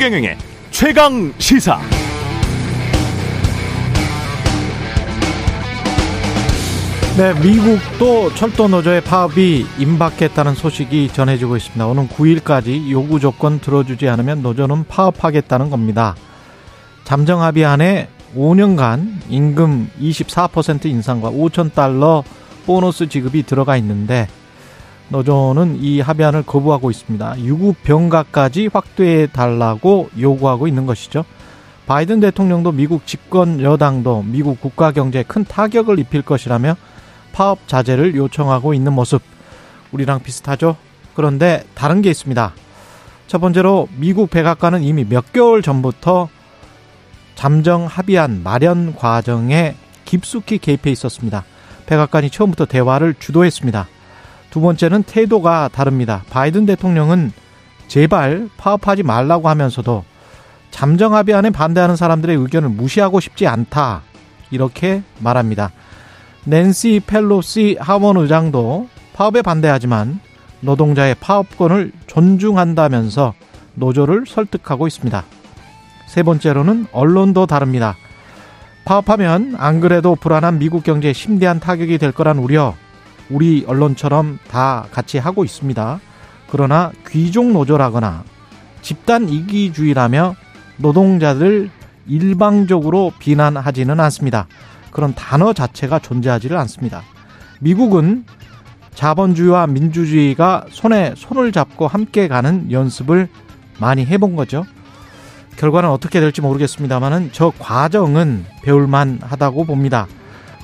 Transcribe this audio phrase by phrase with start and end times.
[0.00, 0.38] 최경영의
[0.70, 1.78] 최강 시사.
[7.18, 11.86] 네, 미국도 철도 노조의 파업이 임박했다는 소식이 전해지고 있습니다.
[11.86, 16.16] 오는 9일까지 요구 조건 들어주지 않으면 노조는 파업하겠다는 겁니다.
[17.04, 22.24] 잠정 합의안에 5년간 임금 24% 인상과 5천 달러
[22.64, 24.28] 보너스 지급이 들어가 있는데
[25.10, 27.40] 노조는 이 합의안을 거부하고 있습니다.
[27.40, 31.24] 유급 병가까지 확대해 달라고 요구하고 있는 것이죠.
[31.86, 36.76] 바이든 대통령도 미국 집권 여당도 미국 국가 경제에 큰 타격을 입힐 것이라며
[37.32, 39.22] 파업 자제를 요청하고 있는 모습
[39.90, 40.76] 우리랑 비슷하죠.
[41.14, 42.52] 그런데 다른 게 있습니다.
[43.26, 46.28] 첫 번째로 미국 백악관은 이미 몇 개월 전부터
[47.34, 51.44] 잠정 합의안 마련 과정에 깊숙이 개입해 있었습니다.
[51.86, 53.88] 백악관이 처음부터 대화를 주도했습니다.
[54.50, 56.22] 두 번째는 태도가 다릅니다.
[56.30, 57.32] 바이든 대통령은
[57.88, 60.04] 제발 파업하지 말라고 하면서도
[60.70, 64.02] 잠정 합의안에 반대하는 사람들의 의견을 무시하고 싶지 않다.
[64.50, 65.70] 이렇게 말합니다.
[66.44, 70.20] 낸시 펠로시 하원 의장도 파업에 반대하지만
[70.60, 73.34] 노동자의 파업권을 존중한다면서
[73.74, 75.24] 노조를 설득하고 있습니다.
[76.06, 77.96] 세 번째로는 언론도 다릅니다.
[78.84, 82.74] 파업하면 안 그래도 불안한 미국 경제에 심대한 타격이 될 거란 우려
[83.30, 86.00] 우리 언론처럼 다 같이 하고 있습니다.
[86.50, 88.24] 그러나 귀족 노조라거나
[88.82, 90.34] 집단 이기주의라며
[90.76, 91.70] 노동자들
[92.06, 94.46] 일방적으로 비난하지는 않습니다.
[94.90, 97.02] 그런 단어 자체가 존재하지를 않습니다.
[97.60, 98.24] 미국은
[98.94, 103.28] 자본주의와 민주주의가 손에 손을 잡고 함께 가는 연습을
[103.78, 104.66] 많이 해본 거죠.
[105.56, 110.06] 결과는 어떻게 될지 모르겠습니다만은 저 과정은 배울만 하다고 봅니다.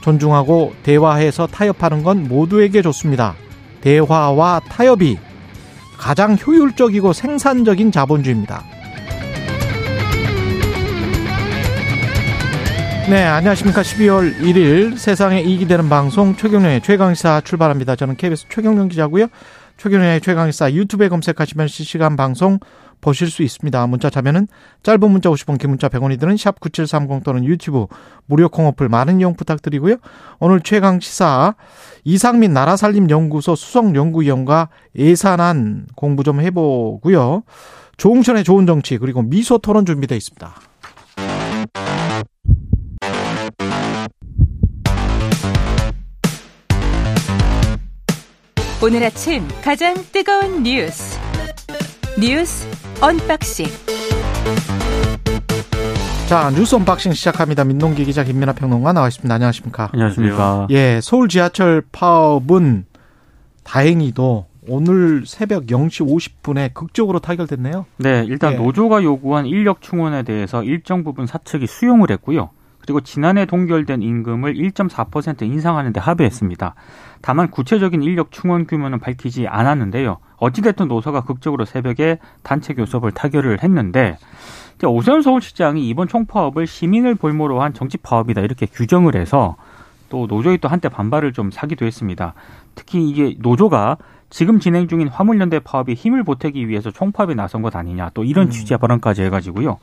[0.07, 3.35] 존중하고 대화해서 타협하는 건 모두에게 좋습니다.
[3.81, 5.19] 대화와 타협이
[5.99, 8.63] 가장 효율적이고 생산적인 자본주의입니다.
[13.09, 13.83] 네, 안녕하십니까.
[13.83, 17.97] 12월 1일 세상에 이익이 되는 방송 최경련의 최강시사 출발합니다.
[17.97, 19.27] 저는 KBS 최경련 기자고요.
[19.77, 22.61] 최경련의 최강시사 유튜브에 검색하시면 실시간 방송
[23.07, 23.87] 보실 수 있습니다.
[23.87, 24.49] 문자 자면은
[24.83, 27.87] 짧은 문자 50원, 긴 문자 100원이 드는 샵 9730 또는 유튜브
[28.27, 29.99] 무료 콩어플 많은 이용 부탁드리고요.
[30.41, 31.55] 오늘 최강 시사
[32.03, 37.45] 이상민 나라살림연구소 수석연구위원과 예산안 공부 좀 해보고요.
[37.97, 40.55] 조홍천의 좋은 정치 그리고 미소 토론 준비되어 있습니다.
[48.83, 51.19] 오늘 아침 가장 뜨거운 뉴스
[52.19, 52.67] 뉴스
[53.01, 53.67] 언박싱
[56.29, 57.63] 자 뉴스 언박싱 시작합니다.
[57.65, 59.33] 민동기 기자 김민아 평론가 나와 있습니다.
[59.33, 59.91] 안녕하십니까?
[59.93, 60.67] 안녕하십니까?
[60.71, 62.87] 예, 서울 지하철 파업은
[63.63, 67.87] 다행히도 오늘 새벽 0시 50분에 극적으로 타결됐네요.
[67.99, 68.57] 네, 일단 예.
[68.57, 72.51] 노조가 요구한 인력 충원에 대해서 일정 부분 사측이 수용을 했고요.
[72.87, 76.75] 그리고 지난해 동결된 임금을 1.4% 인상하는 데 합의했습니다.
[77.21, 80.19] 다만 구체적인 인력 충원 규모는 밝히지 않았는데요.
[80.37, 84.17] 어찌됐든 노사가 극적으로 새벽에 단체 교섭을 타결을 했는데
[84.85, 89.57] 오세훈 서울시장이 이번 총파업을 시민을 볼모로 한 정치 파업이다 이렇게 규정을 해서
[90.09, 92.35] 또 노조에 또 한때 반발을 좀 사기도 했습니다.
[92.77, 93.97] 특히 이게 노조가
[94.31, 98.51] 지금 진행 중인 화물연대 파업에 힘을 보태기 위해서 총파업에 나선 것 아니냐 또 이런 음.
[98.51, 99.79] 취지의 발언까지 해가지고요.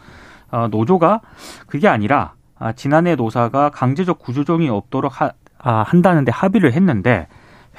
[0.52, 1.22] 어, 노조가
[1.68, 7.28] 그게 아니라 아, 지난해 노사가 강제적 구조조정이 없도록 하, 아, 한다는데 합의를 했는데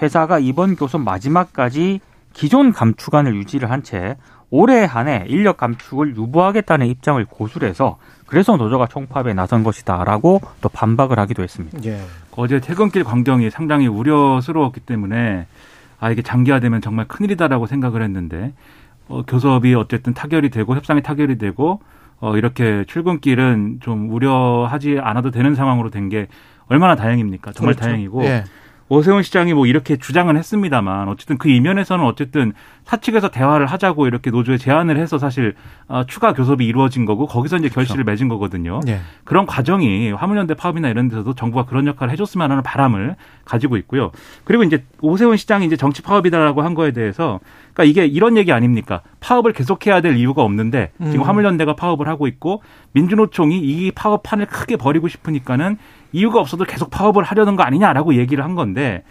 [0.03, 2.01] 회사가 이번 교섭 마지막까지
[2.33, 4.17] 기존 감축안을 유지를 한 채
[4.51, 11.19] 올해 한해 인력 감축을 유보하겠다는 입장을 고수를 해서 그래서 노조가 총파업에 나선 것이다라고 또 반박을
[11.19, 11.79] 하기도 했습니다.
[11.87, 12.01] 예.
[12.37, 15.47] 어제 퇴근길 광경이 상당히 우려스러웠기 때문에
[15.99, 18.53] 아 이게 장기화되면 정말 큰일이다라고 생각을 했는데
[19.09, 21.81] 어, 교섭이 어쨌든 타결이 되고 협상이 타결이 되고
[22.21, 26.29] 어, 이렇게 출근길은 좀 우려하지 않아도 되는 상황으로 된 게
[26.67, 27.53] 얼마나 다행입니까?
[27.53, 27.87] 정말 그렇죠.
[27.89, 28.45] 다행이고 예.
[28.89, 32.53] 오세훈 시장이 뭐 이렇게 주장은 했습니다만 어쨌든 그 이면에서는 어쨌든
[32.85, 35.55] 사측에서 대화를 하자고 이렇게 노조에 제안을 해서 사실
[35.89, 38.81] 어, 추가 교섭이 이루어진 거고 거기서 이제 결실을 맺은 거거든요.
[38.87, 39.01] 예.
[39.25, 44.11] 그런 과정이 화물연대 파업이나 이런 데서도 정부가 그런 역할을 해줬으면 하는 바람을 가지고 있고요.
[44.45, 47.41] 그리고 이제 오세훈 시장이 이제 정치 파업이다라고 한 거에 대해서
[47.73, 49.01] 그러니까 이게 이런 얘기 아닙니까?
[49.21, 51.23] 파업을 계속해야 될 이유가 없는데 지금 음.
[51.23, 55.79] 화물연대가 파업을 하고 있고 민주노총이 이 파업판을 크게 벌이고 싶으니까는
[56.13, 59.03] 이유가 없어도 계속 파업을 하려는 거 아니냐라고 얘기를 한 건데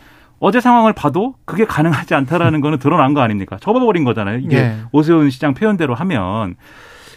[0.45, 3.57] 어제 상황을 봐도 그게 가능하지 않다라는 거는 드러난 거 아닙니까?
[3.61, 4.39] 접어버린 거잖아요.
[4.39, 4.75] 이게 예.
[4.91, 6.55] 오세훈 시장 표현대로 하면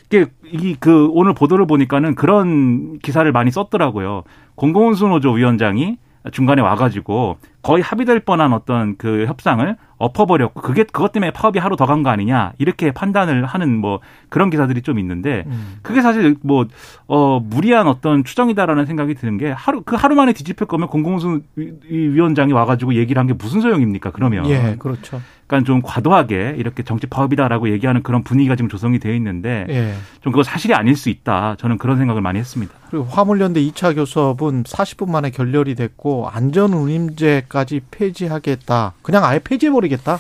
[0.09, 4.23] 이게 이 그 오늘 보도를 보니까는 그런 기사를 많이 썼더라고요.
[4.55, 5.97] 공공운수 노조 위원장이
[6.31, 11.87] 중간에 와가지고 거의 합의될 뻔한 어떤 그 협상을 엎어버렸고 그게 그것 때문에 파업이 하루 더
[11.87, 15.79] 간 거 아니냐 이렇게 판단을 하는 뭐 그런 기사들이 좀 있는데 음.
[15.83, 16.67] 그게 사실 뭐
[17.09, 22.53] 어 무리한 어떤 추정이다라는 생각이 드는 게 하루 그 하루 만에 뒤집힐 거면 공공수 위원장이
[22.53, 25.21] 와가지고 얘기를 한 게 무슨 소용입니까 그러면 예, 그렇죠.
[25.47, 29.95] 그러니까 좀 과도하게 이렇게 정치 파업이다라고 얘기하는 그런 분위기가 지금 조성이 되어 있는데 예.
[30.21, 32.75] 좀 그거 사실이 아닐 수 있다 저는 그런 생각을 많이 했습니다.
[32.91, 37.56] 그리고 화물연대 2차 교섭은 40분 만에 결렬이 됐고 안전운임제까지
[37.91, 38.95] 폐지하겠다.
[39.03, 40.19] 그냥 아예 폐지해버리겠다.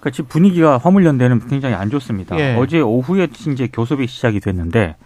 [0.00, 2.38] 그러니까 지금 분위기가 화물연대는 굉장히 안 좋습니다.
[2.38, 2.56] 예.
[2.56, 4.96] 어제 오후에 이제 교섭이 시작이 됐는데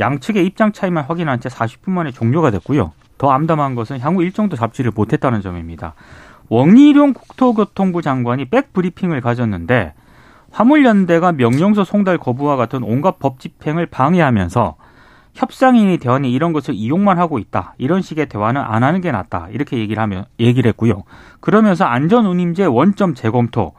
[0.00, 2.92] 양측의 입장 차이만 확인한 채 40분 만에 종료가 됐고요.
[3.18, 5.94] 더 암담한 것은 향후 일정도 잡지를 못했다는 점입니다.
[6.48, 9.92] 원희룡 국토교통부 장관이 백브리핑을 가졌는데
[10.50, 14.76] 화물연대가 명령서 송달 거부와 같은 온갖 법 집행을 방해하면서
[15.38, 17.74] 협상인이 대화니 이런 것을 이용만 하고 있다.
[17.78, 19.48] 이런 식의 대화는 안 하는 게 낫다.
[19.52, 21.04] 이렇게 얘기를 하면 얘기를 했고요.
[21.38, 23.74] 그러면서 안전운임제 원점 재검토,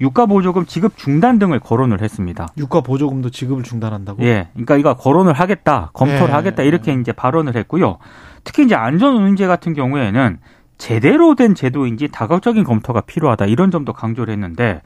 [0.00, 2.48] 유가 보조금 지급 중단 등을 거론을 했습니다.
[2.56, 4.22] 유가 보조금도 지급을 중단한다고.
[4.22, 6.32] 예, 그러니까 이거 거론을 하겠다, 검토를 예.
[6.32, 7.98] 하겠다 이렇게 이제 발언을 했고요.
[8.42, 10.38] 특히 이제 안전운임제 같은 경우에는
[10.82, 14.82] 제대로 된 제도인지 다각적인 검토가 필요하다 이런 점도 강조를 했는데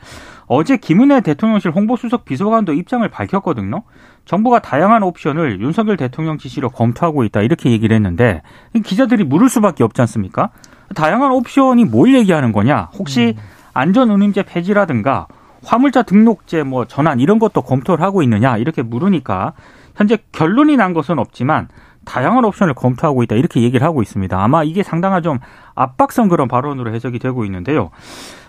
[0.47, 3.83] 어제 김은혜 대통령실 홍보수석 비서관도 입장을 밝혔거든요.
[4.27, 8.43] 정부가 다양한 옵션을 윤석열 대통령 지시로 검토하고 있다 이렇게 얘기를 했는데
[8.85, 10.51] 기자들이 물을 수밖에 없지 않습니까?
[10.95, 12.91] 다양한 옵션이 뭘 얘기하는 거냐?
[12.99, 13.35] 혹시
[13.73, 15.29] 안전운임제 폐지라든가
[15.65, 19.55] 화물차 등록제 뭐 전환 이런 것도 검토를 하고 있느냐 이렇게 물으니까
[19.95, 21.69] 현재 결론이 난 것은 없지만
[22.07, 24.43] 다양한 옵션을 검토하고 있다 이렇게 얘기를 하고 있습니다.
[24.43, 25.39] 아마 이게 상당한 좀
[25.75, 27.91] 압박성 그런 발언으로 해석이 되고 있는데요.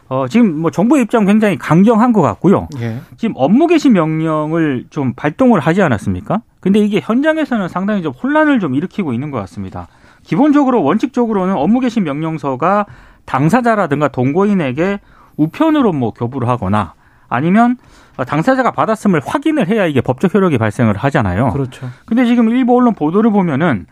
[0.09, 2.69] 어, 지금 뭐 정부의 입장 굉장히 강경한 것 같고요.
[2.79, 3.01] 예.
[3.17, 6.41] 지금 업무 개시 명령을 좀 발동을 하지 않았습니까?
[6.61, 9.87] 근데 이게 현장에서는 상당히 좀 혼란을 좀 일으키고 있는 것 같습니다.
[10.23, 12.85] 기본적으로 원칙적으로는 업무 개시 명령서가
[13.25, 14.99] 당사자라든가 동거인에게
[15.35, 16.93] 우편으로 뭐 교부를 하거나
[17.27, 17.77] 아니면
[18.25, 21.51] 당사자가 받았음을 확인을 해야 이게 법적 효력이 발생을 하잖아요.
[21.51, 21.87] 그렇죠.
[22.05, 23.85] 근데 지금 일부 언론 보도를 보면은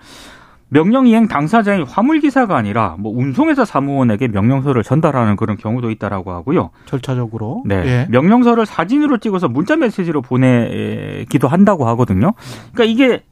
[0.70, 6.72] 명령 이행 당사자인 화물 기사가 아니라 뭐 운송회사 사무원에게 명령서를 전달하는 그런 경우도 있다라고 하고요.
[6.86, 7.64] 절차적으로.
[7.66, 7.76] 네.
[7.86, 8.08] 예.
[8.10, 12.34] 명령서를 사진으로 찍어서 문자 메시지로 보내기도 한다고 하거든요.
[12.74, 13.24] 그러니까 이게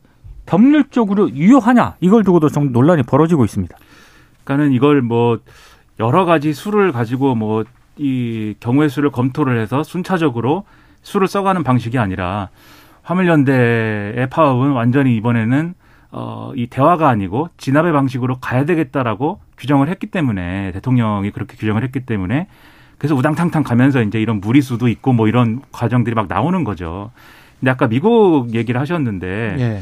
[0.45, 3.75] 법률적으로 유효하냐 이걸 두고도 좀 논란이 벌어지고 있습니다.
[4.43, 5.39] 그러니까는 이걸 뭐
[5.99, 7.63] 여러 가지 수를 가지고 뭐
[7.97, 10.65] 이 경우의 수를 검토를 해서 순차적으로
[11.03, 12.49] 수를 써가는 방식이 아니라
[13.03, 15.75] 화물연대의 파업은 완전히 이번에는
[16.11, 22.01] 어, 이 대화가 아니고 진압의 방식으로 가야 되겠다라고 규정을 했기 때문에 대통령이 그렇게 규정을 했기
[22.01, 22.47] 때문에
[22.97, 27.11] 그래서 우당탕탕 가면서 이제 이런 무리수도 있고 뭐 이런 과정들이 막 나오는 거죠.
[27.59, 29.81] 근데 아까 미국 얘기를 하셨는데 예.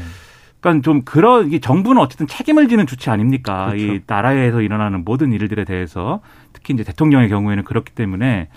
[0.60, 3.66] 그러니까 좀 그런 이 정부는 어쨌든 책임을 지는 주체 아닙니까?
[3.66, 3.84] 그렇죠.
[3.84, 6.20] 이 나라에서 일어나는 모든 일들에 대해서
[6.52, 8.48] 특히 이제 대통령의 경우에는 그렇기 때문에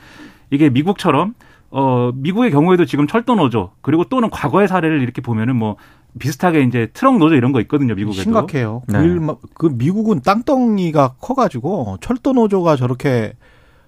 [0.50, 1.34] 이게 미국처럼
[1.72, 5.76] 어 미국의 경우에도 지금 철도 노조 그리고 또는 과거의 사례를 이렇게 보면은 뭐
[6.20, 8.24] 비슷하게 이제 트럭 노조 이런 거 있거든요 미국에도.
[8.24, 8.84] 심각해요.
[8.88, 9.00] 네.
[9.00, 9.20] 그, 일,
[9.54, 13.34] 그 미국은 땅덩이가 커가지고 철도 노조가 저렇게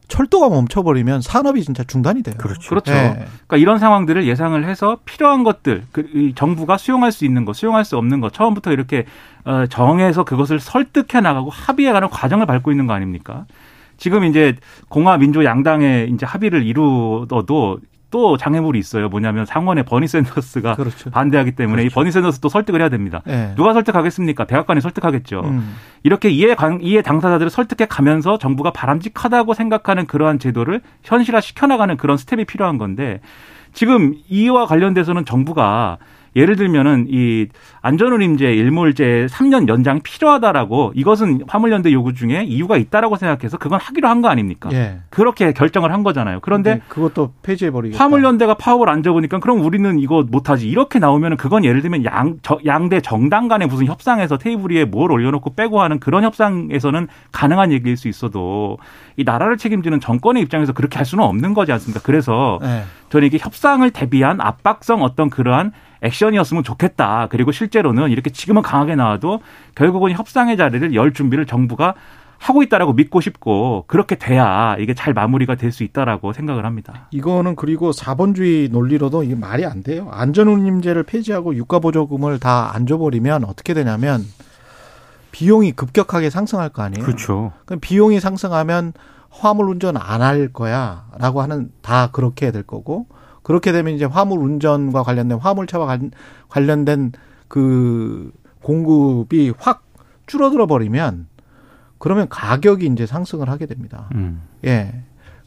[0.07, 2.35] 철도가 멈춰버리면 산업이 진짜 중단이 돼요.
[2.37, 2.69] 그렇죠.
[2.69, 2.93] 그렇죠.
[2.93, 3.25] 예.
[3.47, 7.83] 그러니까 이런 상황들을 예상을 해서 필요한 것들, 그, 이 정부가 수용할 수 있는 것, 수용할
[7.83, 9.05] 수 없는 것, 처음부터 이렇게
[9.43, 13.45] 어, 정해서 그것을 설득해 나가고 합의해 가는 과정을 밟고 있는 거 아닙니까?
[13.97, 14.55] 지금 이제
[14.89, 19.09] 공화 민주 양당의 이제 합의를 이루어도 또 장애물이 있어요.
[19.09, 21.09] 뭐냐면 상원의 버니 샌더스가 그렇죠.
[21.11, 23.21] 반대하기 때문에 이 버니 샌더스 또 설득을 해야 됩니다.
[23.27, 23.53] 예.
[23.57, 24.45] 누가 설득하겠습니까?
[24.45, 25.41] 백악관이 설득하겠죠.
[25.41, 25.75] 음.
[26.03, 32.15] 이렇게 이해 관, 이해 당사자들을 설득해 가면서 정부가 바람직하다고 생각하는 그러한 제도를 현실화 시켜나가는 그런
[32.15, 33.19] 스텝이 필요한 건데
[33.73, 35.97] 지금 이와 관련돼서는 정부가
[36.37, 37.47] 예를 들면은 이
[37.81, 44.21] 안전운임제 일몰제 3년 연장이 필요하다라고 이것은 화물연대 요구 중에 이유가 있다라고 생각해서 그건 하기로 한
[44.21, 44.69] 거 아닙니까?
[44.73, 44.99] 예.
[45.09, 46.39] 그렇게 결정을 한 거잖아요.
[46.41, 48.03] 그런데 그것도 폐지해 버리겠다.
[48.03, 50.67] 화물연대가 파업을 앉아보니까 그럼 우리는 이거 못 하지.
[50.69, 55.11] 이렇게 나오면은 그건 예를 들면 양, 저, 양대 정당 간의 무슨 협상에서 테이블 위에 뭘
[55.11, 58.77] 올려놓고 빼고 하는 그런 협상에서는 가능한 얘기일 수 있어도
[59.17, 62.01] 이 나라를 책임지는 정권의 입장에서 그렇게 할 수는 없는 거지 않습니까?
[62.03, 62.83] 그래서 예.
[63.09, 65.71] 저는 이게 협상을 대비한 압박성 어떤 그러한
[66.01, 67.27] 액션이었으면 좋겠다.
[67.31, 69.41] 그리고 실제로는 이렇게 지금은 강하게 나와도
[69.75, 71.95] 결국은 협상의 자리를 열 준비를 정부가
[72.39, 77.07] 하고 있다라고 믿고 싶고 그렇게 돼야 이게 잘 마무리가 될 수 있다라고 생각을 합니다.
[77.09, 80.07] 이거는 그리고 자본주의 논리로도 이게 말이 안 돼요.
[80.11, 84.21] 안전운임제를 폐지하고 유가보조금을 다 안 줘버리면 어떻게 되냐면
[85.31, 87.05] 비용이 급격하게 상승할 거 아니에요.
[87.05, 87.53] 그렇죠.
[87.65, 88.93] 그럼 비용이 상승하면
[89.29, 93.07] 화물 운전 안 할 거야라고 하는 다 그렇게 될 거고
[93.43, 96.11] 그렇게 되면 이제 화물 운전과 관련된 화물차와 관-
[96.49, 97.11] 관련된
[97.47, 98.31] 그
[98.61, 99.83] 공급이 확
[100.25, 101.27] 줄어들어 버리면
[101.99, 104.09] 그러면 가격이 이제 상승을 하게 됩니다.
[104.15, 104.41] 음.
[104.65, 104.93] 예.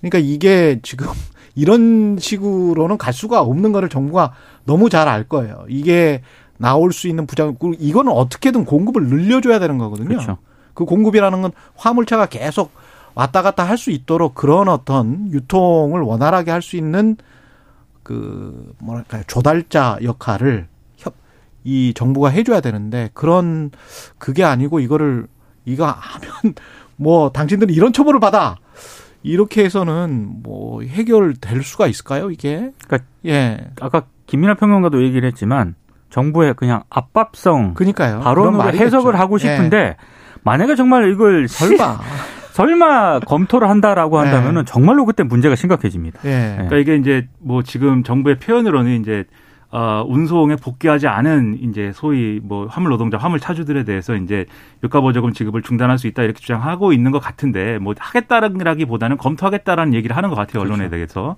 [0.00, 1.06] 그러니까 이게 지금
[1.54, 4.32] 이런 식으로는 갈 수가 없는 거를 정부가
[4.64, 5.64] 너무 잘 알 거예요.
[5.68, 6.22] 이게
[6.56, 10.08] 나올 수 있는 부작, 용 이거는 어떻게든 공급을 늘려줘야 되는 거거든요.
[10.08, 10.38] 그렇죠.
[10.74, 12.70] 그 공급이라는 건 화물차가 계속
[13.20, 17.16] 왔다 갔다 할 수 있도록 그런 어떤 유통을 원활하게 할 수 있는
[18.02, 21.14] 그 뭐랄까요 조달자 역할을 협,
[21.64, 23.70] 이 정부가 해줘야 되는데 그런
[24.18, 25.26] 그게 아니고 이거를
[25.66, 26.54] 이거 하면
[26.96, 28.56] 뭐 당신들은 이런 처벌을 받아
[29.22, 32.72] 이렇게 해서는 뭐 해결될 수가 있을까요 이게?
[32.86, 33.58] 그러니까 예.
[33.80, 35.74] 아까 김민하 평론가도 얘기를 했지만
[36.08, 38.20] 정부의 그냥 압박성 그니까요.
[38.20, 39.96] 발언으로 해석을 하고 싶은데 예.
[40.42, 41.98] 만약에 정말 이걸 설마
[42.52, 44.70] 설마 검토를 한다라고 한다면은 네.
[44.70, 46.20] 정말로 그때 문제가 심각해집니다.
[46.22, 46.52] 네.
[46.54, 49.24] 그러니까 이게 이제 뭐 지금 정부의 표현으로는 이제
[49.72, 54.46] 어, 운송에 복귀하지 않은 이제 소위 뭐 화물 노동자, 화물 차주들에 대해서 이제
[54.82, 60.16] 유가 보조금 지급을 중단할 수 있다 이렇게 주장하고 있는 것 같은데 뭐 하겠다라기보다는 검토하겠다라는 얘기를
[60.16, 60.90] 하는 것 같아요 언론에 그렇죠.
[60.90, 61.36] 대해서.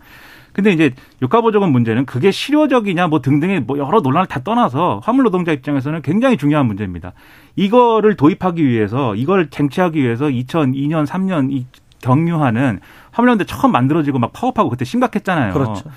[0.52, 0.92] 근데 이제
[1.22, 6.36] 유가보조금 문제는 그게 실효적이냐 뭐 등등의 뭐 여러 논란을 다 떠나서 화물 노동자 입장에서는 굉장히
[6.36, 7.12] 중요한 문제입니다.
[7.56, 11.66] 이거를 도입하기 위해서 이걸 쟁취하기 위해서 2002년 3년 이
[12.02, 12.80] 경유하는
[13.12, 15.52] 화물연대 처음 만들어지고 막 파업하고 그때 심각했잖아요.
[15.52, 15.90] 그렇죠.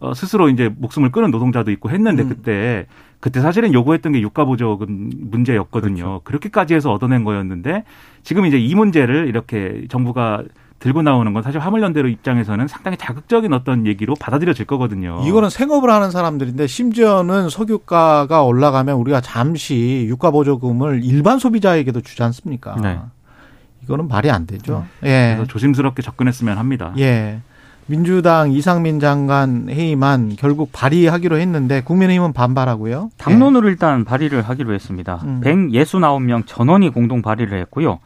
[0.00, 2.28] 어, 스스로 이제 목숨을 끊은 노동자도 있고 했는데 음.
[2.28, 2.86] 그때
[3.20, 6.02] 그때 사실은 요구했던 게 유가 보조금 문제였거든요.
[6.02, 6.20] 그렇죠.
[6.24, 7.84] 그렇게까지 해서 얻어낸 거였는데
[8.24, 10.42] 지금 이제 이 문제를 이렇게 정부가
[10.82, 15.22] 들고 나오는 건 사실 화물연대로 입장에서는 상당히 자극적인 어떤 얘기로 받아들여질 거거든요.
[15.24, 22.74] 이거는 생업을 하는 사람들인데 심지어는 석유가가 올라가면 우리가 잠시 유가 보조금을 일반 소비자에게도 주지 않습니까?
[22.82, 22.98] 네.
[23.84, 24.84] 이거는 말이 안 되죠.
[25.00, 25.08] 네.
[25.08, 25.34] 예.
[25.36, 26.92] 그래서 조심스럽게 접근했으면 합니다.
[26.98, 27.38] 예.
[27.86, 33.10] 민주당 이상민 장관 회의만 결국 발의하기로 했는데 국민의힘은 반발하고요.
[33.18, 33.70] 당론으로 예.
[33.70, 35.20] 일단 발의를 하기로 했습니다.
[35.22, 35.40] 음.
[35.44, 38.00] 169명 전원이 공동 발의를 했고요.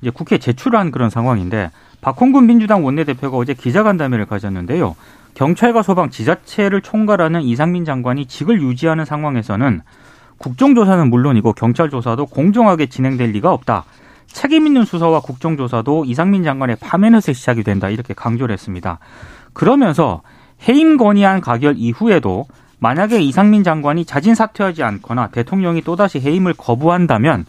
[0.00, 4.96] 이제 국회 제출한 그런 상황인데 박홍근 민주당 원내대표가 어제 기자간담회를 가졌는데요.
[5.34, 9.82] 경찰과 소방, 지자체를 총괄하는 이상민 장관이 직을 유지하는 상황에서는
[10.38, 13.84] 국정조사는 물론이고 경찰 조사도 공정하게 진행될 리가 없다.
[14.26, 17.90] 책임 있는 수사와 국정조사도 이상민 장관의 파면에서 시작이 된다.
[17.90, 18.98] 이렇게 강조를 했습니다.
[19.52, 20.22] 그러면서
[20.68, 22.46] 해임 건의안 가결 이후에도
[22.78, 27.44] 만약에 이상민 장관이 자진 사퇴하지 않거나 대통령이 또다시 해임을 거부한다면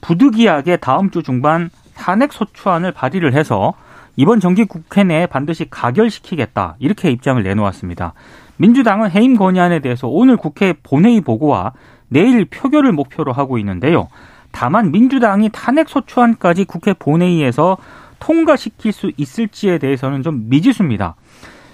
[0.00, 3.74] 부득이하게 다음 주 중반 탄핵 소추안을 발의를 해서
[4.16, 8.14] 이번 정기 국회 내에 반드시 가결시키겠다 이렇게 입장을 내놓았습니다.
[8.56, 11.72] 민주당은 해임 건의안에 대해서 오늘 국회 본회의 보고와
[12.08, 14.08] 내일 표결을 목표로 하고 있는데요.
[14.50, 17.78] 다만 민주당이 탄핵 소추안까지 국회 본회의에서
[18.18, 21.16] 통과시킬 수 있을지에 대해서는 좀 미지수입니다.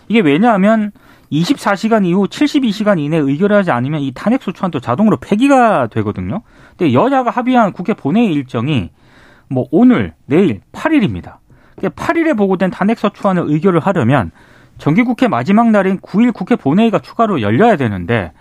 [0.06, 0.92] 이게 왜냐하면
[1.30, 6.40] 24시간 이후 72시간 이내 의결하지 않으면 이 탄핵 소추안도 자동으로 폐기가 되거든요.
[6.76, 8.90] 근데 여야가 합의한 국회 본회의 일정이
[9.48, 11.36] 뭐 오늘, 내일 8일입니다.
[11.76, 14.30] 8일에 보고된 탄핵서추안을 의결을 하려면
[14.78, 18.32] 정기국회 마지막 날인 9일 국회 본회의가 추가로 열려야 되는데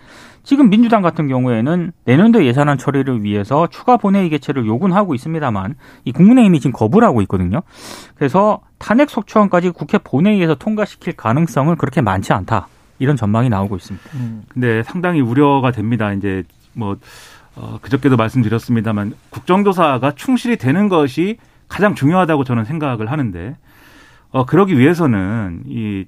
[0.44, 6.14] 지금 민주당 같은 경우에는 내년도 예산안 처리를 위해서 추가 본회의 개최를 요구는 하고 있습니다만 이
[6.14, 7.64] 국민의힘이 지금 거부를 하고 있거든요.
[8.16, 12.70] 그래서 탄핵 속추안까지 국회 본회의에서 통과시킬 가능성은 그렇게 많지 않다.
[12.98, 14.10] 이런 전망이 나오고 있습니다.
[14.14, 14.44] 음.
[14.48, 16.14] 근데 상당히 우려가 됩니다.
[16.14, 16.96] 이제 뭐
[17.58, 21.38] 어, 그저께도 말씀드렸습니다만 국정조사가 충실히 되는 것이
[21.68, 23.58] 가장 중요하다고 저는 생각을 하는데
[24.30, 26.06] 어 그러기 위해서는 이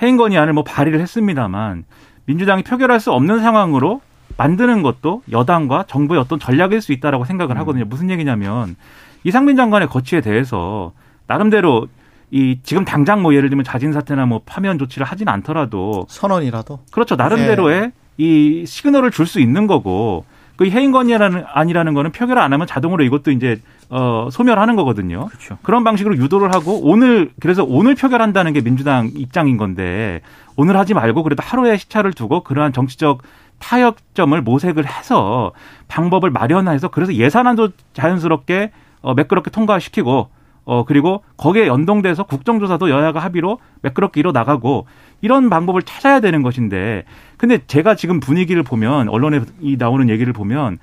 [0.00, 1.84] 해임 건의안을 뭐 발의를 했습니다만
[2.26, 4.00] 민주당이 표결할 수 없는 상황으로
[4.36, 7.60] 만드는 것도 여당과 정부의 어떤 전략일 수 있다라고 생각을 음.
[7.60, 7.84] 하거든요.
[7.84, 8.76] 무슨 얘기냐면
[9.24, 10.92] 이상민 장관의 거취에 대해서
[11.26, 11.88] 나름대로
[12.30, 17.16] 이 지금 당장 뭐 예를 들면 자진 사퇴나 뭐 파면 조치를 하진 않더라도 선언이라도 그렇죠.
[17.16, 17.92] 나름대로의 네.
[18.18, 20.24] 이 시그널을 줄 수 있는 거고
[20.62, 25.26] 그 해임 건의라는 아니라는 거는 표결 안 하면 자동으로 이것도 이제 어 소멸하는 거거든요.
[25.26, 25.58] 그렇죠.
[25.62, 30.20] 그런 방식으로 유도를 하고 오늘 그래서 오늘 표결한다는 게 민주당 입장인 건데
[30.54, 33.22] 오늘 하지 말고 그래도 하루의 시차를 두고 그러한 정치적
[33.58, 35.50] 타협점을 모색을 해서
[35.88, 40.28] 방법을 마련해서 그래서 예산안도 자연스럽게 어 매끄럽게 통과시키고
[40.64, 44.86] 어 그리고 거기에 연동돼서 국정조사도 여야가 합의로 매끄럽게 이뤄 나가고
[45.20, 47.04] 이런 방법을 찾아야 되는 것인데
[47.36, 50.78] 근데 제가 지금 분위기를 보면 언론에 이 나오는 얘기를 보면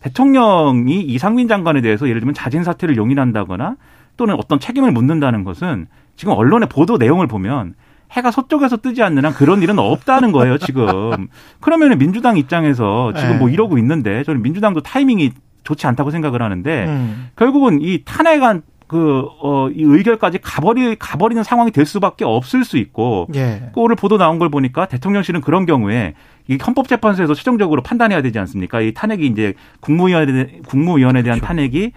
[0.00, 3.76] 대통령이 이상민 장관에 대해서 예를 들면 자진 사퇴를 용인한다거나
[4.16, 5.86] 또는 어떤 책임을 묻는다는 것은
[6.16, 7.74] 지금 언론의 보도 내용을 보면
[8.10, 11.28] 해가 서쪽에서 뜨지 않는 한 그런 일은 없다는 거예요, 지금.
[11.60, 13.54] 그러면 민주당 입장에서 지금 뭐 네.
[13.54, 15.32] 이러고 있는데 저는 민주당도 타이밍이
[15.64, 17.28] 좋지 않다고 생각을 하는데 음.
[17.36, 18.62] 결국은 이 탄핵안
[18.92, 23.70] 그, 어, 이 의결까지 가버리, 가버리는 상황이 될 수밖에 없을 수 있고, 예.
[23.72, 26.12] 그 오늘 보도 나온 걸 보니까 대통령실은 그런 경우에
[26.46, 28.82] 이 헌법재판소에서 최종적으로 판단해야 되지 않습니까?
[28.82, 31.46] 이 탄핵이 이제 국무위원회, 국무위원에 대한 그렇죠.
[31.46, 31.92] 탄핵이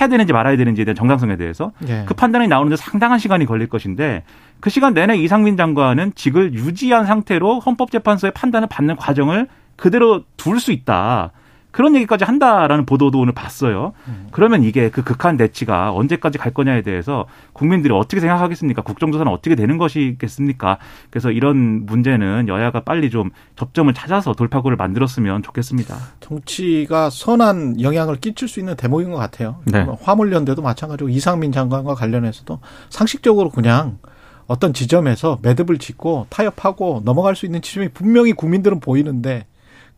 [0.00, 2.04] 해야 되는지 말아야 되는지에 대한 정당성에 대해서 예.
[2.06, 4.22] 그 판단이 나오는데 상당한 시간이 걸릴 것인데
[4.60, 10.72] 그 시간 내내 이상민 장관은 직을 유지한 상태로 헌법재판소의 판단을 받는 과정을 그대로 둘 수
[10.72, 11.32] 있다.
[11.70, 13.92] 그런 얘기까지 한다라는 보도도 오늘 봤어요.
[14.30, 18.82] 그러면 이게 그 극한 대치가 언제까지 갈 거냐에 대해서 국민들이 어떻게 생각하겠습니까?
[18.82, 20.78] 국정조사는 어떻게 되는 것이겠습니까?
[21.10, 25.96] 그래서 이런 문제는 여야가 빨리 좀 접점을 찾아서 돌파구를 만들었으면 좋겠습니다.
[26.20, 29.56] 정치가 선한 영향을 끼칠 수 있는 대목인 것 같아요.
[29.64, 29.86] 네.
[30.02, 33.98] 화물연대도 마찬가지고 이상민 장관과 관련해서도 상식적으로 그냥
[34.46, 39.46] 어떤 지점에서 매듭을 짓고 타협하고 넘어갈 수 있는 지점이 분명히 국민들은 보이는데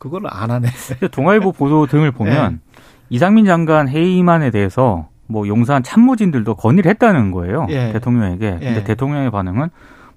[0.01, 0.69] 그걸 안 하네.
[1.13, 2.61] 동아일보 보도 등을 보면
[3.11, 7.67] 이상민 장관 해임안에 대해서 뭐 용산 참모진들도 건의를 했다는 거예요.
[7.69, 7.93] 예.
[7.93, 8.51] 대통령에게.
[8.51, 8.85] 근데 예.
[8.85, 9.69] 대통령의 반응은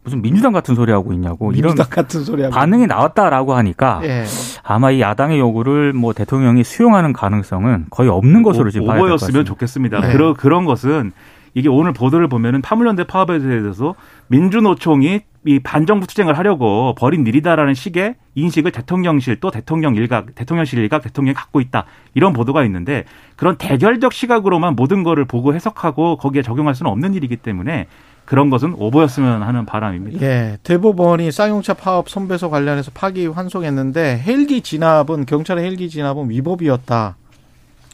[0.04, 2.56] 무슨 민주당 같은 소리 하고 있냐고 이런 민주당 같은 소리 하고.
[2.56, 4.24] 반응이 나왔다라고 하니까 예.
[4.64, 9.44] 아마 이 야당의 요구를 뭐 대통령이 수용하는 가능성은 거의 없는 것으로 지금 봐야 될것 오버였으면
[9.44, 9.48] 같습니다.
[9.50, 10.00] 좋겠습니다.
[10.00, 10.12] 네.
[10.14, 11.12] 그런 그런 것은
[11.54, 13.96] 이게 오늘 보도를 보면은 파물연대 파업에 대해서
[14.28, 21.04] 민주노총이 이 반정부 투쟁을 하려고 벌인 일이다라는 식의 인식을 대통령실 또 대통령 일각, 대통령실 일각,
[21.04, 23.04] 대통령이 갖고 있다 이런 보도가 있는데
[23.36, 27.88] 그런 대결적 시각으로만 모든 거를 보고 해석하고 거기에 적용할 수는 없는 일이기 때문에
[28.26, 30.26] 그런 것은 오버였으면 하는 바람입니다.
[30.26, 37.18] 예, 대법원이 쌍용차 파업 손배소 관련해서 파기 환송했는데 헬기 진압은 경찰의 헬기 진압은 위법이었다.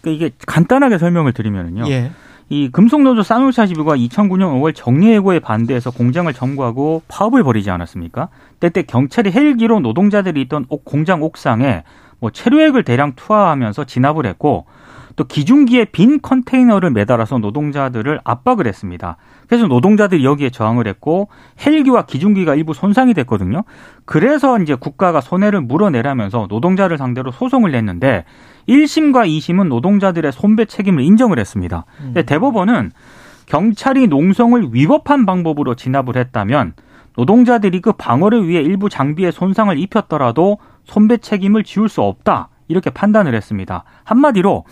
[0.02, 1.90] 그러니까 이게 간단하게 설명을 드리면요.
[1.90, 2.12] 예,
[2.52, 8.30] 이 금속노조 쌍용차 지부가 2009년 5월 정리해고에 반대해서 공장을 점거하고 파업을 벌이지 않았습니까?
[8.60, 11.84] 때때 경찰이 헬기로 노동자들이 있던 옥- 공장 옥상에
[12.20, 14.66] 뭐 체류액을 대량 투하하면서 진압을 했고
[15.16, 19.18] 또 기중기에 빈 컨테이너를 매달아서 노동자들을 압박을 했습니다.
[19.48, 21.28] 그래서 노동자들이 여기에 저항을 했고
[21.66, 23.64] 헬기와 기중기가 일부 손상이 됐거든요.
[24.06, 28.24] 그래서 이제 국가가 손해를 물어내라면서 노동자를 상대로 소송을 냈는데
[28.70, 31.86] 1심과 2심은 노동자들의 손배 책임을 인정을 했습니다.
[31.98, 32.92] 근데 대법원은
[33.48, 36.74] 경찰이 농성을 위법한 방법으로 진압을 했다면
[37.16, 42.50] 노동자들이 그 방어를 위해 일부 장비에 손상을 입혔더라도 손배 책임을 지울 수 없다.
[42.68, 43.84] 이렇게 판단을 했습니다.
[44.04, 44.66] 한마디로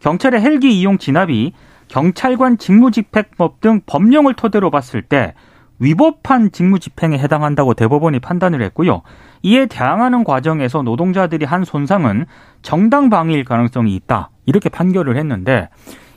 [0.00, 1.52] 경찰의 헬기 이용 진압이
[1.86, 5.34] 경찰관 직무집행법 등 법령을 토대로 봤을 때
[5.78, 9.02] 위법한 직무집행에 해당한다고 대법원이 판단을 했고요.
[9.44, 12.24] 이에 대항하는 과정에서 노동자들이 한 손상은
[12.62, 14.30] 정당 방위일 가능성이 있다.
[14.46, 15.68] 이렇게 판결을 했는데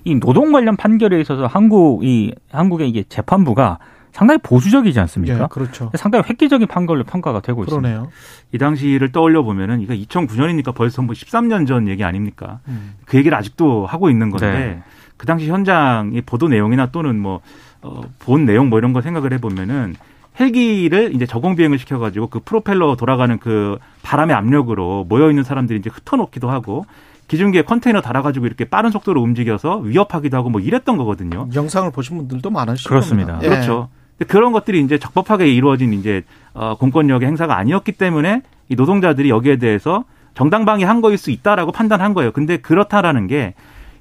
[0.06, 3.80] 이 노동 관련 판결에 있어서 한국 이 한국의 이게 재판부가
[4.14, 5.44] 상당히 보수적이지 않습니까?
[5.44, 5.92] 예, 그렇죠.
[5.96, 7.88] 상당히 획기적인 판결로 평가가 되고 있습니다.
[7.88, 8.10] 그러네요.
[8.54, 12.62] 이 당시를 떠올려 보면은 이거 2009년이니까 벌써 뭐 13년 전 얘기 아닙니까?
[12.70, 12.96] 음.
[13.06, 14.84] 그 얘기를 아직도 하고 있는 건데 네.
[15.18, 17.42] 그 당시 현장의 보도 내용이나 또는 뭐,
[17.82, 19.96] 어, 본 내용 뭐 이런 거 생각을 해보면은
[20.40, 25.90] 헬기를 이제 저공 비행을 시켜가지고 그 프로펠러 돌아가는 그 바람의 압력으로 모여 있는 사람들이 이제
[25.92, 26.86] 흩어놓기도 하고
[27.28, 31.50] 기중기에 컨테이너 달아가지고 이렇게 빠른 속도로 움직여서 위협하기도 하고 뭐 이랬던 거거든요.
[31.54, 33.34] 영상을 보신 분들도 많으실 그렇습니다.
[33.34, 33.46] 겁니다.
[33.46, 33.56] 예.
[33.56, 33.90] 그렇죠.
[34.28, 36.24] 그런 것들이 이제 적법하게 이루어진 이제
[36.54, 42.14] 어, 공권력의 행사가 아니었기 때문에 이 노동자들이 여기에 대해서 정당방위 한 거일 수 있다라고 판단한
[42.14, 42.32] 거예요.
[42.32, 43.54] 근데 그렇다라는 게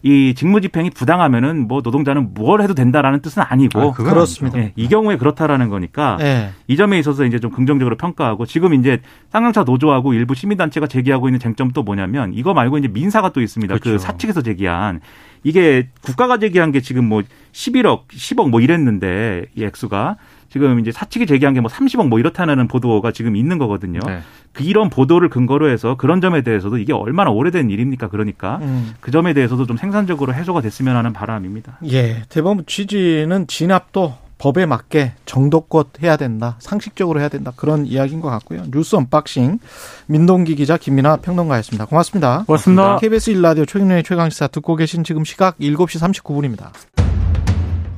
[0.07, 4.57] 이 직무집행이 부당하면은 뭐 노동자는 뭘 해도 된다라는 뜻은 아니고 아, 그렇습니다.
[4.61, 6.51] 예, 이 경우에 그렇다라는 거니까 예.
[6.69, 9.01] 이 점에 있어서 이제 좀 긍정적으로 평가하고 지금 이제
[9.33, 13.75] 쌍용차 노조하고 일부 시민단체가 제기하고 있는 쟁점 또 뭐냐면 이거 말고 이제 민사가 또 있습니다.
[13.75, 13.99] 그 그렇죠.
[13.99, 15.01] 사측에서 제기한
[15.43, 20.19] 이게 국가가 제기한 게 지금 뭐 11억, 10억 뭐 이랬는데 이 액수가
[20.51, 24.01] 지금 이제 사측이 제기한 게 뭐 30억 뭐 이렇다는 보도가 지금 있는 거거든요.
[24.07, 24.21] 네.
[24.53, 28.09] 그 이런 보도를 근거로 해서 그런 점에 대해서도 이게 얼마나 오래된 일입니까?
[28.09, 28.95] 그러니까 음.
[29.01, 31.79] 그 점에 대해서도 좀 생산적으로 해소가 됐으면 하는 바람입니다.
[31.91, 32.23] 예.
[32.29, 36.57] 대법원 취지는 진압도 법에 맞게 정도껏 해야 된다.
[36.59, 37.53] 상식적으로 해야 된다.
[37.57, 38.65] 그런 이야기인 것 같고요.
[38.71, 39.59] 뉴스 언박싱
[40.07, 41.87] 민동기 기자 김민아 평론가였습니다.
[41.87, 42.45] 고맙습니다.
[42.47, 42.99] 고맙습니다.
[42.99, 46.69] KBS 1라디오 최경영의 최강시사 듣고 계신 지금 시각 7시 39분입니다.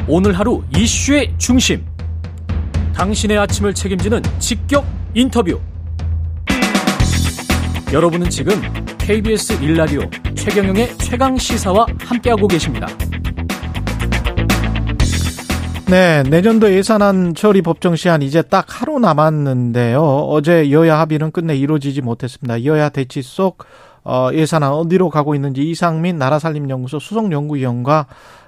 [0.07, 1.85] 오늘 하루 이슈의 중심.
[2.99, 4.85] 당신의 아침을 책임지는 직격
[5.15, 5.61] 인터뷰.
[7.93, 8.61] 여러분은 지금
[8.99, 12.89] KBS 1라디오 최경영의 최강 시사와 함께하고 계십니다.
[15.87, 20.03] 네, 내년도 예산안 처리 법정 시한 이제 딱 하루 남았는데요.
[20.03, 22.65] 어제 여야 합의는 끝내 이루어지지 못했습니다.
[22.65, 23.65] 여야 대치 속
[24.03, 28.07] 어, 예산안 어디로 가고 있는지 이상민 나라살림연구소 수석연구위원과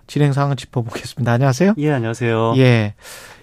[0.08, 1.30] 진행 상황을 짚어보겠습니다.
[1.30, 1.74] 안녕하세요.
[1.78, 2.54] 예, 안녕하세요.
[2.56, 2.94] 예.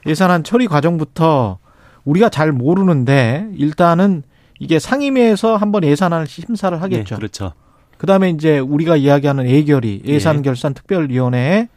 [0.08, 1.60] 예산안 처리 과정부터
[2.06, 4.24] 우리가 잘 모르는데 일단은
[4.60, 7.16] 이게 상임위에서 한번 예산안을 심사를 하겠죠.
[7.16, 7.54] 예, 그렇죠.
[7.98, 10.42] 그다음에 이제 우리가 이야기하는 예결위 예산 예.
[10.42, 11.68] 결산 특별위원회에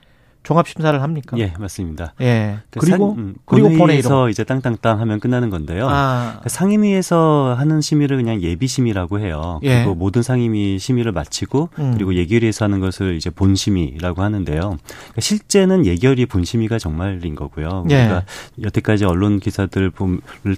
[0.42, 1.37] 종합 심사를 합니까?
[1.38, 2.14] 예, 맞습니다.
[2.20, 2.59] 예.
[2.70, 4.29] 그러니까 그리고 상, 음, 그리고 본회의에서.
[4.31, 5.87] 이제 땅땅땅 하면 끝나는 건데요.
[5.88, 9.61] 아, 그러니까 상임위에서 하는 심의를 그냥 예비 심의라고 해요.
[9.62, 9.76] 예.
[9.79, 11.92] 그리고 모든 상임위 심의를 마치고 음.
[11.94, 14.61] 그리고 예결위에서 하는 것을 이제 본심의라고 하는데요.
[14.61, 17.87] 그러니까 실제는 예결위 본심의가 정말인 거고요.
[17.90, 18.00] 예.
[18.03, 18.24] 우리가
[18.62, 19.92] 여태까지 언론 기사들을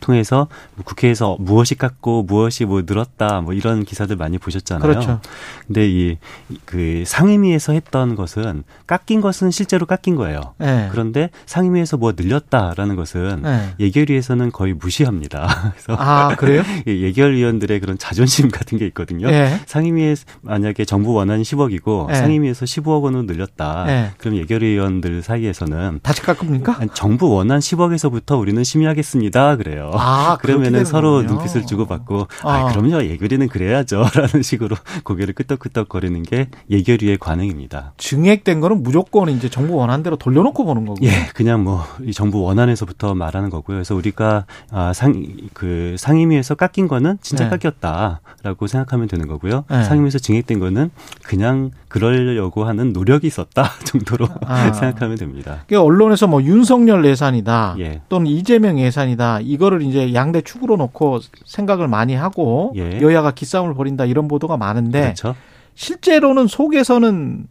[0.00, 4.82] 통해서 뭐 국회에서 무엇이 깎고 무엇이 뭐 늘었다 뭐 이런 기사들 많이 보셨잖아요.
[4.88, 5.20] 그렇죠.
[5.66, 6.18] 근데 이
[6.64, 10.54] 그 상임위에서 했던 것은 깎인 것은 실제 로 깎인 거예요.
[10.62, 10.88] 예.
[10.90, 13.74] 그런데 상임위에서 뭐 늘렸다라는 것은 예.
[13.84, 15.72] 예결위에서는 거의 무시합니다.
[15.72, 16.62] 그래서 아, 그래요?
[16.86, 19.28] 예, 예결위원들의 그런 자존심 같은 게 있거든요.
[19.28, 19.60] 예.
[19.66, 22.14] 상임위에 만약에 정부 원안이 10억이고 예.
[22.14, 23.84] 상임위에서 15억 원으로 늘렸다.
[23.88, 24.10] 예.
[24.18, 26.78] 그럼 예결위원들 사이에서는 다시 깎습니까?
[26.94, 29.56] 정부 원안 10억에서부터 우리는 심의하겠습니다.
[29.56, 29.90] 그래요.
[29.94, 31.32] 아, 그러면은 서로 거군요.
[31.34, 32.52] 눈빛을 주고받고 아.
[32.52, 33.04] 아, 그럼요.
[33.04, 37.94] 예결위는 그래야죠라는 식으로 고개를 끄덕끄덕 거리는 게 예결위의 관행입니다.
[37.96, 41.04] 증액된 거는 무조건 이제 정부 원한대로 돌려놓고 보는 거고.
[41.04, 43.76] 예, 그냥 뭐 이 정부 원안에서부터 말하는 거고요.
[43.76, 47.56] 그래서 우리가 아, 상그 상임위에서 깎인 거는 진짜 네.
[47.58, 49.64] 깎였다라고 생각하면 되는 거고요.
[49.70, 49.84] 네.
[49.84, 50.90] 상임위에서 증액된 거는
[51.22, 54.72] 그냥 그러려고 하는 노력이 있었다 정도로 아.
[54.72, 55.58] 생각하면 됩니다.
[55.62, 58.00] 그게 언론에서 뭐 윤석열 예산이다 예.
[58.08, 63.00] 또는 이재명 예산이다 이거를 이제 양대 축으로 놓고 생각을 많이 하고 예.
[63.00, 65.34] 여야가 기싸움을 벌인다 이런 보도가 많은데 그렇죠.
[65.74, 67.46] 실제로는 속에서는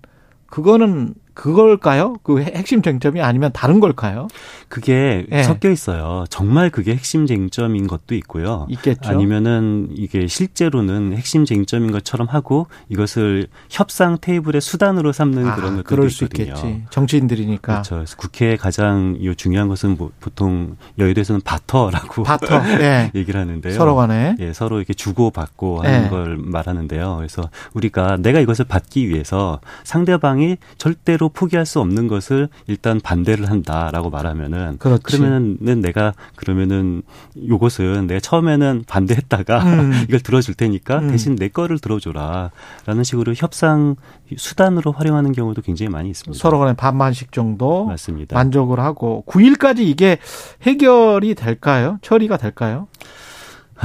[0.48, 2.18] 그거는 그걸까요?
[2.22, 4.28] 그 핵심 쟁점이 아니면 다른 걸까요?
[4.68, 5.42] 그게 예.
[5.42, 6.24] 섞여 있어요.
[6.30, 8.68] 정말 그게 핵심 쟁점인 것도 있고요.
[8.70, 9.10] 있겠죠.
[9.10, 15.84] 아니면은 이게 실제로는 핵심 쟁점인 것처럼 하고 이것을 협상 테이블의 수단으로 삼는 아, 그런 것들도
[15.90, 16.54] 그럴 수 있거든요.
[16.54, 16.84] 있겠지.
[16.92, 17.74] 정치인들이니까.
[17.74, 17.96] 그렇죠.
[17.96, 22.62] 그래서 국회의 가장 요 중요한 것은 뭐 보통 여의도에서는 바터라고 바터.
[22.80, 23.10] 예.
[23.16, 23.74] 얘기를 하는데요.
[23.74, 24.36] 서로 간에.
[24.38, 26.10] 예, 서로 이렇게 주고 받고 하는 예.
[26.10, 27.16] 걸 말하는데요.
[27.18, 34.10] 그래서 우리가 내가 이것을 받기 위해서 상대방이 절대로 포기할 수 없는 것을 일단 반대를 한다라고
[34.10, 35.04] 말하면은 그렇지.
[35.04, 37.02] 그러면은 내가 그러면은
[37.48, 39.92] 요것은 내가 처음에는 반대했다가 음.
[40.08, 41.08] 이걸 들어줄 테니까 음.
[41.10, 43.96] 대신 내 거를 들어줘라라는 식으로 협상
[44.38, 46.40] 수단으로 활용하는 경우도 굉장히 많이 있습니다.
[46.40, 48.36] 서로 간에 반반씩 정도 맞습니다.
[48.36, 50.18] 만족을 하고 9일까지 이게
[50.64, 51.98] 해결이 될까요?
[52.02, 52.88] 처리가 될까요?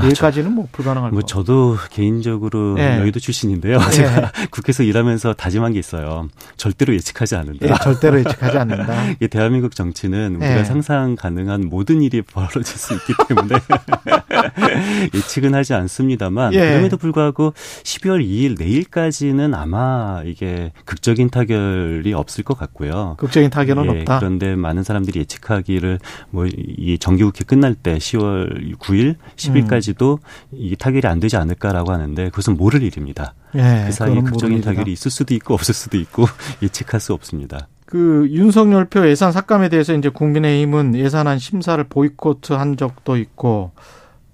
[0.03, 1.27] 내일까지는 뭐 불가능할 뭐 거.
[1.27, 2.99] 저도 개인적으로 예.
[2.99, 3.79] 여의도 출신인데요.
[3.87, 3.91] 예.
[3.91, 6.29] 제가 국회에서 일하면서 다짐한 게 있어요.
[6.57, 7.67] 절대로 예측하지 않는다.
[7.69, 8.95] 예, 절대로 예측하지 않는다.
[9.21, 10.65] 이 대한민국 정치는 우리가 예.
[10.65, 13.55] 상상 가능한 모든 일이 벌어질 수 있기 때문에
[15.15, 16.59] 예측은 하지 않습니다만 예.
[16.69, 17.55] 그럼에도 불구하고
[17.85, 23.15] 12월 2일 내일까지는 아마 이게 극적인 타결이 없을 것 같고요.
[23.19, 24.19] 극적인 타결은 예, 없다.
[24.19, 25.99] 그런데 많은 사람들이 예측하기를
[26.31, 26.47] 뭐
[26.79, 30.19] 이 정기국회 끝날 때 10월 9일, 10일까지 도
[30.53, 33.35] 이 타결이 안 되지 않을까라고 하는데 그것은 모를 일입니다.
[33.55, 34.61] 예, 그 사이에 극적인.
[34.61, 36.27] 타결이 있을 수도 있고 없을 수도 있고
[36.63, 37.69] 예측할 수 없습니다.
[37.85, 43.71] 그 윤석열 표 예산 삭감에 대해서 이제 국민의힘은 예산안 심사를 보이콧한 적도 있고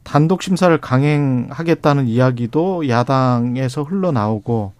[0.05, 4.73] 단독 심사를 강행하겠다는 이야기도 야당에서 흘러나오고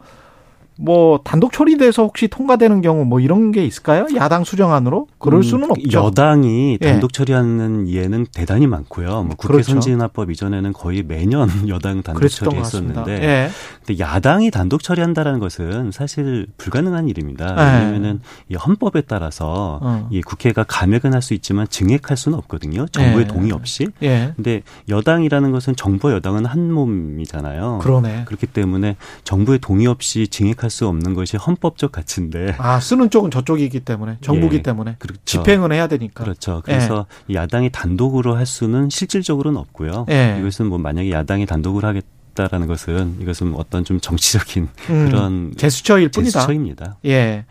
[0.79, 4.07] 뭐 단독 처리돼서 혹시 통과되는 경우 뭐 이런 게 있을까요?
[4.17, 5.99] 야당 수정안으로 그럴 음, 수는 없죠.
[6.07, 6.87] 여당이 예.
[6.93, 9.23] 단독 처리하는 예는 대단히 많고요.
[9.25, 9.73] 뭐 국회 그렇죠.
[9.73, 12.27] 선진화법 이전에는 거의 매년 여당 단독.
[12.29, 13.51] 처리했었는데 예.
[13.85, 17.55] 근데 야당이 단독 처리한다라는 것은 사실 불가능한 일입니다.
[17.55, 17.63] 네.
[17.63, 20.09] 왜냐하면은 이 헌법에 따라서 어.
[20.11, 22.87] 이 국회가 감액은 할 수 있지만 증액할 수는 없거든요.
[22.89, 23.29] 정부의 예.
[23.29, 23.87] 동의 없이.
[24.03, 24.33] 예.
[24.35, 27.79] 근데 여당이라는 것은 정부와 여당은 한 몸이잖아요.
[27.81, 28.25] 그러네.
[28.27, 33.81] 그렇기 때문에 정부의 동의 없이 증액할 수 없는 것이 헌법적 가치인데 아 쓰는 쪽은 저쪽이기
[33.81, 34.63] 때문에 정부기 예.
[34.63, 35.21] 때문에 그렇죠.
[35.25, 36.25] 집행은 해야 되니까.
[36.25, 36.63] 그렇죠.
[36.65, 40.07] 그래서 이 야당이 단독으로 할 수는 실질적으로는 없고요.
[40.11, 40.39] 예.
[40.41, 42.05] 이것은 뭐 만약에 야당이 단독으로 하겠
[42.35, 46.31] 다라는 것은 이것은 어떤 좀 정치적인 음, 그런 제스처일 뿐이다.
[46.31, 46.97] 제스처입니다.
[47.05, 47.45] 예.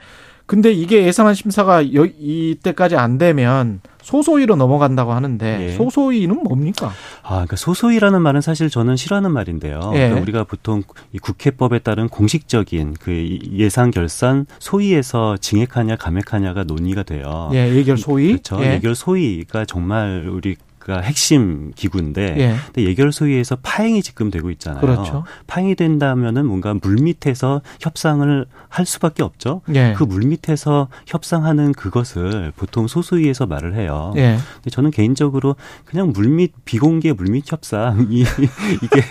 [0.48, 5.72] 근데 이게 예산안 심사가 여, 이때까지 안 되면 소소위로 넘어간다고 하는데 예.
[5.72, 6.92] 소소위는 뭡니까?
[7.24, 9.80] 아, 그러니까 소소위라는 말은 사실 저는 싫어하는 말인데요.
[9.94, 10.00] 예.
[10.00, 10.84] 그러니까 우리가 보통
[11.14, 17.50] 이 국회법에 따른 공식적인 그 예산 결산 소위에서 증액하냐 감액하냐가 논의가 돼요.
[17.54, 18.30] 예, 예결 소위.
[18.30, 18.64] 그렇죠.
[18.64, 18.74] 예.
[18.74, 22.56] 예결 소위가 정말 우리 가 핵심 기구인데 예.
[22.66, 24.82] 근데 예결 소위에서 파행이 지금 되고 있잖아요.
[24.82, 25.24] 그렇죠.
[25.46, 29.62] 파행이 된다면은 뭔가 물 밑에서 협상을 할 수밖에 없죠.
[29.76, 29.94] 예.
[29.96, 34.12] 그물 밑에서 협상하는 그것을 보통 소수위에서 말을 해요.
[34.18, 34.38] 예.
[34.56, 38.22] 근데 저는 개인적으로 그냥 물밑 비공개 물밑 협상이
[38.82, 39.02] 이게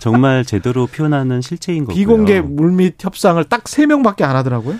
[0.00, 1.94] 정말 제대로 표현하는 실체인 거고요.
[1.94, 4.76] 비공개 물밑 협상을 딱 세 명밖에 안 하더라고요.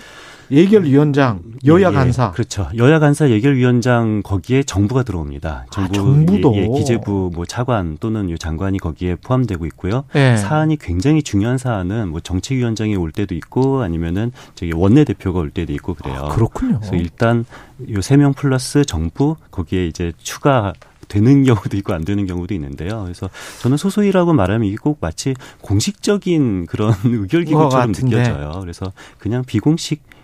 [0.51, 2.31] 예결위원장, 여야 예, 간사.
[2.31, 2.67] 그렇죠.
[2.77, 5.65] 여야 간사 예결위원장 거기에 정부가 들어옵니다.
[5.71, 6.53] 정부, 아, 정부도.
[6.55, 10.05] 예, 예, 기재부 뭐 차관 또는 요 장관이 거기에 포함되고 있고요.
[10.15, 10.37] 예.
[10.37, 15.73] 사안이 굉장히 중요한 사안은 뭐 정책위원장이 올 때도 있고 아니면은 저기 원내 대표가 올 때도
[15.73, 16.25] 있고 그래요.
[16.25, 16.79] 아, 그렇군요.
[16.79, 17.45] 그래서 일단
[17.89, 20.73] 요 세 명 플러스 정부 거기에 이제 추가
[21.07, 23.03] 되는 경우도 있고 안 되는 경우도 있는데요.
[23.03, 23.29] 그래서
[23.61, 27.91] 저는 소소이라고 말하면 이게 꼭 마치 공식적인 그런 의결기구처럼.
[27.93, 28.57] 느껴져요.
[28.61, 30.14] 그래서 그냥 비공식 이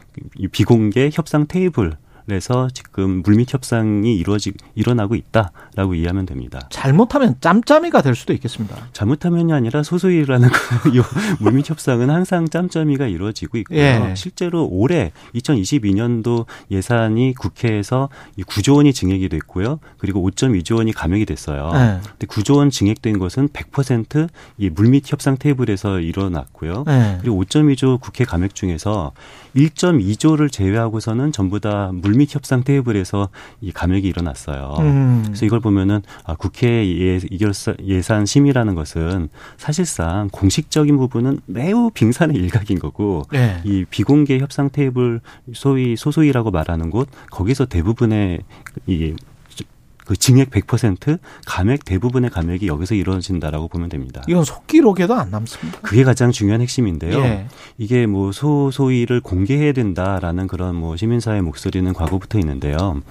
[0.51, 1.97] 비공개 협상 테이블
[2.29, 6.59] 에서 지금 물밑 협상이 이루어지 일어나고 있다라고 이해하면 됩니다.
[6.69, 8.75] 잘못하면 짬짬이가 될 수도 있겠습니다.
[8.93, 11.03] 잘못하면이 아니라 소소이라는 그요
[11.39, 13.79] 물밑 협상은 항상 짬짬이가 이루어지고 있고요.
[13.79, 14.13] 예.
[14.15, 19.79] 실제로 올해 2022년도 예산이 국회에서 이 9조 원이 증액이 됐고요.
[19.97, 21.71] 그리고 5.2조 원이 감액이 됐어요.
[21.73, 21.99] 예.
[22.07, 26.85] 근데 9조 원 증액된 것은 100%이 물밑 협상 테이블에서 일어났고요.
[26.87, 27.17] 예.
[27.21, 29.11] 그리고 5.2조 국회 감액 중에서
[29.55, 33.29] 1.2조를 제외하고서는 전부 다 물밑 협상 테이블에서
[33.61, 34.75] 이 감액이 일어났어요.
[34.79, 35.23] 음.
[35.25, 37.19] 그래서 이걸 보면은 아, 국회 예,
[37.85, 43.61] 예산 심의라는 것은 사실상 공식적인 부분은 매우 빙산의 일각인 거고 예.
[43.63, 45.21] 이 비공개 협상 테이블
[45.53, 48.39] 소위 소소이라고 말하는 곳 거기서 대부분의
[48.87, 49.13] 이
[50.11, 54.21] 그 증액 100% 감액 대부분의 감액이 여기서 이루어진다라고 보면 됩니다.
[54.27, 55.79] 이건 속기록에도 안 남습니다.
[55.79, 57.17] 그게 가장 중요한 핵심인데요.
[57.19, 57.47] 예.
[57.77, 63.01] 이게 뭐 소소이를 공개해야 된다라는 그런 뭐 시민사회 목소리는 과거부터 있는데요.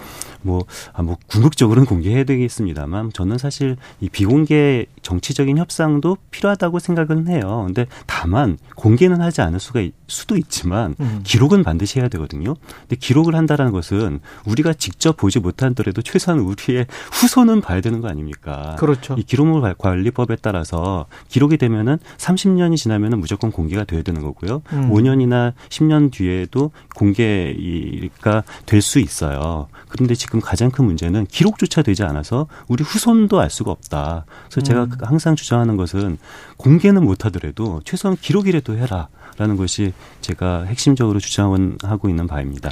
[0.42, 7.64] 뭐, 아, 뭐 궁극적으로는 공개해야 되겠습니다만 저는 사실 이 비공개 정치적인 협상도 필요하다고 생각은 해요.
[7.66, 11.20] 근데 다만 공개는 하지 않을 수가 있- 수도 있지만 음.
[11.24, 12.54] 기록은 반드시 해야 되거든요.
[12.80, 18.76] 근데 기록을 한다라는 것은 우리가 직접 보지 못하더라도 최소한 우리의 후손은 봐야 되는 거 아닙니까?
[18.78, 19.14] 그렇죠.
[19.18, 24.62] 이 기록물 관리법에 따라서 기록이 되면은 30년이 지나면은 무조건 공개가 돼야 되는 거고요.
[24.72, 24.90] 음.
[24.90, 29.68] 5년이나 10년 뒤에도 공개가 될 수 있어요.
[29.88, 34.26] 그런데 지금 가장 큰 문제는 기록조차 되지 않아서 우리 후손도 알 수가 없다.
[34.48, 34.90] 그래서 제가 음.
[35.02, 36.18] 항상 주장하는 것은
[36.56, 42.70] 공개는 못 하더라도 최소한 기록이라도 해라라는 것이 제가 핵심적으로 주장하고 있는 바입니다.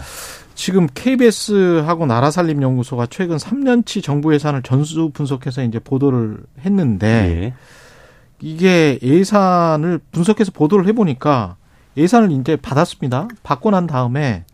[0.55, 7.55] 지금 KBS하고 나라살림연구소가 최근 3년치 정부 예산을 전수 분석해서 이제 보도를 했는데 예.
[8.41, 11.57] 이게 예산을 분석해서 보도를 해보니까
[11.97, 13.29] 예산을 이제 받았습니다.
[13.43, 14.45] 받고 난 다음에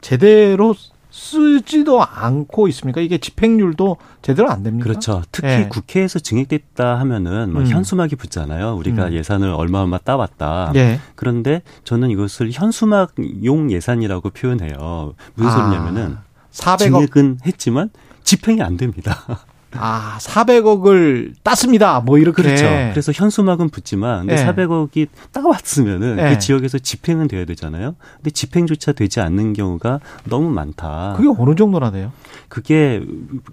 [0.00, 0.74] 제대로
[1.14, 3.00] 쓰지도 않고 있습니까?
[3.00, 4.88] 이게 집행률도 제대로 안 됩니까?
[4.88, 5.22] 그렇죠.
[5.30, 5.68] 특히 예.
[5.70, 7.68] 국회에서 증액됐다 하면은 뭐 음.
[7.68, 8.74] 현수막이 붙잖아요.
[8.74, 9.12] 우리가 음.
[9.12, 10.72] 예산을 얼마 얼마 따왔다.
[10.74, 10.98] 예.
[11.14, 15.14] 그런데 저는 이것을 현수막용 예산이라고 표현해요.
[15.36, 16.16] 무슨 아, 소리냐면은
[16.50, 17.90] 400억 증액은 했지만
[18.24, 19.24] 집행이 안 됩니다.
[19.78, 22.00] 아 400억을 땄습니다.
[22.00, 22.64] 뭐 이렇게 그렇죠.
[22.90, 24.46] 그래서 현수막은 붙지만 근데 예.
[24.46, 26.30] 400억이 따왔으면은 예.
[26.30, 27.96] 그 지역에서 집행은 돼야 되잖아요.
[28.16, 31.14] 근데 집행조차 되지 않는 경우가 너무 많다.
[31.16, 32.12] 그게 어느 정도나 돼요?
[32.54, 33.04] 그게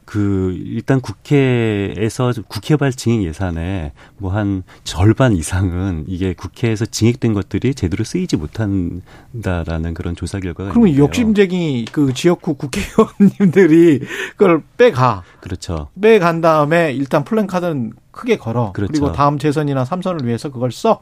[0.06, 8.38] 그 일단 국회에서 국회발 증액 예산의 뭐한 절반 이상은 이게 국회에서 증액된 것들이 제대로 쓰이지
[8.38, 11.08] 못한다라는 그런 조사 결과가 그러면 있는데요.
[11.08, 14.02] 욕심쟁이 그 지역구 국회의원님들이
[14.38, 15.88] 그걸 빼가 그렇죠.
[16.00, 18.72] 빼간 다음에 일단 플랜카드는 크게 걸어.
[18.72, 18.92] 그렇죠.
[18.92, 21.02] 그리고 다음 재선이나 삼선을 위해서 그걸 써.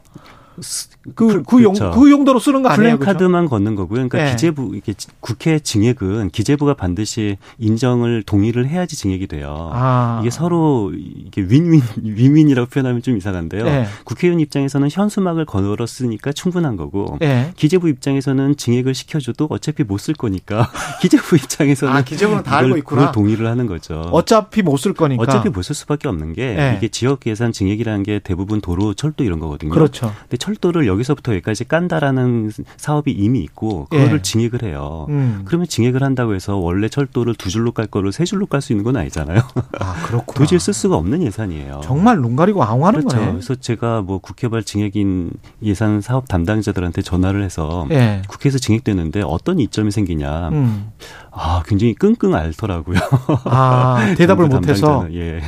[1.14, 1.98] 그, 그- 그, 용, 그렇죠.
[1.98, 2.98] 그 용도로 쓰는 거 아니에요?
[2.98, 4.08] 플랜카드만 걷는 거고요.
[4.08, 4.30] 그러니까 네.
[4.32, 9.70] 기재부 이게 국회 증액은 기재부가 반드시 인정을 동의를 해야지 증액이 돼요.
[9.72, 10.18] 아.
[10.20, 13.64] 이게 서로 이게 윈윈 윈윈이라고 표현하면 좀 이상한데요.
[13.64, 13.86] 네.
[14.04, 17.52] 국회의원 입장에서는 현수막을 걸었으니까 충분한 거고 예.
[17.56, 20.70] 기재부 입장에서는 증액을 시켜줘도 어차피 못 쓸 거니까
[21.02, 23.00] 기재부 입장에서는 아, 기재부는 다 알고 있구나.
[23.08, 24.00] 그걸 동의를 하는 거죠.
[24.12, 25.22] 어차피 못 쓸 거니까.
[25.22, 26.74] 어차피 못 쓸 수밖에 없는 게 네.
[26.78, 29.70] 이게 지역 예산 증액이라는 게 대부분 도로, 철도 이런 거거든요.
[29.70, 30.12] 그렇죠.
[30.22, 34.22] 근데 철 도를 여기서부터 여기까지 깐다라는 사업이 이미 있고 그거를 예.
[34.22, 35.06] 증액을 해요.
[35.08, 35.42] 음.
[35.44, 38.84] 그러면 증액을 한다고 해서 원래 철도를 두 줄로 깔 거를 세 줄로 깔 수 있는
[38.84, 39.40] 건 아니잖아요.
[39.80, 40.38] 아, 그렇구나.
[40.38, 41.80] 도저히 쓸 수가 없는 예산이에요.
[41.82, 43.16] 정말 눈 가리고 앙하는 그렇죠.
[43.16, 43.32] 거네.
[43.32, 45.30] 그래서 제가 뭐 국회발 증액인
[45.62, 48.22] 예산 사업 담당자들한테 전화를 해서 예.
[48.28, 50.48] 국회에서 증액되는데 어떤 이점이 생기냐.
[50.50, 50.90] 음.
[51.32, 52.98] 아, 굉장히 끙끙 앓더라고요.
[53.44, 54.86] 아, 대답을 정부 못 해서.
[54.86, 55.14] 담당자는.
[55.14, 55.40] 예.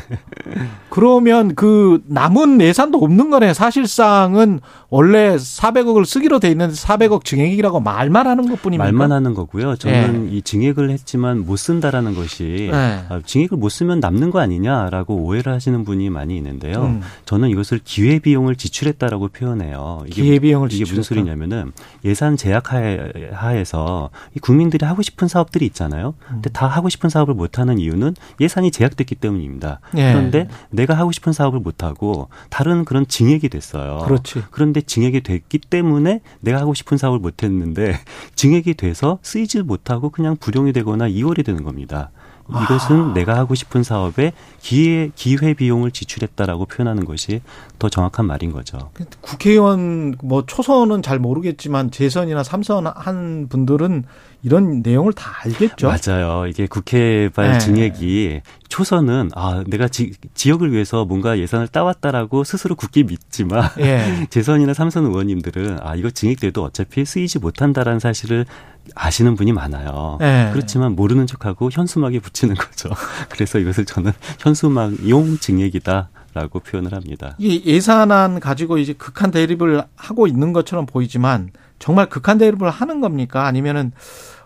[0.88, 3.54] 그러면 그 남은 예산도 없는 거네.
[3.54, 8.84] 사실상은 원래 400억을 쓰기로 돼 있는데 400억 증액이라고 말만 하는 것뿐입니까?
[8.84, 9.76] 말만 하는 거고요.
[9.76, 13.04] 저는 이 증액을 했지만 못 쓴다라는 것이 네.
[13.08, 16.82] 아, 증액을 못 쓰면 남는 거 아니냐라고 오해를 하시는 분이 많이 있는데요.
[16.82, 17.02] 음.
[17.24, 20.04] 저는 이것을 기회 비용을 지출했다라고 표현해요.
[20.06, 21.08] 이게 기회 비용을 이게 무슨 지출했다.
[21.08, 21.72] 소리냐면은
[22.04, 23.00] 예산 제약 하에,
[23.32, 26.14] 하에서 이 국민들이 하고 싶은 사업들이 있잖아요.
[26.28, 29.80] 근데 다 하고 싶은 사업을 못 하는 이유는 예산이 제약됐기 때문입니다.
[29.96, 30.12] 예.
[30.12, 33.98] 그런데 내가 하고 싶은 사업을 못 하고 다른 그런 증액이 됐어요.
[34.04, 34.42] 그렇지.
[34.50, 37.98] 그런데 증액이 됐기 때문에 내가 하고 싶은 사업을 못 했는데
[38.36, 42.10] 증액이 돼서 쓰이질 못하고 그냥 불용이 되거나 이월이 되는 겁니다.
[42.48, 43.14] 이것은 아.
[43.14, 47.40] 내가 하고 싶은 사업에 기회 기회 비용을 지출했다라고 표현하는 것이
[47.78, 48.90] 더 정확한 말인 거죠.
[49.20, 54.04] 국회의원 뭐 초선은 잘 모르겠지만 재선이나 삼선 한 분들은
[54.44, 55.88] 이런 내용을 다 알겠죠.
[55.88, 56.46] 맞아요.
[56.48, 57.58] 이게 국회발 네.
[57.58, 64.26] 증액이 초선은 아 내가 지, 지역을 위해서 뭔가 예산을 따왔다라고 스스로 굳게 믿지만 예.
[64.30, 68.46] 재선이나 삼선 의원님들은 아 이거 증액돼도 어차피 쓰이지 못한다라는 사실을
[68.94, 70.18] 아시는 분이 많아요.
[70.20, 70.50] 예.
[70.52, 72.90] 그렇지만 모르는 척하고 현수막에 붙이는 거죠.
[73.30, 77.36] 그래서 이것을 저는 현수막용 증액이다 라고 표현을 합니다.
[77.38, 83.46] 이 예산안 가지고 이제 극한 대립을 하고 있는 것처럼 보이지만 정말 극한 대립을 하는 겁니까?
[83.46, 83.92] 아니면은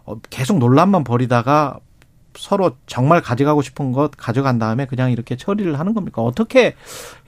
[0.04, 1.78] 어, 계속 논란만 벌이다가
[2.36, 6.22] 서로 정말 가져가고 싶은 것 가져간 다음에 그냥 이렇게 처리를 하는 겁니까?
[6.22, 6.74] 어떻게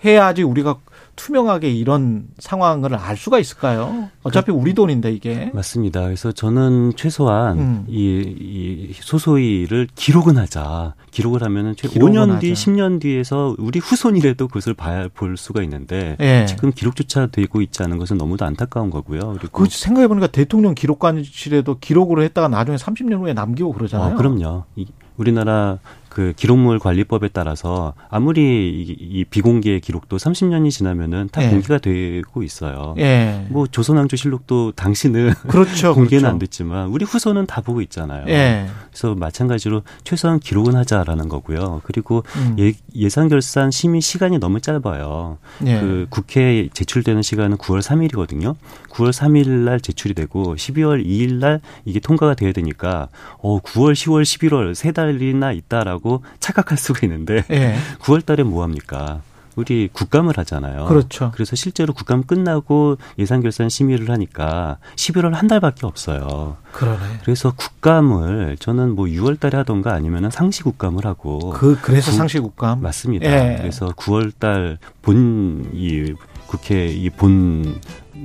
[0.04, 0.76] 해야지 우리가
[1.18, 4.08] 투명하게 이런 상황을 알 수가 있을까요?
[4.22, 5.50] 어차피 우리 돈인데 이게.
[5.52, 6.04] 맞습니다.
[6.04, 7.84] 그래서 저는 최소한 음.
[7.88, 10.94] 이, 이 소소이를 기록은 하자.
[11.10, 12.70] 기록을 하면은 최 기록은 5년 뒤, 하자.
[12.70, 16.46] 10년 뒤에서 우리 후손이라도 그것을 봐야 볼 수가 있는데 예.
[16.46, 19.34] 지금 기록조차 되고 있지 않은 것은 너무도 안타까운 거고요.
[19.38, 24.14] 그리고 그 생각해 보니까 대통령 기록관실에도 기록으로 했다가 나중에 30년 후에 남기고 그러잖아요.
[24.14, 24.64] 어, 그럼요.
[24.76, 25.78] 이, 우리나라
[26.18, 31.48] 그 기록물 관리법에 따라서 아무리 이, 이 비공개 기록도 30년이 지나면은 다 예.
[31.48, 32.96] 공개가 되고 있어요.
[32.98, 33.46] 예.
[33.50, 35.94] 뭐 조선왕조 실록도 당시는 그렇죠.
[35.94, 36.26] 공개는 그렇죠.
[36.26, 38.24] 안 됐지만 우리 후손은 다 보고 있잖아요.
[38.26, 38.66] 예.
[38.90, 41.82] 그래서 마찬가지로 최소한 기록은 하자라는 거고요.
[41.84, 42.56] 그리고 음.
[42.58, 45.38] 예, 예산 결산 심의 시간이 너무 짧아요.
[45.66, 45.78] 예.
[45.78, 48.56] 그 국회에 제출되는 시간은 9월 3일이거든요.
[48.90, 53.06] 9월 3일 날 제출이 되고 12월 2일 날 이게 통과가 돼야 되니까
[53.38, 56.07] 어 9월, 10월, 11월 세 달이나 있다라고
[56.40, 57.76] 착각할 수가 있는데 예.
[58.02, 59.20] 9월 달에 뭐 합니까?
[59.56, 60.84] 우리 국감을 하잖아요.
[60.86, 61.32] 그렇죠.
[61.34, 66.56] 그래서 실제로 국감 끝나고 예산 결산 심의를 하니까 11월 한 달밖에 없어요.
[66.70, 66.98] 그러네.
[67.24, 72.38] 그래서 국감을 저는 뭐 6월 달에 하던가 아니면 상시 국감을 하고 그 그래서 구- 상시
[72.38, 72.80] 국감.
[72.82, 73.26] 맞습니다.
[73.26, 73.56] 예.
[73.58, 76.14] 그래서 9월 달 본 이
[76.46, 77.80] 국회 이본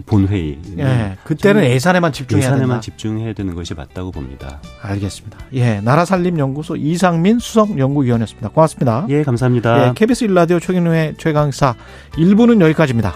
[0.06, 1.16] 본회의 예.
[1.24, 2.82] 그때는 예산에만 집중해야 예산에만 된다.
[2.82, 4.62] 집중해야 되는 것이 맞다고 봅니다.
[4.82, 5.38] 알겠습니다.
[5.54, 5.82] 예.
[5.82, 8.50] 나라살림연구소 이상민 수석연구위원이었습니다.
[8.50, 9.06] 고맙습니다.
[9.10, 9.90] 예, 감사합니다.
[9.90, 11.76] 예, KBS 일라디오 최경영의 최강사
[12.14, 13.16] 1부는 여기까지입니다.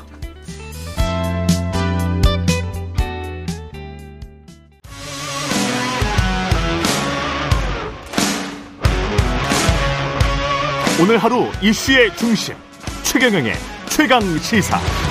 [11.00, 12.56] 오늘 하루 이슈의 중심
[13.04, 13.54] 최경영의
[13.90, 15.07] 최강 시사.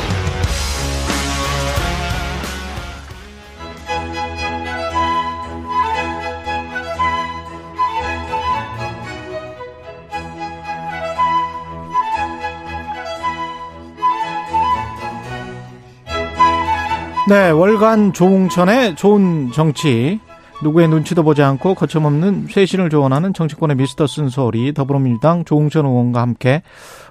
[17.28, 20.20] 네, 월간 조웅천의 좋은 정치.
[20.62, 26.62] 누구의 눈치도 보지 않고 거침없는 쇄신을 조언하는 정치권의 미스터 쓴소리 더불어민주당 조웅천 의원과 함께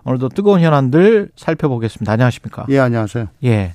[0.05, 2.13] 오늘도 뜨거운 현안들 살펴보겠습니다.
[2.13, 2.65] 안녕하십니까?
[2.69, 3.27] 예, 안녕하세요.
[3.43, 3.73] 예.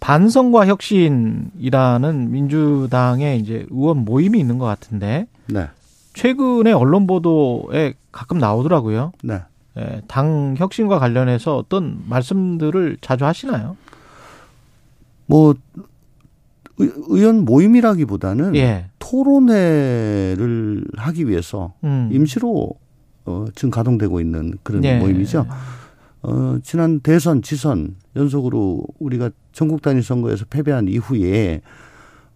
[0.00, 5.68] 반성과 혁신이라는 민주당의 이제 의원 모임이 있는 것 같은데 네.
[6.14, 9.12] 최근에 언론 보도에 가끔 나오더라고요.
[9.22, 9.42] 네.
[9.76, 13.76] 예, 당 혁신과 관련해서 어떤 말씀들을 자주 하시나요?
[15.26, 15.54] 뭐
[16.78, 18.86] 의- 의원 모임이라기보다는 예.
[18.98, 22.08] 토론회를 하기 위해서 음.
[22.12, 22.70] 임시로
[23.24, 24.98] 어, 지금 가동되고 있는 그런 예.
[24.98, 25.46] 모임이죠.
[26.22, 31.60] 어, 지난 대선, 지선 연속으로 우리가 전국 단위 선거에서 패배한 이후에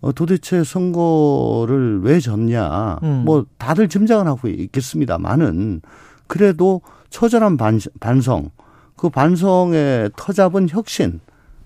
[0.00, 2.98] 어, 도대체 선거를 왜 졌냐.
[3.02, 3.22] 음.
[3.26, 5.82] 뭐 다들 짐작은 하고 있겠습니다만은
[6.26, 8.50] 그래도 처절한 반, 반성,
[8.96, 11.20] 그 반성에 터잡은 혁신을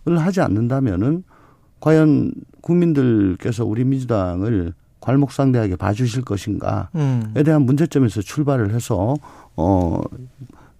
[0.07, 1.25] 하지 않는다면은
[1.81, 7.35] 과연 국민들께서 우리 민주당을 괄목상대하게 봐주실 것인가에 음.
[7.45, 9.15] 대한 문제점에서 출발을 해서
[9.57, 10.01] 어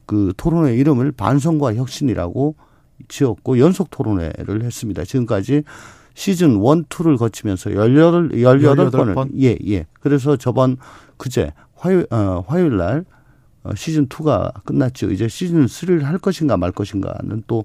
[0.07, 2.55] 그 토론회 이름을 반성과 혁신이라고
[3.09, 5.05] 지었고 연속 토론회를 했습니다.
[5.05, 5.63] 지금까지
[6.15, 9.31] 시즌 1, 2를 거치면서 18, 18번을 18번?
[9.41, 9.87] 예, 예.
[10.01, 10.77] 그래서 저번
[11.17, 13.05] 그제 화요일 어, 화요일 날
[13.65, 15.11] 어, 시즌 2가 끝났죠.
[15.11, 17.65] 이제 시즌 3를 할 것인가 말 것인가는 또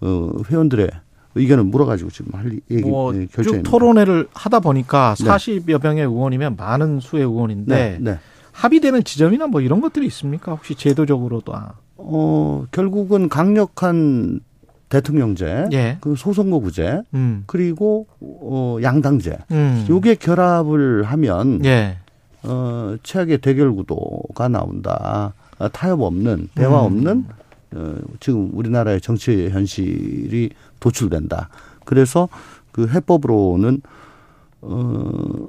[0.00, 0.90] 어, 회원들의
[1.34, 3.70] 의견을 물어가지고 지금 할 얘기 뭐 예, 쭉 결정입니다.
[3.70, 5.24] 토론회를 하다 보니까 네.
[5.24, 8.18] 40여 명의 의원이면 많은 수의 의원인데 네, 네.
[8.52, 10.52] 합의되는 지점이나 뭐 이런 것들이 있습니까?
[10.52, 11.74] 혹시 제도적으로도 아.
[11.96, 14.40] 어, 결국은 강력한
[14.88, 15.98] 대통령제, 예.
[16.00, 17.44] 그 소선거구제, 음.
[17.46, 19.36] 그리고 어, 양당제.
[19.50, 19.86] 음.
[19.88, 21.98] 요게 결합을 하면 예.
[22.42, 25.34] 어, 최악의 대결 구도가 나온다.
[25.58, 27.34] 아, 타협 없는, 대화 없는, 어,
[28.20, 30.50] 지금 우리나라의 정치 현실이
[30.80, 31.48] 도출된다.
[31.84, 32.28] 그래서
[32.72, 33.80] 그 해법으로는,
[34.62, 35.48] 어,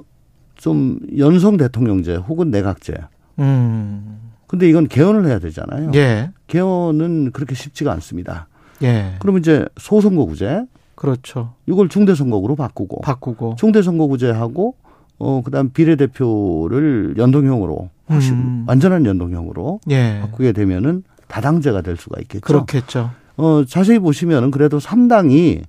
[0.56, 2.94] 좀 연성 대통령제 혹은 내각제.
[3.38, 4.30] 음.
[4.46, 5.92] 근데 이건 개헌을 해야 되잖아요.
[5.94, 6.30] 예.
[6.48, 8.48] 개헌은 그렇게 쉽지가 않습니다.
[8.82, 9.14] 예.
[9.20, 10.64] 그러면 이제 소선거구제,
[10.96, 11.54] 그렇죠.
[11.66, 13.54] 이걸 중대선거구로 바꾸고, 바꾸고.
[13.56, 14.74] 중대선거구제하고
[15.18, 18.64] 어 그다음 비례대표를 연동형으로 음.
[18.66, 20.18] 완전한 연동형으로 예.
[20.20, 22.40] 바꾸게 되면은 다당제가 될 수가 있겠죠.
[22.40, 23.10] 그렇겠죠.
[23.36, 25.62] 어 자세히 보시면은 그래도 3당이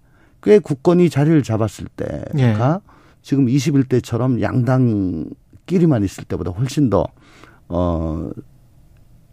[0.43, 2.55] 꽤 굳건히 자리를 잡았을 때가 예.
[3.21, 7.05] 지금 21대처럼 양당끼리만 있을 때보다 훨씬 더
[7.71, 8.29] 어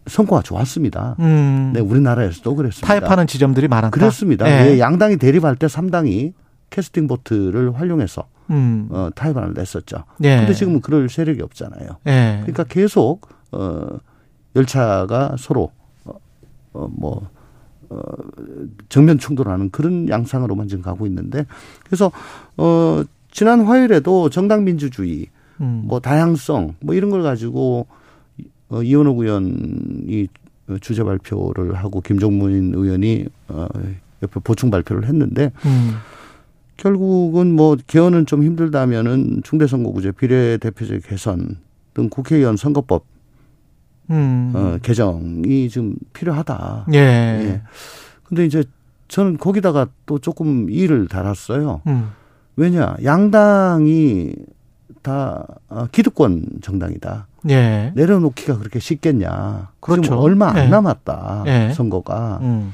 [0.07, 1.17] 성과가 좋았습니다.
[1.19, 1.73] 음.
[1.75, 2.87] 네, 우리나라에서도 그랬습니다.
[2.87, 3.91] 타협하는 지점들이 많았다.
[3.91, 4.49] 그렇습니다.
[4.49, 4.71] 예.
[4.71, 6.33] 예, 양당이 대립할 때 3당이
[6.71, 8.89] 캐스팅 보트를 활용해서 음.
[8.91, 10.05] 어, 타협안을 냈었죠.
[10.23, 10.37] 예.
[10.39, 11.99] 근데 지금은 그럴 세력이 없잖아요.
[12.07, 12.39] 예.
[12.43, 13.87] 그러니까 계속 어
[14.57, 15.73] 열차가 서로
[16.79, 17.29] 어뭐
[17.91, 18.01] 어,
[18.89, 21.47] 정면 충돌하는 그런 양상으로만 지금 가고 있는데
[21.85, 22.11] 그래서
[22.57, 25.27] 어 지난 화요일에도 정당 민주주의
[25.61, 25.83] 음.
[25.85, 27.87] 뭐 다양성 뭐 이런 걸 가지고
[28.69, 30.29] 어, 이원호 의원이
[30.81, 33.67] 주제 발표를 하고 김종문 의원이 어
[34.23, 35.95] 옆에 보충 발표를 했는데 음.
[36.77, 41.57] 결국은 뭐 개헌은 좀 힘들다면은 중대선거구제 비례대표제 개선
[41.93, 43.05] 등 국회의원 선거법
[44.11, 44.53] 음.
[44.55, 46.87] 어, 개정이 좀 필요하다.
[46.95, 46.99] 예.
[46.99, 47.63] 예.
[48.25, 48.65] 근데 이제
[49.09, 51.83] 저는 거기다가 또 조금 이를 달았어요.
[51.87, 52.11] 음.
[52.57, 54.35] 왜냐 양당이
[55.03, 57.27] 다 어, 기득권 정당이다.
[57.51, 57.93] 예.
[57.95, 59.71] 내려놓기가 그렇게 쉽겠냐.
[59.81, 60.03] 그렇죠.
[60.03, 60.69] 지금 얼마 안 예.
[60.69, 61.45] 남았다.
[61.47, 61.73] 예.
[61.75, 62.73] 선거가 음.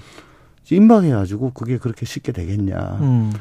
[0.70, 2.99] 임박해가지고 그게 그렇게 쉽게 되겠냐.
[3.01, 3.32] 음.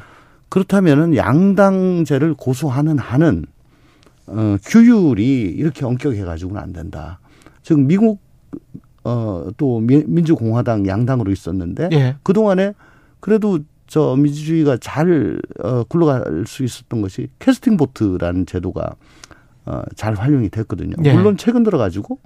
[0.48, 3.46] 그렇다면은 양당제를 고수하는 한은
[4.26, 7.18] 어, 규율이 이렇게 엄격해가지고는 안 된다.
[7.64, 8.20] 지금 미국
[9.02, 12.16] 어또 민주공화당 양당으로 있었는데 예.
[12.22, 12.74] 그 동안에
[13.20, 18.94] 그래도 저 민주주의가 잘 어, 굴러갈 수 있었던 것이 캐스팅 보트라는 제도가
[19.66, 20.94] 어, 잘 활용이 됐거든요.
[21.04, 21.12] 예.
[21.12, 22.18] 물론 최근 들어가지고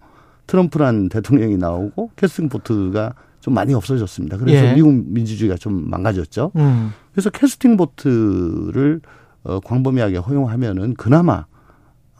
[0.47, 4.37] 트럼프란 대통령이 나오고 캐스팅 보트가 좀 많이 없어졌습니다.
[4.37, 4.75] 그래서 예.
[4.75, 6.53] 미국 민주주의가 좀 망가졌죠.
[6.57, 6.93] 음.
[7.13, 9.01] 그래서 캐스팅 보트를
[9.45, 11.47] 어, 광범위하게 허용하면은 그나마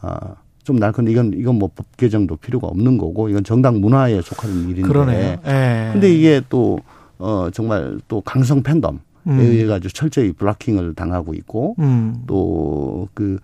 [0.01, 0.35] 아,
[0.69, 4.81] 좀 날건데 이건 이건 뭐 법 개정도 필요가 없는 거고 이건 정당 문화에 속하는 일인데.
[4.83, 5.37] 그러네요.
[5.47, 5.89] 예.
[5.91, 6.79] 근데 이게 또
[7.17, 9.39] 어, 정말 또 강성 팬덤에 음.
[9.39, 12.21] 의해 가지고 철저히 블락킹을 당하고 있고 음.
[12.27, 13.39] 또그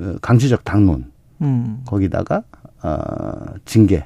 [0.00, 1.06] 어, 강제적 당론
[1.40, 1.80] 음.
[1.86, 2.42] 거기다가
[2.82, 4.04] 아, 징계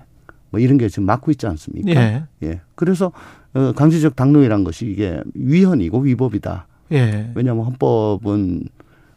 [0.51, 1.91] 뭐 이런 게 지금 막고 있지 않습니까?
[2.01, 2.23] 예.
[2.45, 2.61] 예.
[2.77, 3.11] 그래서
[3.55, 6.67] 어, 강제적 당론이란 것이 이게 위헌이고 위법이다.
[6.93, 7.31] 예.
[7.35, 8.63] 왜냐하면 헌법은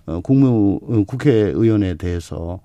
[0.07, 2.59] 어, 국무 어, 국회의원에 대해서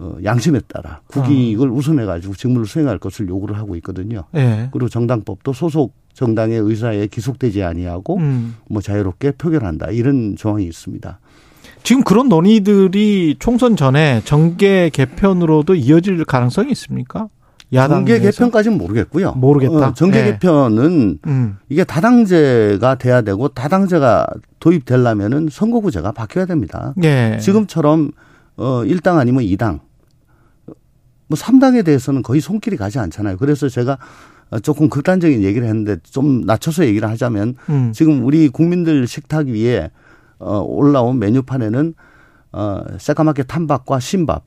[0.00, 4.24] 어, 양심에 따라 국익을 우선해 가지고 직무를 수행할 것을 요구를 하고 있거든요.
[4.36, 4.68] 예.
[4.72, 8.56] 그리고 정당법도 소속 정당의 의사에 기속되지 아니하고 음.
[8.68, 11.18] 뭐 자유롭게 표결한다 이런 조항이 있습니다.
[11.82, 17.28] 지금 그런 논의들이 총선 전에 정계 개편으로도 이어질 가능성이 있습니까?
[17.72, 18.20] 야당 정계?
[18.20, 19.32] 개편까지는 모르겠고요.
[19.32, 19.88] 모르겠다.
[19.88, 20.24] 어, 정계 예.
[20.32, 21.56] 개편은 음.
[21.68, 24.26] 이게 다당제가 돼야 되고 다당제가
[24.60, 26.94] 도입되려면은 선거구제가 바뀌어야 됩니다.
[27.02, 27.38] 예.
[27.40, 28.10] 지금처럼
[28.56, 29.80] 어 1당 아니면 2당
[31.28, 33.36] 뭐 3당에 대해서는 거의 손길이 가지 않잖아요.
[33.36, 33.98] 그래서 제가
[34.62, 37.92] 조금 극단적인 얘기를 했는데 좀 낮춰서 얘기를 하자면 음.
[37.94, 39.90] 지금 우리 국민들 식탁 위에
[40.38, 41.94] 어 올라온 메뉴판에는
[42.52, 44.44] 어 새까맣게 탄 밥과 신밥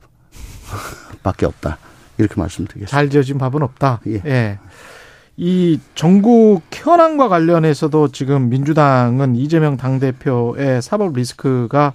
[1.22, 1.78] 밖에 없다.
[2.18, 2.90] 이렇게 말씀드리겠습니다.
[2.90, 4.00] 잘 지어진 밥은 없다.
[4.06, 4.58] 예.
[5.36, 11.94] 이 전국 현황과 관련해서도 지금 민주당은 이재명 당대표의 사법 리스크가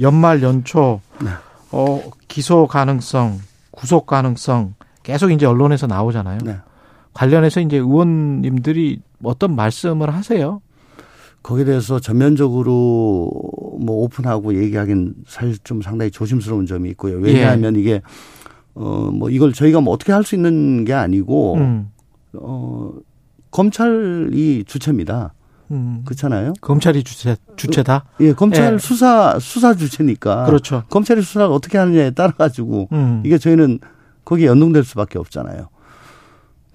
[0.00, 1.30] 연말 연초 네.
[1.70, 3.40] 어, 기소 가능성,
[3.78, 4.74] 구속 가능성
[5.04, 6.38] 계속 이제 언론에서 나오잖아요.
[6.44, 6.56] 네.
[7.14, 10.60] 관련해서 이제 의원님들이 어떤 말씀을 하세요?
[11.44, 13.30] 거기에 대해서 전면적으로
[13.80, 17.18] 뭐 오픈하고 얘기하긴 사실 좀 상당히 조심스러운 점이 있고요.
[17.18, 17.80] 왜냐하면 예.
[17.80, 18.02] 이게
[18.74, 21.90] 어 뭐 이걸 저희가 뭐 어떻게 할 수 있는 게 아니고 음,
[22.34, 22.92] 어
[23.52, 25.34] 검찰이 주체입니다.
[25.70, 26.02] 음.
[26.04, 26.54] 그렇잖아요.
[26.60, 28.04] 검찰이 주체 주체다.
[28.20, 28.78] 예, 검찰 예.
[28.78, 30.84] 수사 수사 주체니까 그렇죠.
[30.88, 33.22] 검찰이 수사를 어떻게 하느냐에 따라 가지고 음.
[33.24, 33.78] 이게 저희는
[34.24, 35.68] 거기에 연동될 수밖에 없잖아요.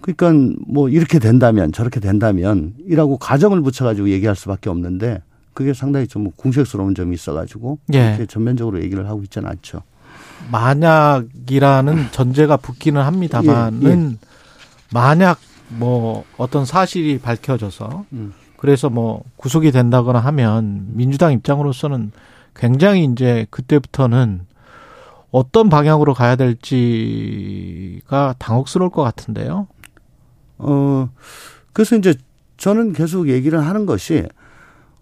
[0.01, 5.21] 그러니까 뭐 이렇게 된다면 저렇게 된다면 이라고 가정을 붙여가지고 얘기할 수밖에 없는데
[5.53, 8.09] 그게 상당히 좀 궁색스러운 점이 있어가지고 예.
[8.09, 9.81] 이렇게 전면적으로 얘기를 하고 있지는 않죠.
[10.51, 14.27] 만약이라는 전제가 붙기는 합니다만은 예,
[14.91, 15.39] 만약
[15.69, 18.33] 뭐 어떤 사실이 밝혀져서 음.
[18.63, 22.13] 그래서 뭐 구속이 된다거나 하면 민주당 입장으로서는
[22.55, 24.45] 굉장히 이제 그때부터는
[25.31, 26.75] 어떤 방향으로 가야 될지가
[28.39, 29.67] 당혹스러울 것 같은데요.
[30.59, 31.09] 어,
[31.73, 32.15] 그래서 이제
[32.55, 34.25] 저는 계속 얘기를 하는 것이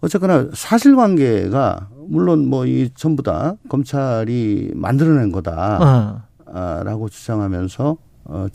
[0.00, 7.08] 어쨌거나 사실관계가 물론 뭐 이 전부 다 검찰이 만들어낸 거다라고 어.
[7.08, 8.46] 주장하면서 어,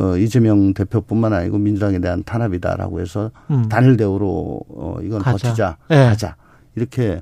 [0.00, 3.68] 어 이재명 대표뿐만 아니고 민주당에 대한 탄압이다라고 해서 음.
[3.68, 5.48] 단일 대우로 어 이건 가자.
[5.48, 5.94] 버티자 예.
[5.96, 6.36] 하자
[6.76, 7.20] 이렇게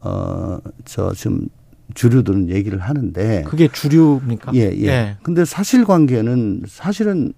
[0.00, 1.48] 어 저 지금
[1.94, 4.52] 주류들은 얘기를 하는데 그게 주류입니까?
[4.54, 5.16] 예, 예.
[5.22, 7.32] 근데 사실관계는 사실은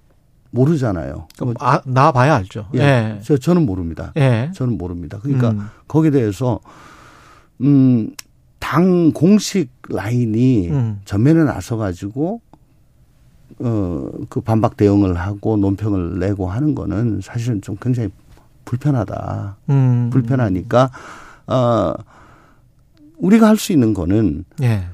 [0.51, 1.29] 모르잖아요.
[1.39, 2.67] 그럼 아, 나봐야 알죠.
[2.75, 2.81] 예.
[2.81, 3.21] 예.
[3.23, 4.13] 저, 저는 모릅니다.
[4.17, 4.51] 예.
[4.55, 5.19] 저는 모릅니다.
[5.23, 5.69] 그러니까 음.
[5.87, 6.59] 거기에 대해서
[7.61, 8.11] 음,
[8.59, 11.01] 당 공식 라인이 음.
[11.05, 12.41] 전면에 나서 가지고
[13.63, 18.09] 어, 그 반박 대응을 하고 논평을 내고 하는 거는 사실은 좀 굉장히
[18.65, 19.57] 불편하다.
[19.69, 20.11] 음.
[20.11, 20.91] 불편하니까
[21.47, 21.93] 어,
[23.19, 24.87] 우리가 할 수 있는 거는 예.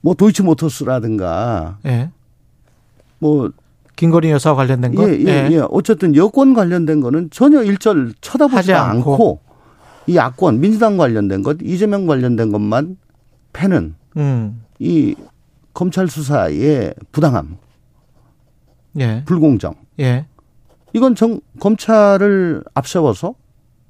[0.00, 2.10] 뭐 도이치모터스라든가 예.
[3.18, 3.50] 뭐
[3.96, 5.08] 김건희 여사와 관련된 거?
[5.08, 5.62] 예, 예, 예.
[5.70, 9.12] 어쨌든 여권 관련된 거는 전혀 일절 쳐다보지 않고.
[9.14, 9.40] 않고
[10.06, 12.96] 이 야권 민주당 관련된 것, 이재명 관련된 것만
[13.52, 14.62] 패는 음.
[14.78, 15.16] 이
[15.76, 17.58] 검찰 수사의 부당함,
[18.98, 19.22] 예.
[19.26, 19.74] 불공정.
[20.00, 20.24] 예.
[20.94, 23.34] 이건 정, 검찰을 앞세워서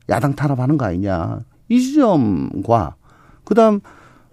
[0.08, 1.42] 야당 탄압하는 거 아니냐.
[1.68, 2.96] 이 지점과
[3.44, 3.78] 그다음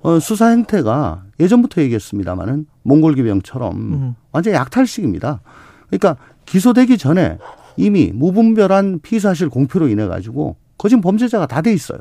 [0.02, 4.16] 어, 수사 행태가 예전부터 얘기했습니다마는 몽골 기병처럼 음.
[4.32, 5.42] 완전 히 약탈식입니다.
[5.90, 7.38] 그러니까 기소되기 전에
[7.78, 12.00] 이미 무분별한 피사실 공표로 인해 가지고 거진 범죄자가 다 돼 있어요.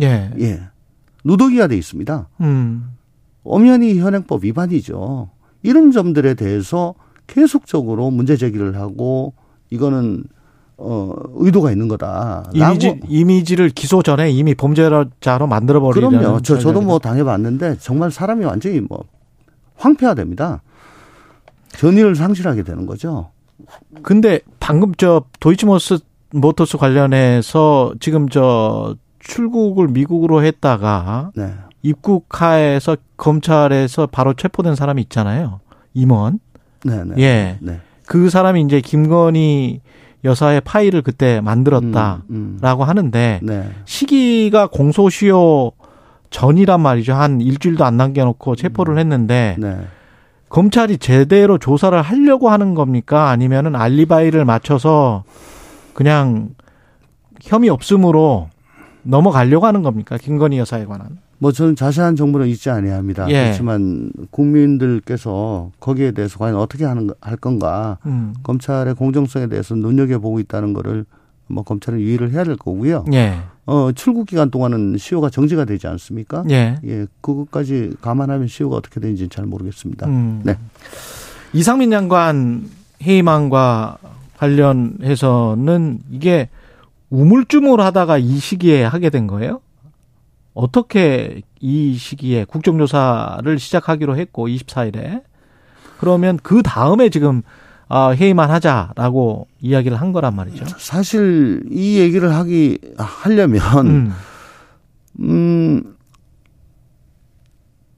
[0.00, 0.30] 예.
[0.38, 0.62] 예.
[1.24, 2.28] 누더기가 돼 있습니다.
[2.42, 2.92] 음.
[3.44, 5.30] 엄연히 현행법 위반이죠.
[5.62, 6.94] 이런 점들에 대해서
[7.26, 9.34] 계속적으로 문제 제기를 하고
[9.70, 10.24] 이거는
[10.76, 12.50] 어 의도가 있는 거다.
[12.54, 16.40] 이미지 이미지를 기소 전에 이미 범죄자로 만들어 버리는 그럼요.
[16.42, 19.04] 저 저도 뭐 당해봤는데 정말 사람이 완전히 뭐
[19.76, 20.62] 황폐화됩니다.
[21.70, 23.30] 전의를 상실하게 되는 거죠.
[24.02, 25.98] 근데 방금 저 도이치모스
[26.32, 31.54] 모터스 관련해서 지금 저 출국을 미국으로 했다가 네.
[31.82, 35.60] 입국하에서 검찰에서 바로 체포된 사람이 있잖아요.
[35.94, 36.40] 임원.
[36.84, 37.14] 네, 네.
[37.18, 37.58] 예.
[37.60, 37.80] 네.
[38.06, 39.80] 그 사람이 이제 김건희
[40.24, 42.80] 여사의 파일을 그때 만들었다라고 음, 음.
[42.80, 43.70] 하는데 네.
[43.84, 45.72] 시기가 공소시효
[46.30, 47.14] 전이란 말이죠.
[47.14, 49.78] 한 일주일도 안 남겨놓고 체포를 했는데 네.
[50.48, 53.30] 검찰이 제대로 조사를 하려고 하는 겁니까?
[53.30, 55.24] 아니면은 알리바이를 맞춰서
[55.94, 56.50] 그냥
[57.40, 58.48] 혐의 없음으로
[59.02, 60.16] 넘어가려고 하는 겁니까?
[60.16, 61.18] 김건희 여사에 관한.
[61.42, 63.28] 뭐 저는 자세한 정보는 있지 아니합니다.
[63.30, 63.42] 예.
[63.46, 68.32] 그렇지만 국민들께서 거기에 대해서 과연 어떻게 하는 거- 할 건가 음.
[68.44, 71.04] 검찰의 공정성에 대해서 눈여겨 보고 있다는 거를
[71.48, 73.06] 뭐 검찰은 유의를 해야 될 거고요.
[73.12, 73.34] 예.
[73.66, 76.44] 어 출국 기간 동안은 시효가 정지가 되지 않습니까?
[76.48, 76.76] 예.
[76.84, 80.06] 예, 그것까지 감안하면 시효가 어떻게 되는지 잘 모르겠습니다.
[80.06, 80.42] 음.
[80.44, 80.56] 네.
[81.52, 82.68] 이상민 장관
[83.02, 83.98] 해임안과
[84.36, 86.48] 관련해서는 이게
[87.10, 89.60] 우물쭈물하다가 이 시기에 하게 된 거예요?
[90.54, 95.22] 어떻게 이 시기에 국정조사를 시작하기로 했고 24일에
[95.98, 97.42] 그러면 그 다음에 지금
[97.88, 100.64] 아, 해임안 하자라고 이야기를 한 거란 말이죠.
[100.78, 104.12] 사실 이 얘기를 하기 하려면 음.
[105.20, 105.96] 음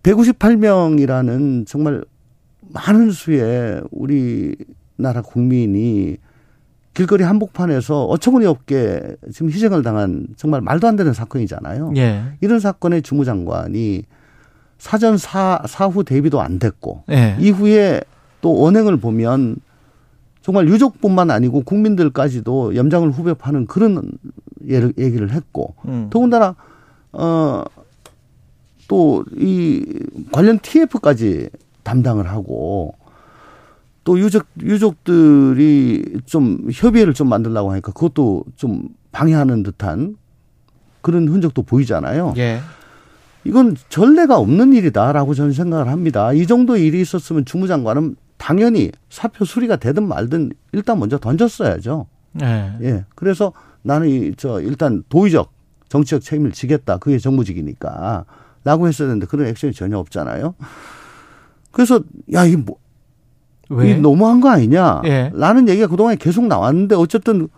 [0.02, 2.04] 198명이라는 정말
[2.60, 6.16] 많은 수의 우리나라 국민이
[6.94, 11.92] 길거리 한복판에서 어처구니 없게 지금 희생을 당한 정말 말도 안 되는 사건이잖아요.
[11.96, 12.22] 예.
[12.40, 14.04] 이런 사건의 주무장관이
[14.78, 17.36] 사전 사, 사후 대비도 안 됐고 예.
[17.40, 18.00] 이후에
[18.40, 19.56] 또 언행을 보면
[20.40, 24.12] 정말 유족뿐만 아니고 국민들까지도 염장을 후벼파는 그런
[24.66, 26.08] 예를, 얘기를 했고 음.
[26.10, 26.54] 더군다나
[27.12, 27.64] 어,
[28.88, 29.84] 또 이
[30.32, 31.48] 관련 TF까지
[31.82, 32.94] 담당을 하고
[34.04, 40.16] 또 유족 유족들이 좀 협의회를 좀 만들려고 하니까 그것도 좀 방해하는 듯한
[41.00, 42.34] 그런 흔적도 보이잖아요.
[42.36, 42.60] 예.
[43.44, 46.32] 이건 전례가 없는 일이다라고 저는 생각을 합니다.
[46.32, 52.06] 이 정도 일이 있었으면 주무장관은 당연히 사표 수리가 되든 말든 일단 먼저 던졌어야죠.
[52.42, 52.72] 예.
[52.82, 53.04] 예.
[53.14, 53.52] 그래서
[53.82, 55.52] 나는 이 저 일단 도의적
[55.88, 56.98] 정치적 책임을 지겠다.
[56.98, 58.24] 그게 정무직이니까.
[58.64, 60.54] 라고 했어야 되는데 그런 액션이 전혀 없잖아요.
[61.70, 62.00] 그래서
[62.32, 62.76] 야, 이 뭐,
[63.70, 63.90] 왜?
[63.90, 65.02] 이 너무한 거 아니냐?
[65.04, 65.30] 예.
[65.34, 67.48] 라는 얘기가 그동안에 계속 나왔는데 어쨌든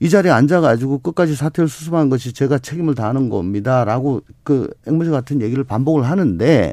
[0.00, 3.84] 이 자리에 앉아가지고 끝까지 사퇴를 수습한 것이 제가 책임을 다하는 겁니다.
[3.84, 6.72] 라고 그 앵무새 같은 얘기를 반복을 하는데,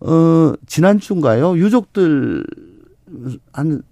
[0.00, 1.56] 어, 지난주인가요?
[1.56, 2.44] 유족들
[3.52, 3.82] 한,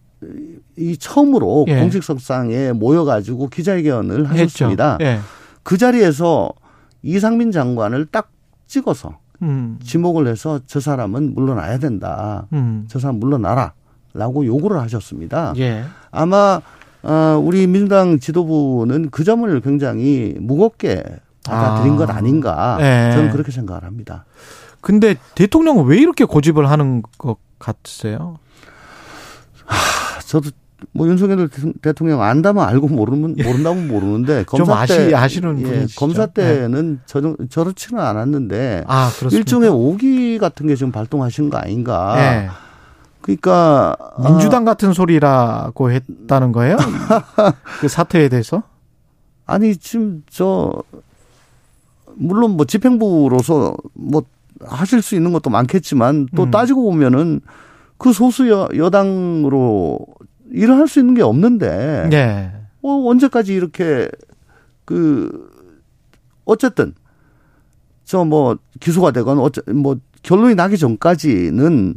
[0.77, 1.81] 이 처음으로 예.
[1.81, 4.29] 공식석상에 모여가지고 기자회견을.
[4.29, 4.99] 하셨습니다.
[5.01, 5.21] 예.
[5.63, 6.53] 그 자리에서
[7.03, 8.31] 이상민 장관을 딱
[8.67, 9.79] 찍어서 음.
[9.83, 12.47] 지목을 해서 저 사람은 물러나야 된다.
[12.53, 12.87] 음.
[12.89, 13.73] 저 사람 물러나라
[14.15, 15.53] 라고 요구를 하셨습니다.
[15.59, 15.85] 예.
[16.11, 16.61] 아마
[17.03, 21.03] 어, 우리 민주당 지도부는 그 점을 굉장히 무겁게
[21.45, 21.97] 받아들인 아.
[21.97, 23.13] 것 아닌가 네.
[23.13, 24.25] 저는 그렇게 생각을 합니다.
[24.81, 28.39] 근데 대통령은 왜 이렇게 고집을 하는 것 같으세요?
[30.27, 30.51] 저도
[30.93, 31.49] 뭐 윤석열
[31.83, 36.01] 대통령 안다면 알고 모르면 모른다면 모르는데 좀 검사 때 아시- 아시는 예, 분이시죠?
[36.01, 39.11] 검사 때는 저 저렇지는 않았는데 아?
[39.31, 42.15] 일종의 오기 같은 게 지금 발동하신 거 아닌가.
[42.19, 42.49] 예.
[43.21, 46.77] 그러니까 민주당 같은 소리라고 했다는 거예요?
[47.81, 48.59] 그 사태에 대해서?
[49.47, 50.73] 아, 아니 지금 저
[52.17, 54.23] 물론 뭐 집행부로서 뭐
[54.61, 56.51] 하실 수 있는 것도 많겠지만 또 음.
[56.51, 57.41] 따지고 보면은
[57.99, 59.99] 그 소수 여, 여당으로
[60.51, 62.53] 일을 할 수 있는 게 없는데 예.
[62.83, 64.09] 어, 언제까지 이렇게
[64.85, 65.51] 그
[66.45, 66.95] 어쨌든
[68.05, 71.95] 저 뭐 기소가 되건 어째 뭐 결론이 나기 전까지는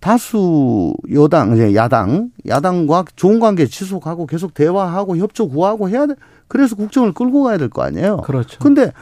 [0.00, 6.14] 다수 여당 예, 야당 야당과 좋은 관계 지속하고 계속 대화하고 협조 구하고 해야 돼.
[6.48, 8.18] 그래서 국정을 끌고 가야 될 거 아니에요.
[8.18, 8.58] 그렇죠.
[8.58, 8.92] 근데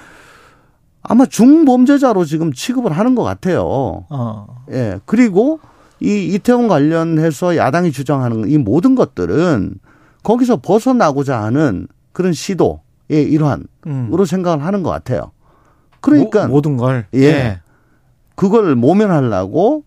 [1.03, 3.65] 아마 중범죄자로 지금 취급을 하는 것 같아요.
[4.11, 4.65] 어.
[4.71, 5.01] 예.
[5.05, 5.59] 그리고
[6.03, 9.77] 이 이태원 관련해서 야당이 주장하는 이 모든 것들은
[10.23, 14.25] 거기서 벗어나고자 하는 그런 시도의 일환으로 음.
[14.27, 15.31] 생각을 하는 것 같아요.
[16.01, 17.07] 그러니까 모, 모든 걸.
[17.15, 17.61] 예.
[18.35, 19.85] 그걸 모면하려고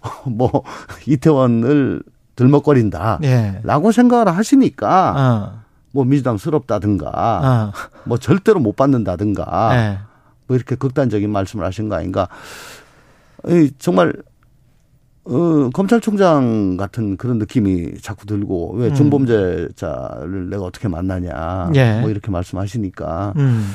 [0.24, 0.62] 뭐
[1.06, 2.02] 이태원을
[2.36, 3.92] 들먹거린다라고 예.
[3.92, 5.60] 생각을 하시니까 어.
[5.92, 7.10] 뭐 민주당스럽다든가
[7.42, 7.72] 어.
[8.04, 9.98] 뭐 절대로 못 받는다든가 예.
[10.46, 12.28] 뭐 이렇게 극단적인 말씀을 하신 거 아닌가.
[13.46, 14.14] 이 정말
[15.24, 18.94] 어, 검찰총장 같은 그런 느낌이 자꾸 들고 왜 음.
[18.94, 22.00] 중범죄자를 내가 어떻게 만나냐 예.
[22.00, 23.70] 뭐 이렇게 말씀하시니까 음.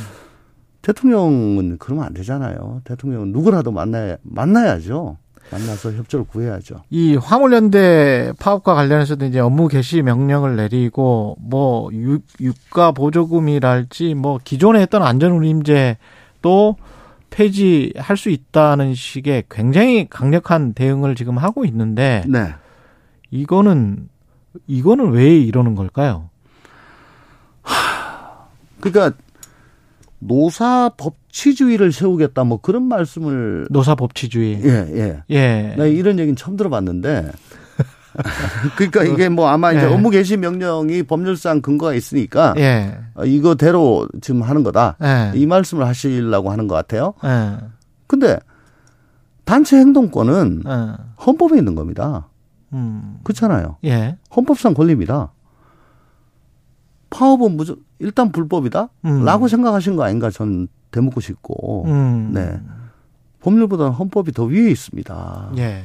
[0.82, 2.82] 대통령은 그러면 안 되잖아요.
[2.84, 5.18] 대통령은 누구라도 만나야 만나야죠.
[5.52, 6.82] 만나서 협조를 구해야죠.
[6.89, 14.82] 이 화물연대 파업과 관련해서도 이제 업무 개시 명령을 내리고 뭐 유, 유가 보조금이랄지 뭐 기존에
[14.82, 15.98] 했던 안전운임제도
[17.36, 22.53] 폐지할 수 있다는 식의 굉장히 강력한 대응을 지금 하고 있는데 네.
[23.29, 24.07] 이거는
[24.67, 26.29] 이거는 왜 이러는 걸까요?
[28.79, 29.17] 그러니까
[30.19, 34.61] 노사 법치주의를 세우겠다 뭐 그런 말씀을 노사 법치주의.
[34.63, 35.23] 예, 예.
[35.29, 35.75] 예.
[35.77, 37.31] 나 이런 얘기는 처음 들어봤는데.
[38.76, 39.93] 그러니까 이게 뭐 아마 이제 예.
[39.93, 42.97] 업무 개시 명령이 법률상 근거가 있으니까 예.
[43.16, 44.97] 어, 이거대로 지금 하는 거다.
[45.03, 45.32] 예.
[45.36, 47.13] 이 말씀을 하시려고 하는 것 같아요.
[47.24, 47.57] 예.
[48.07, 48.38] 근데
[49.45, 51.03] 단체 행동권은 예.
[51.26, 52.28] 헌법에 있는 겁니다.
[52.74, 53.20] 음.
[53.24, 53.78] 그렇잖아요.
[53.86, 54.18] 예.
[54.36, 55.32] 헌법상 권리입니다.
[57.09, 58.89] 파업은 무조 일단 불법이다?
[59.05, 59.24] 음.
[59.24, 61.86] 라고 생각하신 거 아닌가 전 되묻고 싶고.
[61.86, 62.32] 음.
[62.34, 62.59] 네.
[63.41, 65.51] 법률보다는 헌법이 더 위에 있습니다.
[65.57, 65.84] 예.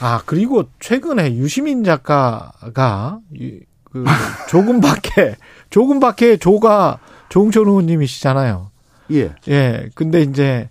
[0.00, 4.04] 아, 그리고 최근에 유시민 작가가 이- 그
[4.48, 5.34] 조금밖에
[5.70, 6.98] 조금밖에 조가
[7.28, 8.70] 조홍천 의원님이시잖아요.
[9.12, 9.34] 예.
[9.48, 9.88] 예.
[9.94, 10.68] 근데 이제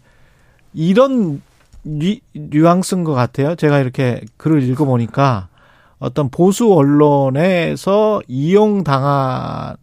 [0.73, 1.41] 이런
[1.84, 3.55] 뉘, 뉘앙스인 것 같아요.
[3.55, 5.47] 제가 이렇게 글을 읽어보니까
[5.99, 9.75] 어떤 보수 언론에서 이용당하는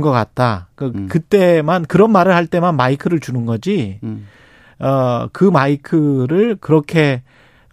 [0.00, 0.68] 것 같다.
[0.74, 1.08] 그, 음.
[1.10, 4.26] 그때만, 그런 말을 할 때만 마이크를 주는 거지, 음.
[4.78, 7.22] 어, 그 마이크를 그렇게,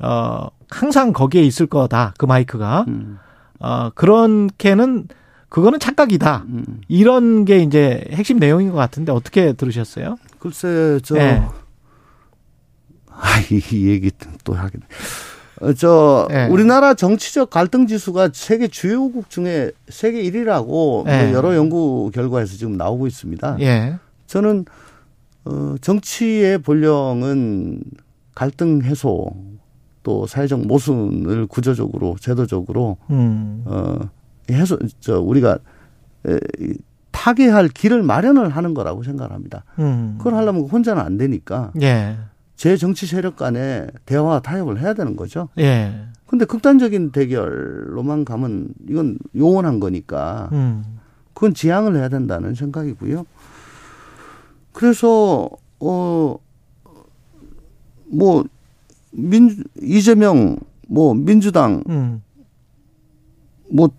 [0.01, 2.13] 어, 항상 거기에 있을 거다.
[2.18, 2.86] 그 마이크가.
[2.88, 3.20] 음.
[3.59, 5.07] 어, 그렇게는,
[5.49, 6.45] 그거는 착각이다.
[6.47, 6.82] 음.
[6.88, 10.18] 이런 게 이제 핵심 내용인 것 같은데 어떻게 들으셨어요?
[10.39, 11.43] 글쎄, 저, 예.
[13.09, 14.11] 아, 이, 이 얘기
[14.43, 14.86] 또 하겠네.
[15.61, 16.47] 어, 저, 예.
[16.47, 21.32] 우리나라 정치적 갈등 지수가 세계 주요국 중에 세계 1위라고 예.
[21.32, 23.57] 여러 연구 결과에서 지금 나오고 있습니다.
[23.61, 23.97] 예.
[24.28, 24.66] 저는,
[25.45, 27.82] 어, 정치의 본령은
[28.34, 29.32] 갈등 해소
[30.06, 33.64] 또 사회적 모순을 구조적으로, 제도적으로, 음.
[33.66, 33.97] 어,
[34.51, 35.58] 해소, 저, 우리가,
[36.28, 36.76] 에, 이,
[37.12, 39.64] 타개할 길을 마련을 하는 거라고 생각합니다.
[39.80, 40.16] 음.
[40.20, 41.72] 그걸 하려면 혼자는 안 되니까.
[41.82, 42.18] 예.
[42.56, 45.49] 제 정치 세력 간에 대화와 타협을 해야 되는 거죠.
[45.58, 45.91] 예.
[46.28, 50.99] 근데 극단적인 대결로만 가면 이건 요원한 거니까 음.
[51.34, 53.26] 그건 지양을 해야 된다는 생각이고요.
[54.72, 55.49] 그래서
[55.80, 56.39] 어뭐
[59.16, 60.57] 민 이재명
[60.88, 62.22] 뭐 민주당 음.
[63.72, 63.89] 뭐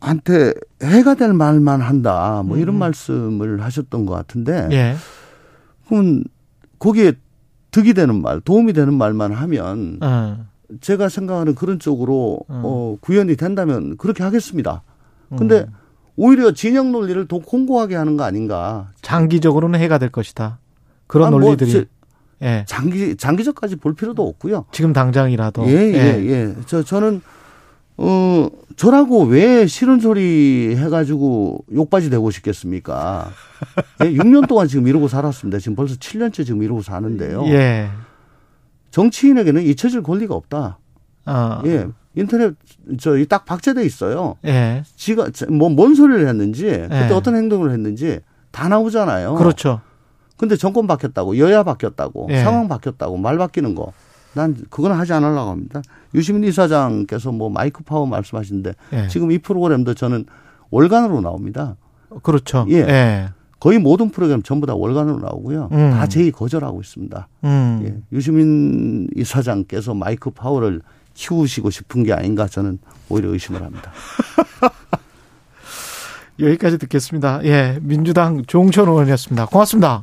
[0.00, 2.78] 한테 해가 될 말만 한다 뭐 이런 음.
[2.78, 4.94] 말씀을 하셨던 것 같은데 예.
[5.86, 6.24] 그러면
[6.78, 7.12] 거기에
[7.70, 10.46] 득이 되는 말, 도움이 되는 말만 하면 어.
[10.80, 12.60] 제가 생각하는 그런 쪽으로 음.
[12.64, 14.82] 어, 구현이 된다면 그렇게 하겠습니다.
[15.36, 15.72] 근데 음.
[16.16, 18.90] 오히려 진영 논리를 더 공고하게 하는 거 아닌가?
[19.02, 20.58] 장기적으로는 해가 될 것이다.
[21.06, 21.70] 그런 아, 뭐 논리들이.
[21.70, 21.86] 제-
[22.42, 22.64] 예.
[22.66, 24.66] 장기 장기적까지 볼 필요도 없고요.
[24.72, 25.66] 지금 당장이라도.
[25.68, 26.54] 예, 예, 예.
[26.66, 27.20] 저 저는
[27.96, 33.30] 어 저라고 왜 싫은 소리 해가지고 욕바지 되고 싶겠습니까?
[34.04, 35.58] 예, 6년 동안 지금 이러고 살았습니다.
[35.58, 37.44] 지금 벌써 7년째 지금 이러고 사는데요.
[37.46, 37.88] 예.
[38.90, 40.78] 정치인에게는 잊혀질 권리가 없다.
[41.26, 41.60] 어.
[41.66, 41.86] 예.
[42.14, 42.54] 인터넷
[42.98, 44.36] 저기 딱 박제돼 있어요.
[44.44, 44.82] 예.
[44.96, 47.12] 지가 뭐 뭔 소리를 했는지 그때 예.
[47.12, 48.20] 어떤 행동을 했는지
[48.50, 49.34] 다 나오잖아요.
[49.34, 49.80] 그렇죠.
[50.38, 52.42] 근데 정권 바뀌었다고 여야 바뀌었다고 예.
[52.42, 53.92] 상황 바뀌었다고 말 바뀌는 거.
[54.34, 55.82] 난 그건 하지 않으려고 합니다.
[56.14, 59.08] 유시민 이사장께서 뭐 마이크 파워 말씀하시는데 예.
[59.08, 60.26] 지금 이 프로그램도 저는
[60.70, 61.76] 월간으로 나옵니다.
[62.22, 62.64] 그렇죠.
[62.70, 62.76] 예.
[62.76, 63.28] 예.
[63.58, 65.68] 거의 모든 프로그램 전부 다 월간으로 나오고요.
[65.72, 65.90] 음.
[65.90, 67.28] 다 제의 거절하고 있습니다.
[67.44, 67.82] 음.
[67.84, 68.16] 예.
[68.16, 70.80] 유시민 이사장께서 마이크 파워를
[71.14, 72.78] 키우시고 싶은 게 아닌가 저는
[73.08, 73.90] 오히려 의심을 합니다.
[76.38, 77.40] 여기까지 듣겠습니다.
[77.44, 77.80] 예.
[77.82, 79.46] 민주당 종천 의원이었습니다.
[79.46, 80.02] 고맙습니다.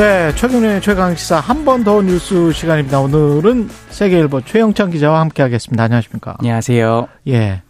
[0.00, 3.00] 네, 최경련의 최강시사 한 번 더 뉴스 시간입니다.
[3.00, 5.84] 오늘은 세계일보 최영찬 기자와 함께하겠습니다.
[5.84, 6.36] 안녕하십니까?
[6.38, 7.06] 안녕하세요.
[7.28, 7.60] 예,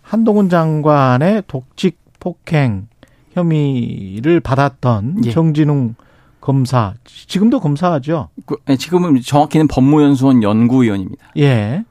[0.00, 2.88] 한동훈 장관의 독직 폭행
[3.32, 5.30] 혐의를 받았던 예.
[5.30, 5.96] 정진웅
[6.40, 8.30] 검사, 지금도 검사하죠?
[8.46, 11.26] 그, 네, 지금은 정확히는 법무연수원 연구위원입니다.
[11.36, 11.84] 예,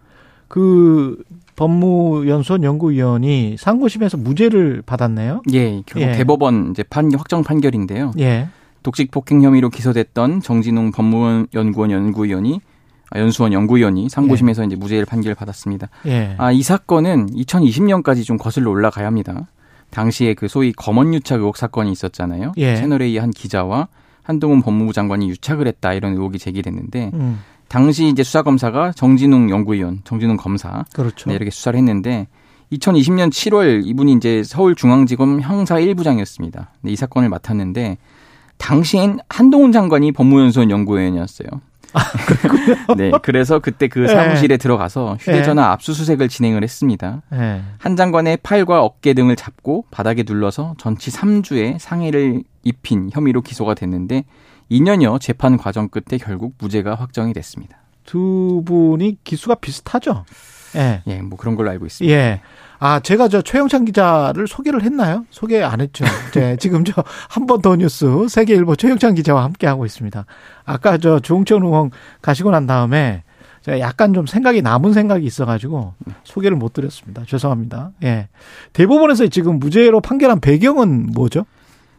[0.48, 1.22] 그
[1.56, 5.44] 법무연수원 연구위원이 상고심에서 무죄를 받았네요.
[5.54, 6.12] 예, 결국 예.
[6.14, 8.14] 대법원 이제 판 확정 판결인데요.
[8.20, 8.50] 예,
[8.84, 12.60] 독직 폭행 혐의로 기소됐던 정진웅 법무연구원 연구위원이
[13.10, 15.90] 아, 연수원 연구위원이 상고심에서 이제 무죄를 판결을 받았습니다.
[16.08, 19.48] 예, 아, 이 사건은 2020년까지 좀 거슬러 올라가야 합니다.
[19.92, 22.54] 당시에 그 소위 검언 유착 의혹 사건이 있었잖아요.
[22.58, 22.76] 예.
[22.76, 23.88] 채널A 한 기자와
[24.24, 30.02] 한동훈 법무부 장관이 유착을 했다 이런 의혹이 제기됐는데 음, 당시 이제 수사 검사가 정진웅 연구위원,
[30.04, 31.30] 정진웅 검사 그렇죠.
[31.30, 32.28] 네, 이렇게 수사를 했는데
[32.72, 36.68] 2020년 7월 이분이 이제 서울중앙지검 형사 1부장이었습니다.
[36.82, 37.98] 네, 이 사건을 맡았는데
[38.64, 41.50] 당시엔 한동훈 장관이 법무연수원 연구위원이었어요.
[42.98, 47.22] 네, 그래서 그때 그 사무실에 들어가서 휴대전화 압수수색을 진행을 했습니다.
[47.34, 53.74] 예, 한 장관의 팔과 어깨 등을 잡고 바닥에 눌러서 전치 3주의 상해를 입힌 혐의로 기소가
[53.74, 54.24] 됐는데
[54.72, 57.78] 2년여 재판 과정 끝에 결국 무죄가 확정이 됐습니다.
[58.06, 60.24] 두 분이 기수가 비슷하죠?
[60.76, 61.04] 예.
[61.06, 62.16] 예, 뭐 그런 걸로 알고 있습니다.
[62.16, 62.42] 예.
[62.86, 65.26] 아, 제가 저 최영찬 기자를 소개를 했나요?
[65.30, 66.04] 소개 안 했죠.
[66.34, 70.26] 네, 지금 저 한 번 더 뉴스 세계일보 최영찬 기자와 함께 하고 있습니다.
[70.66, 73.24] 아까 저 조홍천 의원 가시고 난 다음에
[73.62, 75.94] 제가 약간 좀 생각이 남은 생각이 있어가지고
[76.26, 77.24] 소개를 못 드렸습니다.
[77.26, 77.92] 죄송합니다.
[78.04, 78.28] 예.
[78.74, 81.46] 대법원에서 지금 무죄로 판결한 배경은 뭐죠?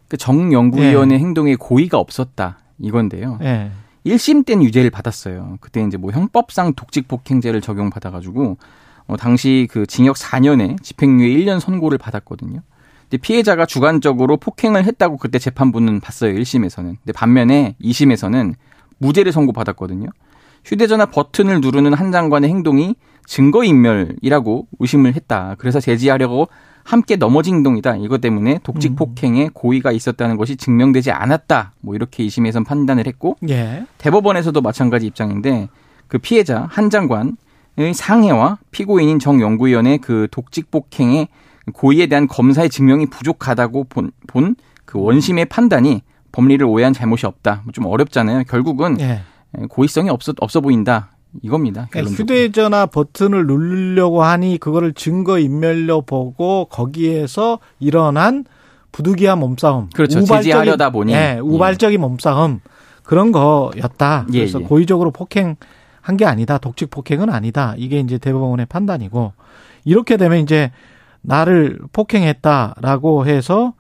[0.09, 3.39] 그 정연구위원의 행동에 고의가 없었다 이건데요.
[3.43, 3.71] 예.
[4.05, 5.57] 1심 때는 유죄를 받았어요.
[5.63, 8.59] 그때 이제 뭐 형법상 독직 폭행죄를 적용받아가지고
[9.07, 12.61] 어, 당시 그 징역 4년에 집행유예 1년 선고를 받았거든요.
[13.03, 16.35] 근데 피해자가 주관적으로 폭행을 했다고 그때 재판부는 봤어요.
[16.35, 16.97] 1심에서는.
[16.99, 18.55] 근데 반면에 2심에서는
[18.99, 20.09] 무죄를 선고받았거든요.
[20.65, 22.97] 휴대전화 버튼을 누르는 한 장관의 행동이
[23.27, 25.57] 증거인멸이라고 의심을 했다.
[25.59, 26.49] 그래서 제지하려고
[26.83, 27.97] 함께 넘어진 행동이다.
[27.97, 31.73] 이것 때문에 독직 폭행에 고의가 있었다는 것이 증명되지 않았다.
[31.81, 33.87] 뭐 이렇게 2심에서는 판단을 했고 예.
[33.99, 35.69] 대법원에서도 마찬가지 입장인데
[36.09, 37.33] 그 피해자 한 장관의
[37.93, 41.29] 상해와 피고인인 정 연구위원의 그 독직 폭행의
[41.73, 43.87] 고의에 대한 검사의 증명이 부족하다고
[44.27, 44.55] 본
[44.95, 47.65] 그 원심의 판단이 법리를 오해한 잘못이 없다.
[47.73, 48.45] 좀 어렵잖아요.
[48.45, 49.23] 결국은 예.
[49.69, 51.11] 고의성이 없어 없어 보인다.
[51.43, 51.89] 이겁니다.
[51.91, 52.15] 그러니까.
[52.15, 58.45] 휴대전화 버튼을 누르려고 하니 그거를 증거 인멸로 보고 거기에서 일어난
[58.93, 59.89] 부득이한 몸싸움.
[59.93, 60.23] 그렇죠.
[60.23, 61.13] 제지하려다 보니.
[61.13, 62.61] 예, 우발적인 몸싸움
[63.03, 64.27] 그런 거였다.
[64.33, 64.65] 예, 그래서 예.
[64.65, 65.57] 고의적으로 폭행
[66.05, 66.59] 한 게 아니다.
[66.59, 67.75] 독직 폭행은 아니다.
[67.79, 69.33] 이게 이제 대법원의 판단이고
[69.87, 70.71] 이렇게 되면 이제
[71.23, 73.73] 나를 폭행했다라고 해서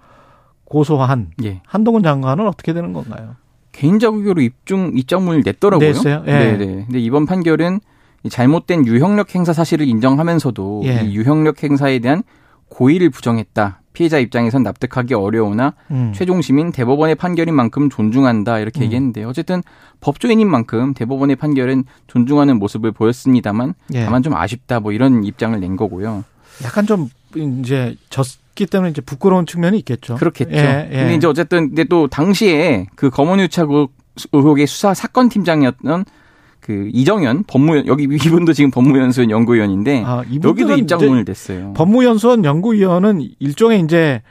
[0.64, 1.60] 고소한 예.
[1.66, 3.36] 한동훈 장관은 어떻게 되는 건가요?
[3.72, 5.86] 개인적 의견으로 입증 입장문을 냈더라고요.
[5.86, 6.22] 냈어요?
[6.26, 6.32] 예.
[6.32, 6.66] 네, 네.
[6.86, 7.80] 근데 이번 판결은
[8.22, 11.02] 이 잘못된 유형력 행사 사실을 인정하면서도 예.
[11.04, 12.22] 이 유형력 행사에 대한
[12.70, 13.82] 고의를 부정했다.
[13.94, 16.12] 피해자 입장에선 납득하기 어려우나 음.
[16.14, 18.84] 최종심인 대법원의 판결인 만큼 존중한다 이렇게 음.
[18.84, 19.62] 얘기했는데 어쨌든
[20.00, 24.04] 법조인인 만큼 대법원의 판결은 존중하는 모습을 보였습니다만 예.
[24.04, 26.24] 다만 좀 아쉽다 뭐 이런 입장을 낸 거고요.
[26.64, 30.16] 약간 좀 이제 졌기 때문에 이제 부끄러운 측면이 있겠죠.
[30.16, 30.50] 그렇겠죠.
[30.52, 30.96] 예, 예.
[30.96, 33.68] 근데 이제 어쨌든 근데 또 당시에 그 검언유착
[34.32, 36.04] 의혹의 수사 사건 팀장이었던
[36.64, 41.74] 그 이정현 법무 여기 이분도 지금 법무연수원 연구위원인데 아, 여기도 입장문을 냈어요.
[41.74, 44.22] 법무연수원 연구위원은 일종의 이제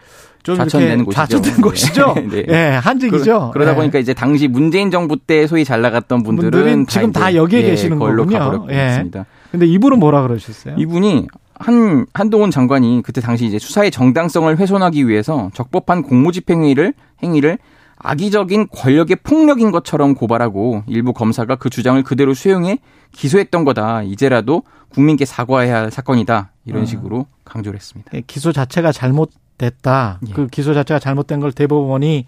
[0.42, 1.12] 좀 이렇게 곳이죠.
[1.12, 2.16] 좌천된 곳이죠.
[2.32, 2.46] 네.
[2.50, 3.52] 예, 한직이죠.
[3.54, 3.76] 그러, 다 예.
[3.76, 7.70] 보니까 이제 당시 문재인 정부 때 소위 잘 나갔던 분들은 분들은 지금 다 여기에 예,
[7.70, 8.40] 계시는 걸로 거군요.
[8.40, 9.12] 가버렸고 예.
[9.52, 10.76] 근데 이분은 뭐라 그러셨어요?
[10.80, 17.60] 이분이 한 한동훈 장관이 그때 당시 이제 수사의 정당성을 훼손하기 위해서 적법한 공무집행 행위를 행위를
[18.04, 22.80] 악의적인 권력의 폭력인 것처럼 고발하고 일부 검사가 그 주장을 그대로 수용해
[23.14, 24.04] 기소했던 거다.
[24.04, 26.52] 이제라도 국민께 사과해야 할 사건이다.
[26.66, 26.86] 이런 아.
[26.86, 28.12] 식으로 강조를 했습니다.
[28.14, 30.20] 예, 기소 자체가 잘못됐다.
[30.28, 30.34] 예.
[30.34, 32.26] 그 기소 자체가 잘못된 걸 대법원이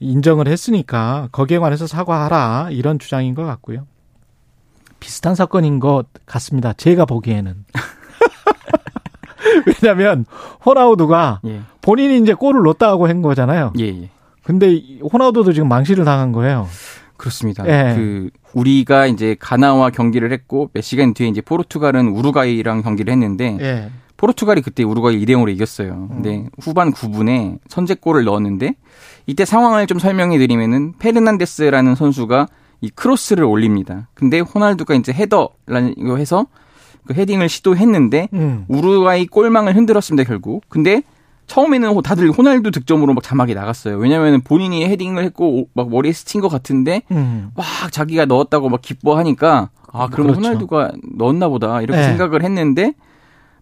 [0.00, 3.86] 인정을 했으니까 거기에 관해서 사과하라 이런 주장인 것 같고요.
[4.98, 6.72] 비슷한 사건인 것 같습니다.
[6.72, 7.66] 제가 보기에는.
[9.66, 10.24] 왜냐하면
[10.64, 11.60] 호나우두가 예.
[11.82, 13.74] 본인이 이제 골을 넣었다고 한 거잖아요.
[13.78, 14.10] 예, 예.
[14.42, 16.68] 근데 이 호나우두도 지금 망실을 당한 거예요.
[17.16, 17.64] 그렇습니다.
[17.66, 17.94] 예.
[17.94, 23.90] 그 우리가 이제 가나와 경기를 했고 몇 시간 뒤에 이제 포르투갈은 우루과이랑 경기를 했는데 예.
[24.16, 26.08] 포르투갈이 그때 우루과이 2대 0으로 이겼어요.
[26.08, 28.74] 근데 후반 9분에 선제골을 넣었는데
[29.26, 32.48] 이때 상황을 좀 설명해 드리면은 페르난데스라는 선수가
[32.80, 34.08] 이 크로스를 올립니다.
[34.14, 36.46] 근데 호날두가 이제 header라는 거 해서
[37.06, 38.64] 그 헤딩을 시도했는데 음.
[38.68, 40.64] 우루과이 골망을 흔들었습니다, 결국.
[40.68, 41.02] 근데
[41.52, 43.98] 처음에는 호- 다들 호날두 득점으로 막 자막이 나갔어요.
[43.98, 47.50] 왜냐면은 본인이 헤딩을 했고 오- 막 머리에 스친 것 같은데 음.
[47.54, 50.48] 막 자기가 넣었다고 막 기뻐하니까 아, 그러면 그렇죠.
[50.48, 51.82] 호날두가 넣었나 보다.
[51.82, 52.06] 이렇게 네.
[52.08, 52.94] 생각을 했는데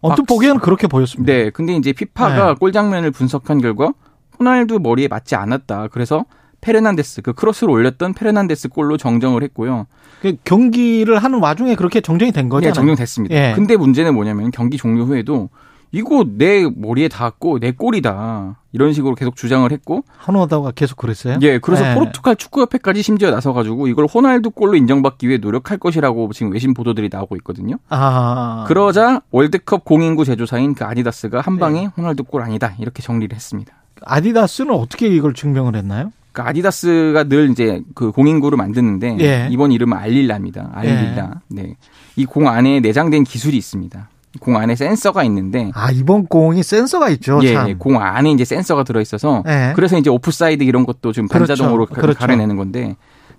[0.02, 1.32] 언뜻 막- 보기에는 그렇게 보였습니다.
[1.32, 2.54] 네, 근데 이제 피파가 네.
[2.60, 3.92] 골 장면을 분석한 결과
[4.38, 5.88] 호날두 머리에 맞지 않았다.
[5.88, 6.24] 그래서
[6.60, 9.86] 페르난데스 그 크로스를 올렸던 페르난데스 골로 정정을 했고요.
[10.22, 12.72] 그 경기를 하는 와중에 그렇게 정정이 된 네, 거잖아요.
[12.74, 13.34] 정정됐습니다.
[13.34, 13.52] 예.
[13.56, 15.48] 근데 문제는 뭐냐면 경기 종료 후에도
[15.92, 18.56] 이거 내 머리에 닿았고 내 골이다.
[18.72, 21.38] 이런 식으로 계속 주장을 했고 호날두가 계속 그랬어요.
[21.42, 21.94] 예, 그래서 네.
[21.94, 27.34] 포르투갈 축구협회까지 심지어 나서가지고 이걸 호날두 골로 인정받기 위해 노력할 것이라고 지금 외신 보도들이 나오고
[27.38, 27.76] 있거든요.
[27.88, 28.64] 아.
[28.68, 31.86] 그러자 월드컵 공인구 제조사인 그 아디다스가 한 방에 네.
[31.96, 33.72] 호날두 골 아니다 이렇게 정리를 했습니다.
[34.02, 36.12] 아디다스는 어떻게 이걸 증명을 했나요?
[36.32, 39.48] 그 아디다스가 늘 이제 그 공인구를 만드는데 예.
[39.50, 40.70] 이번 이름은 알릴라입니다.
[40.72, 41.40] 알릴라.
[41.48, 41.74] 네.
[42.14, 44.08] 이 공 안에 내장된 기술이 있습니다.
[44.38, 47.40] 공 안에 센서가 있는데 아 이번 공이 센서가 있죠.
[47.42, 47.78] 예, 참.
[47.78, 49.72] 공 안에 이제 센서가 들어 있어서 예.
[49.74, 51.48] 그래서 이제 오프사이드 이런 것도 지금 그렇죠.
[51.54, 52.18] 반자동으로 가- 그렇죠.
[52.18, 52.94] 가려내는 건데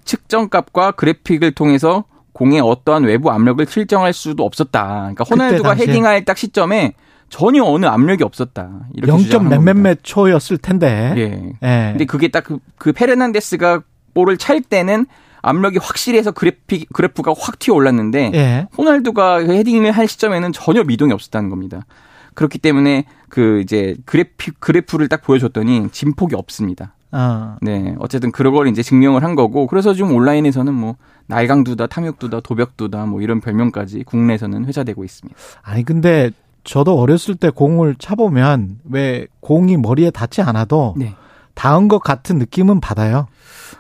[0.05, 5.11] 측정값과 그래픽을 통해서 공의 어떠한 외부 압력을 실정할 수도 없었다.
[5.13, 5.73] 그러니까 호날두가.
[5.75, 6.93] 헤딩할 딱 시점에
[7.29, 8.69] 전혀 어느 압력이 없었다.
[8.93, 9.73] 이렇게 0점 주장하는 겁니다.
[9.73, 11.13] 몇몇몇 초였을 텐데.
[11.17, 11.53] 예.
[11.63, 11.89] 예.
[11.91, 13.81] 근데 그게 딱그 그 페르난데스가
[14.13, 15.05] 볼을 찰 때는
[15.41, 18.67] 압력이 확실해서 그래픽 그래프가 확 튀어 올랐는데 예.
[18.77, 21.85] 호날두가 그 헤딩을 할 시점에는 전혀 미동이 없었다는 겁니다.
[22.33, 26.95] 그렇기 때문에 그 이제 그래픽 그래프를 딱 보여줬더니 진폭이 없습니다.
[27.11, 27.57] 어.
[27.61, 30.95] 네, 어쨌든 그런 걸 이제 증명을 한 거고 그래서 지금 온라인에서는 뭐
[31.27, 35.37] 날강두다, 탐욕두다, 도벽두다 뭐 이런 별명까지 국내에서는 회자되고 있습니다.
[35.61, 36.31] 아니 근데
[36.63, 41.15] 저도 어렸을 때 공을 차보면 왜 공이 머리에 닿지 않아도 네.
[41.53, 43.27] 닿은 것 같은 느낌은 받아요.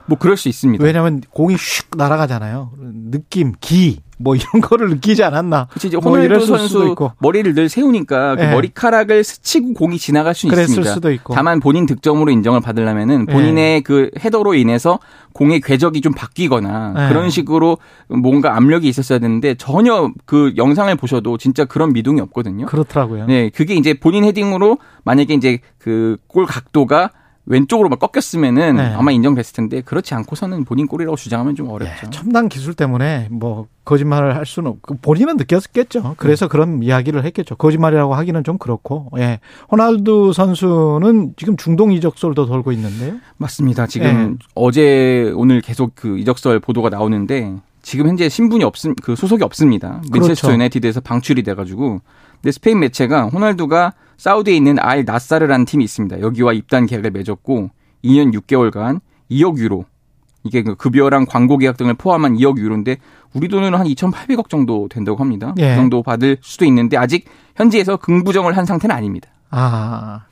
[0.07, 0.83] 뭐 그럴 수 있습니다.
[0.83, 2.71] 왜냐하면 공이 슉 날아가잖아요.
[3.11, 5.67] 느낌, 기, 뭐 이런 거를 느끼지 않았나.
[5.71, 7.11] 그치, 이제 뭐 호날두 수도 선수 있고.
[7.19, 8.51] 머리를 늘 세우니까 그 예.
[8.51, 10.93] 머리카락을 스치고 공이 지나갈 수 그랬을 있습니다.
[10.93, 11.33] 수도 있고.
[11.33, 13.33] 다만 본인 득점으로 인정을 받으려면은 예.
[13.33, 14.99] 본인의 그 헤더로 인해서
[15.33, 17.07] 공의 궤적이 좀 바뀌거나 예.
[17.09, 17.77] 그런 식으로
[18.09, 22.65] 뭔가 압력이 있었어야 되는데 전혀 그 영상을 보셔도 진짜 그런 미동이 없거든요.
[22.65, 23.25] 그렇더라고요.
[23.27, 27.09] 네, 그게 이제 본인 헤딩으로 만약에 이제 그 골 각도가
[27.45, 28.93] 왼쪽으로 막 꺾였으면은 네.
[28.93, 32.07] 아마 인정됐을 텐데 그렇지 않고서는 본인 골이라고 주장하면 좀 어렵죠.
[32.07, 36.15] 예, 첨단 기술 때문에 뭐 거짓말을 할 수는 없고 본인은 느꼈겠죠.
[36.17, 37.55] 그래서 그런 이야기를 했겠죠.
[37.55, 39.09] 거짓말이라고 하기는 좀 그렇고.
[39.17, 39.39] 예.
[39.71, 43.15] 호날두 선수는 지금 중동 이적설도 돌고 있는데요.
[43.37, 43.87] 맞습니다.
[43.87, 44.45] 지금 네.
[44.53, 50.01] 어제 오늘 계속 그 이적설 보도가 나오는데 지금 현재 신분이 없음 그 소속이 없습니다.
[50.11, 50.53] 맨체스터 그렇죠.
[50.53, 52.01] 유나이티드에서 방출이 돼 가지고
[52.41, 56.21] 근데 스페인 매체가 호날두가 사우디에 있는 알 나사르라는 팀이 있습니다.
[56.21, 57.69] 여기와 입단 계약을 맺었고
[58.03, 59.85] 2년 6개월간 2억 유로
[60.43, 62.97] 이게 그 급여랑 광고 계약 등을 포함한 2억 유로인데
[63.33, 65.53] 우리 돈으로 한 2,800억 정도 된다고 합니다.
[65.57, 65.69] 예.
[65.69, 67.25] 그 정도 받을 수도 있는데 아직
[67.55, 69.29] 현지에서 긍부정을 한 상태는 아닙니다.
[69.51, 70.25] 아.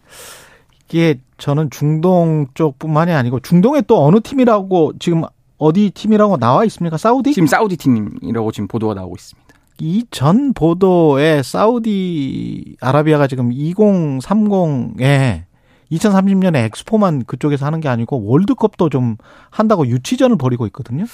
[0.87, 5.21] 이게 저는 중동 쪽뿐만이 아니고 중동에 또 어느 팀이라고 지금
[5.57, 6.97] 어디 팀이라고 나와 있습니까?
[6.97, 7.33] 사우디?
[7.33, 9.48] 지금 사우디 팀이라고 지금 보도가 나오고 있습니다.
[9.81, 15.43] 이 전 보도에 사우디 아라비아가 지금 2030에
[15.91, 19.17] 2030년에 엑스포만 그쪽에서 하는 게 아니고 월드컵도 좀
[19.49, 21.05] 한다고 유치전을 벌이고 있거든요.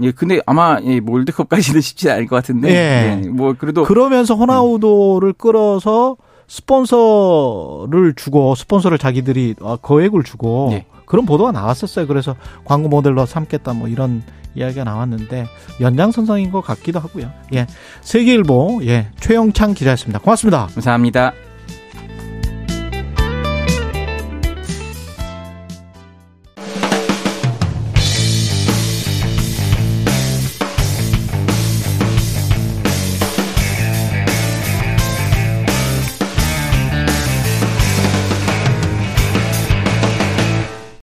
[0.00, 2.68] 예, 근데 아마 예, 월드컵까지는 쉽지 않을 것 같은데.
[2.70, 3.22] 예.
[3.24, 10.86] 예, 뭐 그래도 그러면서 호나우도를 끌어서 스폰서를 주고 스폰서를 자기들이 어, 거액을 주고 네.
[11.06, 12.06] 그런 보도가 나왔었어요.
[12.06, 14.22] 그래서 광고 모델로 삼겠다 뭐 이런
[14.54, 15.46] 이야기가 나왔는데
[15.80, 17.30] 연장선상인 것 같기도 하고요.
[17.54, 17.66] 예,
[18.02, 20.18] 세계일보 예 최영창 기자였습니다.
[20.20, 20.66] 고맙습니다.
[20.74, 21.32] 감사합니다.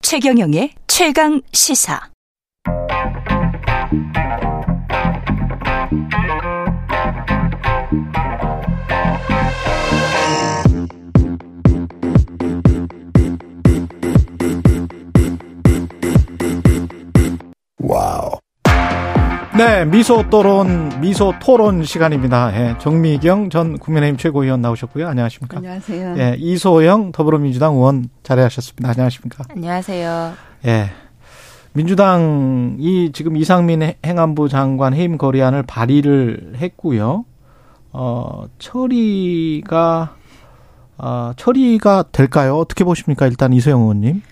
[0.03, 2.01] 최경영의 최강 시사.
[19.57, 22.53] 네, 미소 토론 미소 토론 시간입니다.
[22.55, 25.09] 예, 정미경 전 국민의힘 최고위원 나오셨고요.
[25.09, 25.57] 안녕하십니까?
[25.57, 26.15] 안녕하세요.
[26.19, 28.91] 예, 이소영 더불어민주당 의원 자리하셨습니다.
[28.91, 29.45] 안녕하십니까?
[29.49, 30.33] 안녕하세요.
[30.67, 30.91] 예.
[31.73, 37.25] 민주당이 지금 이상민 행안부 장관 해임 거리안을 발의를 했고요.
[37.93, 40.15] 어, 처리가
[40.99, 42.57] 어, 처리가 될까요?
[42.57, 43.27] 어떻게 보십니까?
[43.27, 44.23] 일단 이소영 의원님.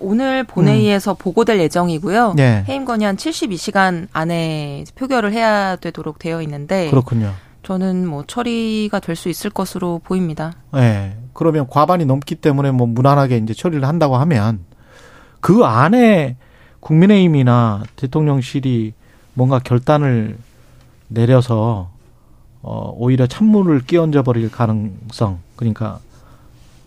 [0.00, 2.34] 오늘 본회의에서 보고될 예정이고요.
[2.36, 2.64] 네.
[2.68, 7.32] 해임 건의안 72시간 안에 표결을 해야 되도록 되어 있는데 그렇군요.
[7.62, 10.52] 저는 뭐 처리가 될 수 있을 것으로 보입니다.
[10.76, 11.16] 예.
[11.32, 14.60] 그러면 과반이 넘기 때문에 뭐 무난하게 이제 처리를 한다고 하면
[15.40, 16.36] 그 안에
[16.88, 18.94] 국민의힘이나 대통령실이
[19.34, 20.38] 뭔가 결단을
[21.08, 21.90] 내려서
[22.62, 26.00] 어 오히려 찬물을 끼얹어 버릴 가능성 그러니까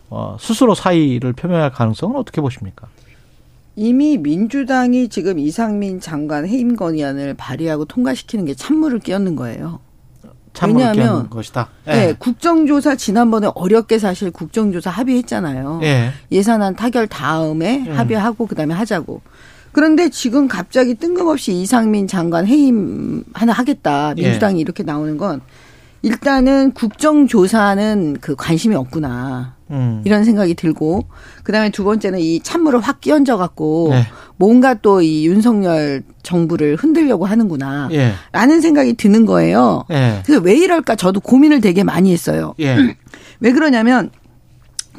[0.10, 2.88] 어 스스로 사의를 표명할 가능성은 어떻게 보십니까?
[3.76, 9.80] 이미 민주당이 지금 이상민 장관 해임 건의안을 발의하고 통과시키는 게 찬물을 끼얹는 거예요.
[10.54, 11.70] 찬물을 왜냐하면 끼얹는 것이다.
[11.88, 11.92] 예.
[11.92, 15.80] 네, 국정조사 지난번에 어렵게 사실 국정조사 합의했잖아요.
[15.84, 16.12] 예.
[16.32, 17.98] 예산안 타결 다음에 음.
[17.98, 19.22] 합의하고 그다음에 하자고.
[19.72, 24.14] 그런데 지금 갑자기 뜬금없이 이상민 장관 해임 하나 하겠다.
[24.16, 24.62] 민주당이 예.
[24.62, 25.42] 이렇게 나오는 건
[26.02, 29.56] 일단은 국정조사는 그 관심이 없구나.
[29.70, 30.02] 음.
[30.04, 31.06] 이런 생각이 들고
[31.44, 34.06] 그다음에 두 번째는 이 찬물을 확 끼얹어 갖고 네.
[34.36, 37.88] 뭔가 또 이 윤석열 정부를 흔들려고 하는구나.
[37.94, 38.12] 예.
[38.34, 39.86] 라는 생각이 드는 거예요.
[39.92, 40.22] 예.
[40.26, 42.54] 그래서 왜 이럴까 저도 고민을 되게 많이 했어요.
[42.60, 42.76] 예.
[43.40, 44.10] 왜 그러냐면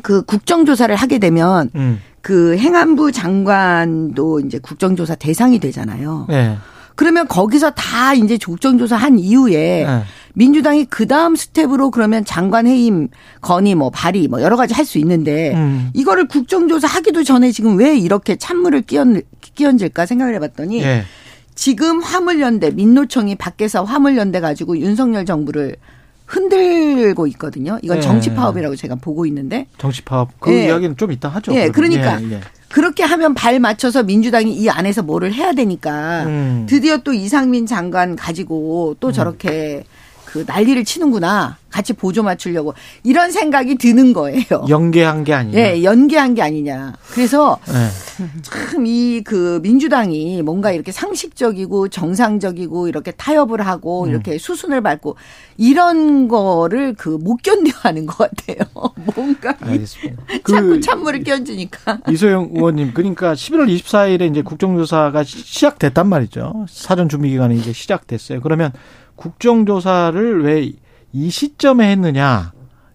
[0.02, 2.00] 그 국정조사를 하게 되면 음.
[2.22, 6.26] 그 행안부 장관도 이제 국정조사 대상이 되잖아요.
[6.30, 6.56] 예.
[6.94, 10.02] 그러면 거기서 다 이제 국정조사 한 이후에 예.
[10.34, 13.08] 민주당이 그 다음 스텝으로 그러면 장관 해임
[13.40, 15.90] 건의 뭐 발의 뭐 여러 가지 할 수 있는데 음.
[15.94, 19.22] 이거를 국정조사 하기도 전에 지금 왜 이렇게 찬물을 끼얹,
[19.54, 21.04] 끼얹을까 생각을 해봤더니 예.
[21.54, 25.76] 지금 화물연대 민노총이 밖에서 화물연대 가지고 윤석열 정부를
[26.32, 27.78] 흔들고 있거든요.
[27.82, 28.00] 이건 예.
[28.00, 30.66] 정치 파업이라고 제가 보고 있는데 정치 파업 그 예.
[30.66, 31.54] 이야기는 좀 이따 하죠.
[31.54, 32.00] 예, 그러면.
[32.00, 32.40] 그러니까 예, 예.
[32.70, 36.66] 그렇게 하면 발 맞춰서 민주당이 이 안에서 뭐를 해야 되니까 음.
[36.66, 39.84] 드디어 또 이상민 장관 가지고 또 저렇게
[40.32, 41.58] 그 난리를 치는구나.
[41.68, 44.44] 같이 보조 맞추려고 이런 생각이 드는 거예요.
[44.68, 45.58] 연계한 게 아니냐.
[45.58, 46.92] 예, 연계한 게 아니냐.
[47.12, 48.22] 그래서 예.
[48.42, 54.10] 참이 그 민주당이 뭔가 이렇게 상식적이고 정상적이고 이렇게 타협을 하고 음.
[54.10, 55.16] 이렇게 수순을 밟고
[55.56, 58.66] 이런 거를 그 못 견뎌하는 것 같아요.
[59.14, 60.22] 뭔가 이 알겠습니다.
[60.46, 61.98] 자꾸 그 찬물을 끼얹으니까.
[62.10, 66.66] 이소영 의원님, 그러니까 11월 24일에 이제 국정조사가 시- 시작됐단 말이죠.
[66.68, 68.40] 사전 준비 기간이 이제 시작됐어요.
[68.40, 68.72] 그러면
[69.22, 70.72] 국정조사를 왜
[71.14, 72.52] 이 시점에 했느냐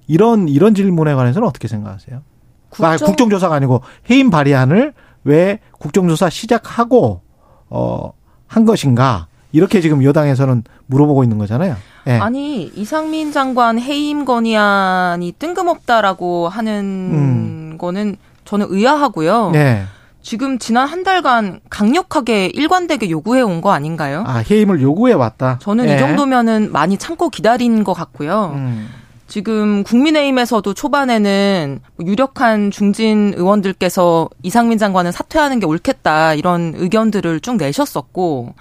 [0.08, 2.18] 이런 이런 질문에 관해서는 어떻게 생각하세요?
[2.18, 7.22] 아, 국정- 국정조사가 아니고 해임 발의안을 왜 국정조사 시작하고
[7.70, 8.12] 어
[8.48, 11.76] 한 것인가 이렇게 지금 여당에서는 물어보고 있는 거잖아요.
[12.08, 12.14] 예.
[12.14, 16.74] 아니 이상민 장관 해임 건의안이 뜬금없다라고 하는
[17.74, 17.78] 음.
[17.78, 18.16] 거는
[18.46, 19.52] 저는 의아하고요.
[19.52, 19.84] 네.
[20.28, 24.26] 지금 지난 한 달간 강력하게 일관되게 요구해 온 거 아닌가요?
[24.28, 25.58] 아 해임을 요구해 왔다.
[25.62, 25.96] 저는 예.
[25.96, 28.52] 이 정도면은 많이 참고 기다린 것 같고요.
[28.56, 28.90] 음.
[29.28, 37.56] 지금 국민의힘에서도 초반에는 뭐 유력한 중진 의원들께서 이상민 장관은 사퇴하는 게 옳겠다 이런 의견들을 쭉
[37.56, 38.54] 내셨었고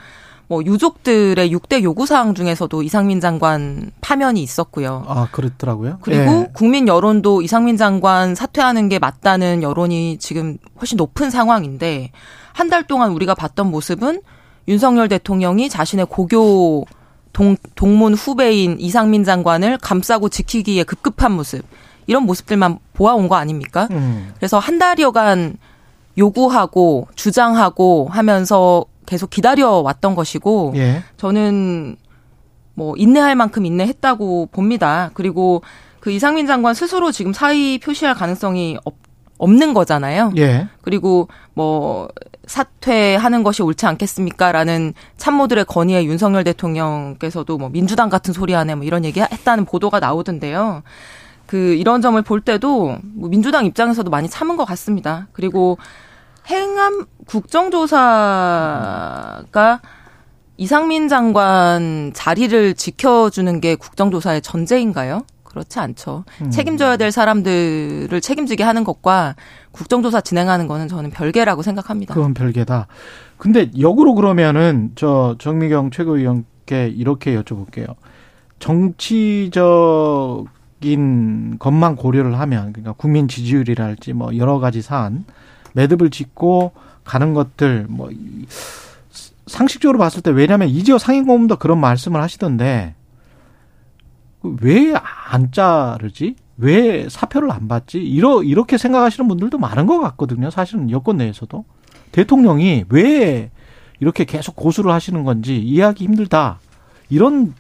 [0.49, 5.05] 뭐 유족들의 6대 요구사항 중에서도 이상민 장관 파면이 있었고요.
[5.09, 5.99] 아 그렇더라고요.
[6.03, 6.49] 그리고 예.
[6.53, 12.11] 국민 여론도 이상민 장관 사퇴하는 게 맞다는 여론이 지금 훨씬 높은 상황인데
[12.53, 14.23] 한 달 동안 우리가 봤던 모습은
[14.69, 16.87] 윤석열 대통령이 자신의 고교
[17.33, 21.63] 동, 동문 후배인 이상민 장관을 감싸고 지키기에 급급한 모습
[22.07, 23.89] 이런 모습들만 보아온 거 아닙니까?
[23.91, 24.33] 음.
[24.37, 25.59] 그래서 한 달여간
[26.19, 31.03] 요구하고 주장하고 하면서 계속 기다려 왔던 것이고 예.
[31.17, 31.97] 저는
[32.75, 35.11] 뭐 인내할 만큼 인내했다고 봅니다.
[35.15, 35.63] 그리고
[36.01, 38.95] 그 이상민 장관 스스로 지금 사의 표시할 가능성이 없,
[39.39, 40.33] 없는 거잖아요.
[40.37, 40.69] 예.
[40.83, 42.09] 그리고 뭐
[42.47, 49.05] 사퇴하는 것이 옳지 않겠습니까라는 참모들의 건의에 윤석열 대통령께서도 뭐 민주당 같은 소리 하네 뭐 이런
[49.05, 50.83] 얘기 했다는 보도가 나오던데요.
[51.47, 55.29] 그 이런 점을 볼 때도 뭐 민주당 입장에서도 많이 참은 것 같습니다.
[55.33, 55.79] 그리고
[56.49, 58.01] 행암 국정조사가
[60.57, 65.25] 이상민 장관 자리를 지켜주는 게 국정조사의 전제인가요?
[65.45, 66.25] 그렇지 않죠.
[66.43, 66.51] 음.
[66.51, 69.35] 책임져야 될 사람들을 책임지게 하는 것과
[69.73, 72.15] 국정조사 진행하는 거는 저는 별개라고 생각합니다.
[72.15, 72.87] 그건 별개다.
[73.39, 77.95] 근데 역으로 그러면은 저 정미경 최고위원께 이렇게 여쭤볼게요.
[78.59, 79.67] 정치적인
[81.59, 85.25] 것만 고려를 하면 그러니까 국민 지지율이랄지 뭐 여러 가지 사안
[85.77, 86.73] 매듭을 짓고
[87.05, 88.47] 가는 것들 뭐 이-
[89.47, 92.95] 상식적으로 봤을 때 왜냐하면 이재호 상임고문도 그런 말씀을 하시던데
[94.61, 94.95] 왜
[95.29, 96.37] 안 자르지?
[96.57, 97.99] 왜 사표를 안 받지?
[97.99, 100.51] 이러, 이렇게 생각하시는 분들도 많은 것 같거든요.
[100.51, 101.65] 사실은 여권 내에서도.
[102.13, 103.51] 대통령이 왜
[104.01, 106.61] 이렇게 계속 고수를 하시는 건지 이해하기 힘들다.
[107.11, 107.55] 이런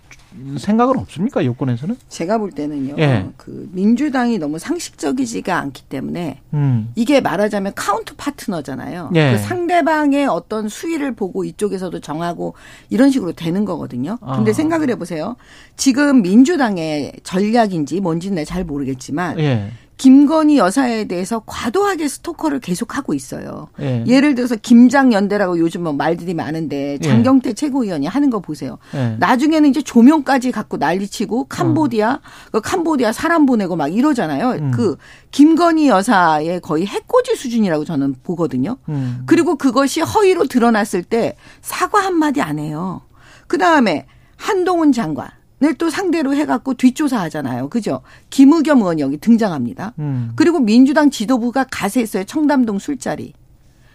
[0.58, 1.44] 생각은 없습니까?
[1.44, 1.96] 여권에서는?
[2.08, 2.94] 제가 볼 때는요.
[2.98, 3.26] 예.
[3.36, 6.90] 그 민주당이 너무 상식적이지가 않기 때문에 음.
[6.94, 9.10] 이게 말하자면 counter partner잖아요.
[9.14, 9.32] 예.
[9.32, 12.54] 그 상대방의 어떤 수위를 보고 이쪽에서도 정하고
[12.90, 14.18] 이런 식으로 되는 거거든요.
[14.18, 14.54] 근데 아.
[14.54, 15.36] 생각을 해보세요.
[15.76, 19.70] 지금 민주당의 전략인지 뭔지는 잘 모르겠지만 예.
[19.96, 23.68] 김건희 여사에 대해서 과도하게 스토커를 계속하고 있어요.
[23.80, 24.04] 예.
[24.06, 26.98] 예를 들어서 김장연대라고 요즘 뭐 말들이 많은데 예.
[26.98, 28.78] 장경태 최고위원이 하는 거 보세요.
[28.94, 29.16] 예.
[29.18, 32.20] 나중에는 이제 조명까지 갖고 난리치고 캄보디아
[32.52, 34.50] 그 캄보디아 사람 보내고 막 이러잖아요.
[34.50, 34.70] 음.
[34.70, 34.96] 그
[35.30, 38.76] 김건희 여사의 거의 해코지 수준이라고 저는 보거든요.
[38.90, 39.22] 음.
[39.24, 43.00] 그리고 그것이 허위로 드러났을 때 사과 한마디 안 해요.
[43.46, 45.28] 그 다음에 한동훈 장관
[45.62, 47.70] 을또 상대로 해갖고 뒷조사하잖아요.
[47.70, 48.02] 그죠?
[48.30, 49.94] 김의겸 의원이 여기 등장합니다.
[49.98, 50.32] 음.
[50.36, 52.24] 그리고 민주당 지도부가 가세했어요.
[52.24, 53.32] 청담동 술자리.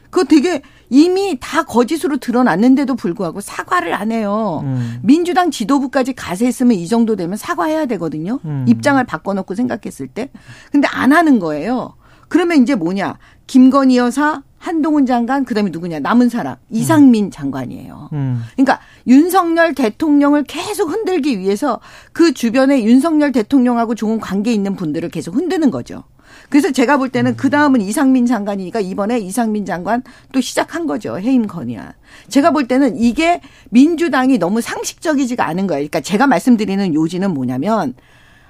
[0.09, 4.61] 그거 되게 이미 다 거짓으로 드러났는데도 불구하고 사과를 안 해요.
[4.63, 4.99] 음.
[5.03, 8.39] 민주당 지도부까지 가세했으면 이 정도 되면 사과해야 되거든요.
[8.43, 8.65] 음.
[8.67, 10.29] 입장을 바꿔놓고 생각했을 때.
[10.71, 11.95] 근데 안 하는 거예요.
[12.27, 13.17] 그러면 이제 뭐냐.
[13.51, 15.99] 김건희 여사, 한동훈 장관, 그 다음에 누구냐.
[15.99, 16.55] 남은 사람.
[16.69, 18.09] 이상민 장관이에요.
[18.13, 18.41] 음.
[18.53, 21.81] 그러니까 윤석열 대통령을 계속 흔들기 위해서
[22.13, 26.05] 그 주변에 윤석열 대통령하고 좋은 관계 있는 분들을 계속 흔드는 거죠.
[26.47, 31.19] 그래서 제가 볼 때는 그 다음은 이상민 장관이니까 이번에 이상민 장관 또 시작한 거죠.
[31.19, 31.91] 해임 건의안.
[32.29, 33.41] 제가 볼 때는 이게
[33.71, 35.79] 민주당이 너무 상식적이지가 않은 거예요.
[35.79, 37.95] 그러니까 제가 말씀드리는 요지는 뭐냐면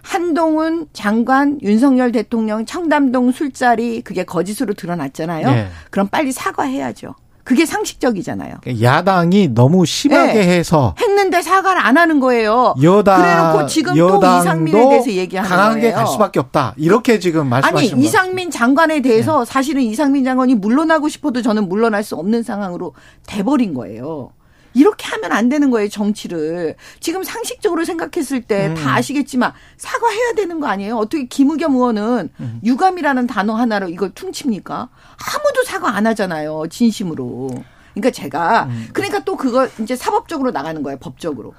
[0.04, 5.50] 한동훈 장관, 윤석열 대통령 청담동 술자리 그게 거짓으로 드러났잖아요.
[5.50, 5.68] 네.
[5.90, 7.16] 그럼 빨리 사과해야죠.
[7.44, 8.56] 그게 상식적이잖아요.
[8.82, 10.58] 야당이 너무 심하게 네.
[10.60, 12.76] 해서 했는데 사과를 안 하는 거예요.
[12.82, 15.96] 여당 그래놓고 지금 또 이상민에 대해서 얘기하는 강하게 거예요.
[15.96, 16.76] 갈 수밖에 없다.
[16.78, 18.06] 이렇게 지금 아니 말씀하시는 거예요.
[18.06, 22.94] 이상민 장관에 대해서 사실은 이상민 장관이 물러나고 싶어도 저는 물러날 수 없는 상황으로
[23.26, 24.32] 돼버린 거예요.
[24.74, 28.76] 이렇게 하면 안 되는 거예요 정치를 지금 상식적으로 생각했을 때 음.
[28.76, 32.60] 다 아시겠지만 사과해야 되는 거 아니에요 어떻게 김의겸 의원은 음.
[32.64, 37.50] 유감이라는 단어 하나로 이걸 퉁칩니까 아무도 사과 안 하잖아요 진심으로
[37.94, 38.88] 그러니까 제가 음.
[38.94, 41.54] 그러니까 또 그거 이제 사법적으로 나가는 거예요 법적으로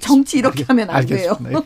[0.00, 1.62] 정치 이렇게 하면 안 돼요 알겠습니다.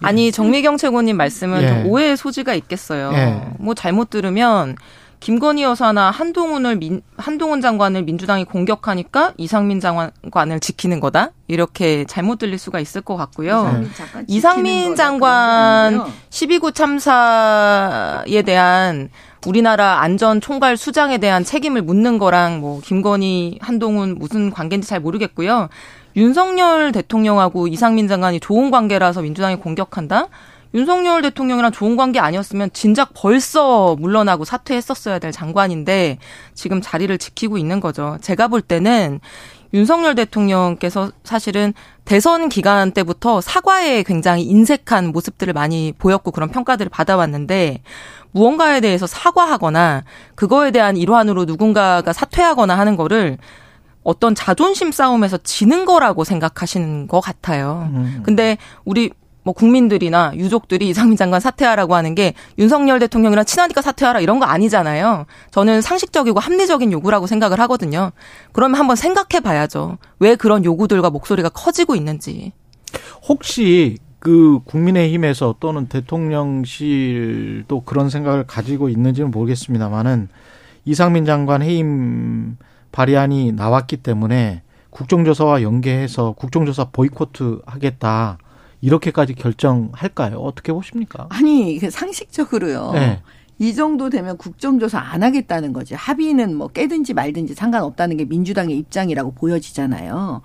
[0.00, 1.68] 아니 정미경 최고님 말씀은 예.
[1.68, 3.12] 좀 오해의 소지가 있겠어요.
[3.14, 3.48] 예.
[3.58, 4.76] 뭐 잘못 들으면
[5.24, 12.58] 김건희 여사나 한동훈을 민, 한동훈 장관을 민주당이 공격하니까 이상민 장관을 지키는 거다 이렇게 잘못 들릴
[12.58, 13.60] 수가 있을 것 같고요.
[13.70, 16.14] 이상민 장관 이상민 장관 그런 게 아니고요.
[16.28, 19.08] 12구 참사에 대한
[19.46, 25.70] 우리나라 안전 총괄 수장에 대한 책임을 묻는 거랑 뭐 김건희, 한동훈 무슨 관계인지 잘 모르겠고요.
[26.16, 30.28] 윤석열 대통령하고 이상민 장관이 좋은 관계라서 민주당이 공격한다?
[30.74, 36.18] 윤석열 대통령이랑 좋은 관계 아니었으면 진작 벌써 물러나고 사퇴했었어야 될 장관인데
[36.52, 38.18] 지금 자리를 지키고 있는 거죠.
[38.20, 39.20] 제가 볼 때는
[39.72, 47.82] 윤석열 대통령께서 사실은 대선 기간 때부터 사과에 굉장히 인색한 모습들을 많이 보였고 그런 평가들을 받아왔는데
[48.32, 53.38] 무언가에 대해서 사과하거나 그거에 대한 일환으로 누군가가 사퇴하거나 하는 거를
[54.02, 57.88] 어떤 자존심 싸움에서 지는 거라고 생각하시는 것 같아요.
[57.94, 58.22] 음.
[58.24, 59.10] 근데 우리
[59.44, 65.26] 뭐 국민들이나 유족들이 이상민 장관 사퇴하라고 하는 게 윤석열 대통령이랑 친하니까 사퇴하라 이런 거 아니잖아요.
[65.52, 68.10] 저는 상식적이고 합리적인 요구라고 생각을 하거든요.
[68.52, 69.98] 그러면 한번 생각해 봐야죠.
[70.18, 72.52] 왜 그런 요구들과 목소리가 커지고 있는지.
[73.28, 80.28] 혹시 그 국민의힘에서 또는 대통령실도 그런 생각을 가지고 있는지는 모르겠습니다만은
[80.86, 82.56] 이상민 장관 해임
[82.92, 88.38] 발의안이 나왔기 때문에 국정조사와 연계해서 국정조사 보이코트 하겠다
[88.84, 90.36] 이렇게까지 결정할까요?
[90.36, 91.26] 어떻게 보십니까?
[91.30, 92.90] 아니 그 상식적으로요.
[92.92, 93.22] 네.
[93.58, 95.94] 이 정도 되면 국정조사 안 하겠다는 거지.
[95.94, 100.42] 합의는 뭐 깨든지 말든지 상관없다는 게 민주당의 입장이라고 보여지잖아요.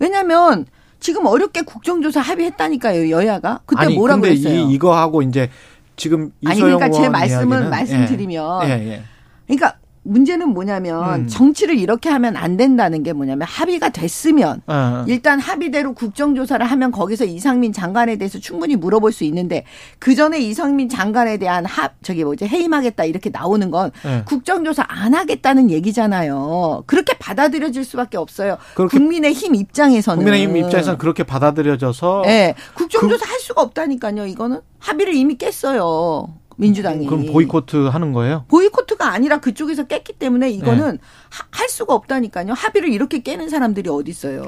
[0.00, 0.66] 왜냐하면
[1.00, 4.68] 지금 어렵게 국정조사 합의했다니까요 여야가 그때 아니, 뭐라고 근데 그랬어요?
[4.68, 5.48] 이, 이거 하고 이제
[5.96, 9.02] 지금 아니 그러니까 제 말씀은 이야기는, 말씀드리면 예, 예, 예.
[9.46, 9.78] 그러니까
[10.08, 11.28] 문제는 뭐냐면 음.
[11.28, 15.04] 정치를 이렇게 하면 안 된다는 게 뭐냐면 합의가 됐으면 어.
[15.06, 19.64] 일단 합의대로 국정조사를 하면 거기서 이상민 장관에 대해서 충분히 물어볼 수 있는데
[19.98, 24.22] 그 전에 이상민 장관에 대한 합 저기 뭐지 해임하겠다 이렇게 나오는 건 네.
[24.26, 26.84] 국정조사 안 하겠다는 얘기잖아요.
[26.86, 28.56] 그렇게 받아들여질 수밖에 없어요.
[28.74, 34.26] 국민의힘 입장에서는 국민의힘 입장에서는 그렇게 받아들여져서 네, 국정조사 할 수가 없다니까요.
[34.26, 36.28] 이거는 합의를 이미 깼어요.
[36.58, 37.06] 민주당이.
[37.06, 38.44] 그럼 보이코트 하는 거예요?
[38.48, 40.98] 보이코트가 아니라 그쪽에서 깼기 때문에 이거는
[41.30, 42.52] 하- 할 수가 없다니까요.
[42.52, 44.42] 합의를 이렇게 깨는 사람들이 어디 있어요.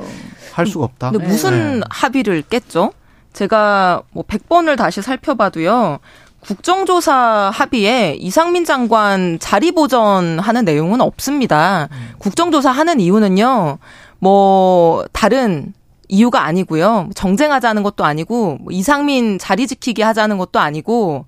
[0.53, 1.12] 할 수가 없다.
[1.12, 1.87] 근데 무슨 네.
[1.89, 2.93] 합의를 깼죠?
[3.32, 6.01] 제가 뭐 100번을 다시 살펴봐도요.
[6.41, 11.89] 국정조사 합의에 이상민 장관 자리 보전하는 내용은 없습니다.
[12.19, 13.78] 국정조사 하는 이유는요.
[14.19, 15.74] 뭐 다른
[16.09, 17.11] 이유가 아니고요.
[17.15, 21.27] 정쟁하자는 것도 아니고 뭐 이상민 자리 지키기 하자는 것도 아니고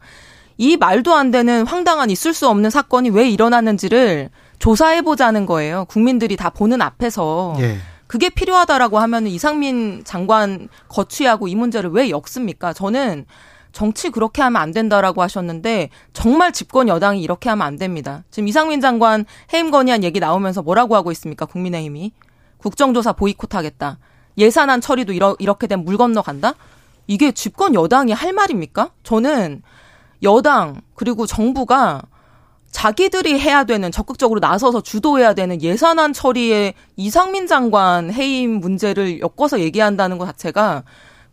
[0.58, 5.86] 이 말도 안 되는 황당한 있을 수 없는 사건이 왜 일어났는지를 조사해 보자는 거예요.
[5.86, 7.56] 국민들이 다 보는 앞에서.
[7.60, 7.78] 예.
[8.06, 12.74] 그게 필요하다라고 하면 이상민 장관 거취하고 이 문제를 왜 엮습니까?
[12.74, 13.24] 저는
[13.72, 18.22] 정치 그렇게 하면 안 된다라고 하셨는데 정말 집권 여당이 이렇게 하면 안 됩니다.
[18.30, 19.24] 지금 이상민 장관
[19.54, 21.46] 해임 건의안 얘기 나오면서 뭐라고 하고 있습니까?
[21.46, 22.12] 국민의힘이
[22.58, 23.98] 국정조사 보이콧하겠다.
[24.38, 26.54] 예산안 처리도 이러, 이렇게 되면 물 건너간다?
[27.06, 28.90] 이게 집권 여당이 할 말입니까?
[29.02, 29.62] 저는
[30.22, 32.02] 여당 그리고 정부가
[32.70, 40.16] 자기들이 해야 되는 적극적으로 나서서 주도해야 되는 예산안 처리에 이상민 장관 해임 문제를 엮어서 얘기한다는
[40.18, 40.84] 것 자체가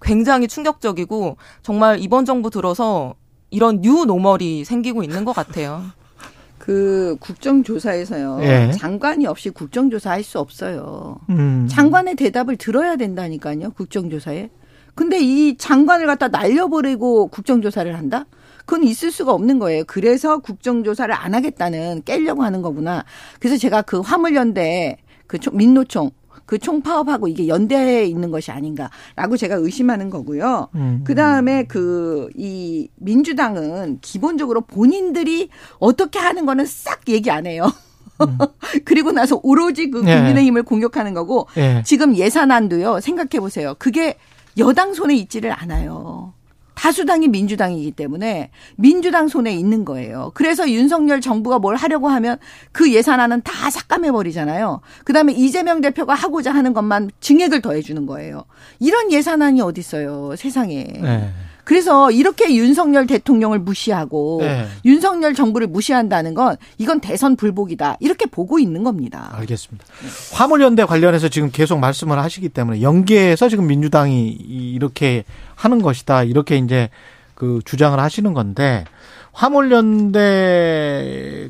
[0.02, 3.16] 굉장히 충격적이고 정말 이번 정부 들어서
[3.52, 5.84] 이런 new normal이 생기고 있는 것 같아요.
[6.60, 8.40] 그 국정조사에서요.
[8.42, 8.72] 예.
[8.74, 11.20] 장관이 없이 국정조사 할 수 없어요.
[11.30, 11.68] 음.
[11.70, 13.72] 장관의 대답을 들어야 된다니까요.
[13.72, 14.50] 국정조사에.
[14.94, 18.26] 근데 이 장관을 갖다 날려버리고 국정조사를 한다?
[18.70, 19.84] 그건 있을 수가 없는 거예요.
[19.88, 23.04] 그래서 국정조사를 안 하겠다는 깨려고 하는 거구나.
[23.40, 26.12] 그래서 제가 그 화물연대 그 총- 민노총
[26.46, 30.68] 그 총파업하고 이게 연대해 있는 것이 아닌가라고 제가 의심하는 거고요.
[30.76, 31.02] 음.
[31.04, 37.72] 그 다음에 그 이 민주당은 기본적으로 본인들이 어떻게 하는 거는 싹 얘기 안 해요.
[38.86, 40.16] 그리고 나서 오로지 그 네.
[40.16, 41.82] 국민의힘을 공격하는 거고 예.
[41.86, 43.00] 지금 예산안도요.
[43.00, 43.74] 생각해 보세요.
[43.80, 44.18] 그게
[44.60, 46.34] 여당 손에 있지를 않아요.
[46.80, 50.32] 다수당이 민주당이기 때문에 민주당 손에 있는 거예요.
[50.34, 52.38] 그래서 윤석열 정부가 뭘 하려고 하면
[52.72, 54.80] 그 예산안은 다 삭감해 버리잖아요.
[55.04, 58.46] 그다음에 이재명 대표가 하고자 하는 것만 증액을 더해 주는 거예요.
[58.80, 60.86] 이런 예산안이 어디 있어요, 세상에.
[60.86, 61.30] 네.
[61.64, 64.68] 그래서 이렇게 윤석열 대통령을 무시하고 네.
[64.86, 67.98] 윤석열 정부를 무시한다는 건 이건 대선 불복이다.
[68.00, 69.30] 이렇게 보고 있는 겁니다.
[69.34, 69.86] 알겠습니다.
[70.34, 75.24] 화물연대 관련해서 지금 계속 말씀을 하시기 때문에 연계해서 지금 민주당이 이- 이렇게
[75.56, 76.24] 하는 것이다.
[76.24, 76.90] 이렇게 이제
[77.36, 78.84] 그 주장을 하시는 건데
[79.32, 80.20] 화물연대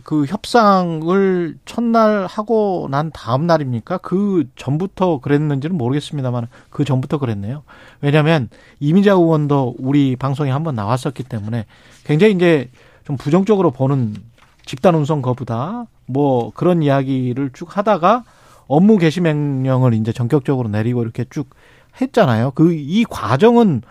[0.03, 3.97] 그 협상을 첫날 하고 난 다음 날입니까?
[3.99, 7.63] 그 전부터 그랬는지는 모르겠습니다만 그 전부터 그랬네요.
[8.01, 8.49] 왜냐하면
[8.79, 11.65] 이미자 의원도 우리 방송에 한번 나왔었기 때문에
[12.03, 12.69] 굉장히 이제
[13.05, 14.15] 좀 부정적으로 보는
[14.65, 15.85] 집단 운송 거부다.
[16.05, 18.23] 뭐 그런 이야기를 쭉 하다가
[18.67, 21.49] 업무 개시 명령을 이제 전격적으로 내리고 이렇게 쭉
[21.99, 22.51] 했잖아요.
[22.51, 23.81] 그 이 과정은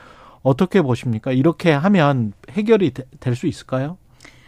[0.43, 1.32] 어떻게 보십니까?
[1.32, 3.98] 이렇게 하면 해결이 될 수 있을까요?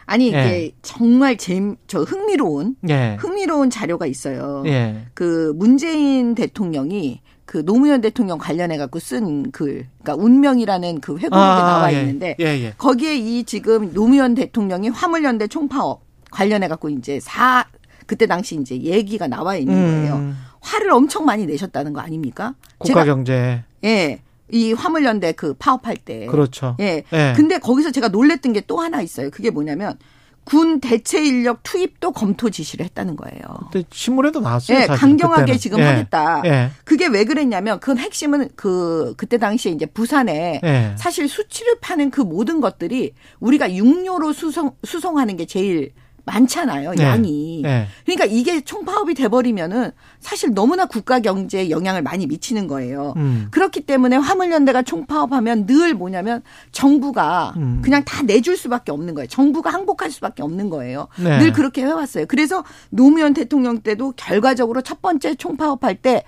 [0.06, 0.70] 아니 이게 예.
[0.82, 3.16] 정말 재저 흥미로운 예.
[3.20, 4.64] 흥미로운 자료가 있어요.
[4.66, 5.06] 예.
[5.14, 11.62] 그 문재인 대통령이 그 노무현 대통령 관련해 갖고 쓴 글, 그러니까 운명이라는 그 회고록에 아,
[11.62, 12.00] 나와 예.
[12.00, 12.74] 있는데 예, 예.
[12.76, 16.02] 거기에 이 지금 노무현 대통령이 화물연대 총파업
[16.32, 17.64] 관련해 갖고 이제 사
[18.06, 20.14] 그때 당시 이제 얘기가 나와 있는 거예요.
[20.16, 22.54] 음, 화를 엄청 많이 내셨다는 거 아닙니까?
[22.78, 23.62] 국가 경제.
[23.84, 24.20] 예.
[24.52, 26.26] 이 화물연대 그 파업할 때.
[26.26, 26.76] 그렇죠.
[26.80, 27.02] 예.
[27.12, 27.32] 예.
[27.36, 29.30] 근데 거기서 제가 놀랬던 게 또 하나 있어요.
[29.30, 29.96] 그게 뭐냐면
[30.44, 33.40] 군 대체 인력 투입도 검토 지시를 했다는 거예요.
[33.72, 34.78] 그때 신문에도 나왔어요.
[34.78, 35.58] 예, 사실, 강경하게 그때는.
[35.58, 35.82] 지금 예.
[35.84, 36.42] 하겠다.
[36.44, 36.70] 예.
[36.84, 40.94] 그게 왜 그랬냐면 그 핵심은 그 그때 당시에 이제 부산에 예.
[40.96, 45.92] 사실 수치를 파는 그 모든 것들이 우리가 육료로 수송 수송하는 게 제일
[46.24, 46.92] 많잖아요.
[46.94, 47.02] 네.
[47.02, 47.62] 양이.
[47.64, 47.86] 예.
[48.04, 49.90] 그러니까 이게 총파업이 돼버리면은
[50.20, 53.14] 사실 너무나 국가 경제에 영향을 많이 미치는 거예요.
[53.16, 53.48] 음.
[53.50, 56.42] 그렇기 때문에 화물연대가 총파업하면 늘 뭐냐면
[56.72, 57.80] 정부가 음.
[57.82, 59.26] 그냥 다 내줄 수밖에 없는 거예요.
[59.28, 61.08] 정부가 항복할 수밖에 없는 거예요.
[61.16, 61.38] 네.
[61.38, 62.26] 늘 그렇게 해왔어요.
[62.26, 66.24] 그래서 노무현 대통령 때도 결과적으로 첫 번째 총파업할 때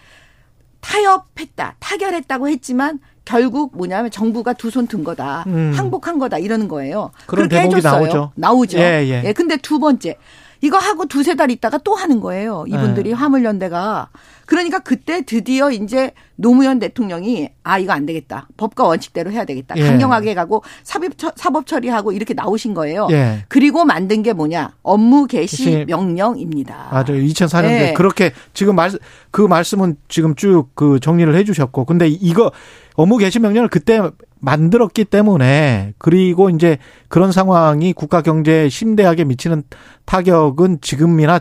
[0.80, 5.44] 타협했다, 타결했다고 했지만 결국 뭐냐면 정부가 두 손 든 거다.
[5.46, 5.72] 음.
[5.74, 6.38] 항복한 거다.
[6.38, 7.10] 이러는 거예요.
[7.26, 8.00] 그런 그렇게 대목이 해줬어요.
[8.02, 8.32] 나오죠.
[8.34, 8.78] 나오죠.
[8.78, 9.32] 예, 예.
[9.32, 10.16] 근데 두 번째.
[10.64, 12.64] 이거 하고 두세 달 있다가 또 하는 거예요.
[12.68, 13.14] 이분들이 예.
[13.14, 14.10] 화물연대가.
[14.46, 18.46] 그러니까 그때 드디어 이제 노무현 대통령이 아, 이거 안 되겠다.
[18.56, 19.74] 법과 원칙대로 해야 되겠다.
[19.76, 19.82] 예.
[19.82, 23.08] 강경하게 가고 사법, 처- 사법 처리하고 이렇게 나오신 거예요.
[23.10, 23.44] 예.
[23.48, 24.74] 그리고 만든 게 뭐냐.
[24.82, 26.88] 업무 개시 개시 명령입니다.
[26.92, 27.20] 맞아요.
[27.22, 27.94] 2004년도에 네.
[27.94, 28.92] 그렇게 지금 말
[29.32, 32.52] 그 말씀은 지금 쭉 그 정리를 해 주셨고 근데 이거
[32.94, 34.00] 업무 개시 명령을 그때
[34.40, 36.78] 만들었기 때문에 그리고 이제
[37.08, 39.62] 그런 상황이 국가 경제에 심대하게 미치는
[40.04, 41.40] 타격은 지금이나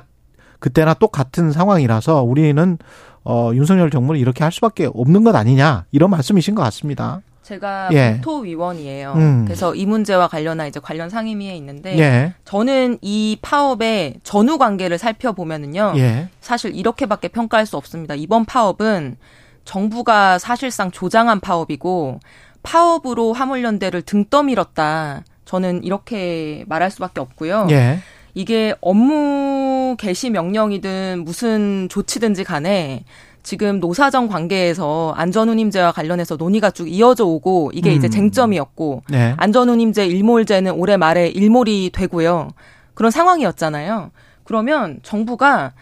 [0.59, 2.77] 그때나 똑같은 상황이라서 우리는
[3.23, 7.21] 어 윤석열 정부는 이렇게 할 수밖에 없는 것 아니냐 이런 말씀이신 것 같습니다.
[7.41, 8.13] 제가 예.
[8.13, 9.13] 국토위원이에요.
[9.15, 9.45] 음.
[9.45, 12.33] 그래서 이 문제와 관련한 이제 관련 상임위에 있는데 예.
[12.45, 15.93] 저는 이 파업의 전후 관계를 살펴보면은요.
[15.97, 16.29] 예.
[16.39, 18.15] 사실 이렇게밖에 평가할 수 없습니다.
[18.15, 19.17] 이번 파업은
[19.65, 22.19] 정부가 사실상 조장한 파업이고
[22.63, 25.23] 파업으로 화물연대를 등 떠밀었다.
[25.45, 27.67] 저는 이렇게 말할 수밖에 없고요.
[27.71, 27.99] 예.
[28.33, 33.03] 이게 업무 개시 명령이든 무슨 조치든지 간에
[33.43, 38.11] 지금 노사정 관계에서 안전운임제와 관련해서 논의가 쭉 이어져 오고 이게 이제 음.
[38.11, 39.33] 쟁점이었고 네.
[39.37, 42.49] 안전운임제 일몰제는 올해 말에 일몰이 되고요.
[42.93, 44.11] 그런 상황이었잖아요.
[44.43, 45.73] 그러면 정부가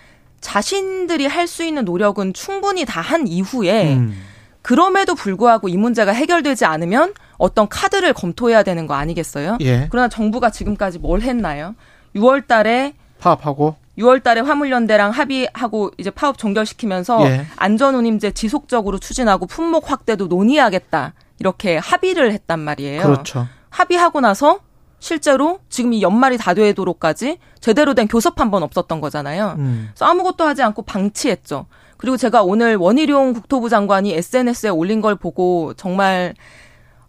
[0.42, 4.16] 자신들이 할 수 있는 노력은 충분히 다 한 이후에 음.
[4.62, 9.58] 그럼에도 불구하고 이 문제가 해결되지 않으면 어떤 카드를 검토해야 되는 거 아니겠어요?
[9.62, 9.88] 예.
[9.90, 11.76] 그러나 정부가 지금까지 뭘 했나요?
[12.16, 17.46] 6월 달에 파업하고 6월 달에 화물연대랑 합의하고 이제 파업 종결시키면서 예.
[17.56, 21.14] 안전운임제 지속적으로 추진하고 품목 확대도 논의하겠다.
[21.40, 23.02] 이렇게 합의를 했단 말이에요.
[23.02, 23.48] 그렇죠.
[23.70, 24.60] 합의하고 나서
[25.00, 29.56] 실제로 지금 이 연말이 다 되도록까지 제대로 된 교섭 한 번 없었던 거잖아요.
[29.58, 29.90] 음.
[29.92, 31.66] 그래서 아무것도 하지 않고 방치했죠.
[31.98, 36.34] 그리고 제가 오늘 원희룡 국토부 장관이 SNS에 올린 걸 보고 정말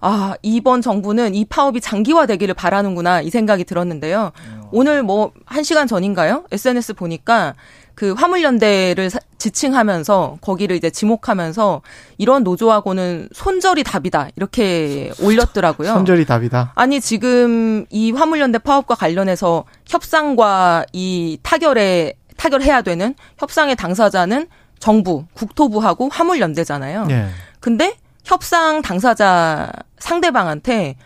[0.03, 4.33] 아, 이번 정부는 이 파업이 장기화 되기를 바라는구나 이 생각이 들었는데요.
[4.73, 6.45] 오늘 뭐한 시간 전인가요?
[6.51, 7.55] SNS 보니까
[8.01, 11.83] 그 화물연대를 사- 지칭하면서 거기를 이제 지목하면서
[12.17, 15.93] 이런 노조하고는 손절이 답이다 이렇게 올렸더라고요.
[15.93, 16.73] 손절이 답이다.
[16.77, 24.47] 아니 지금 이 화물연대 파업과 관련해서 협상과 이 타결에 타결해야 되는 협상의 당사자는
[24.79, 27.07] 정부, 국토부하고 화물연대잖아요.
[27.11, 27.27] 예.
[27.61, 30.97] 근데 협상 당사자 상대방한테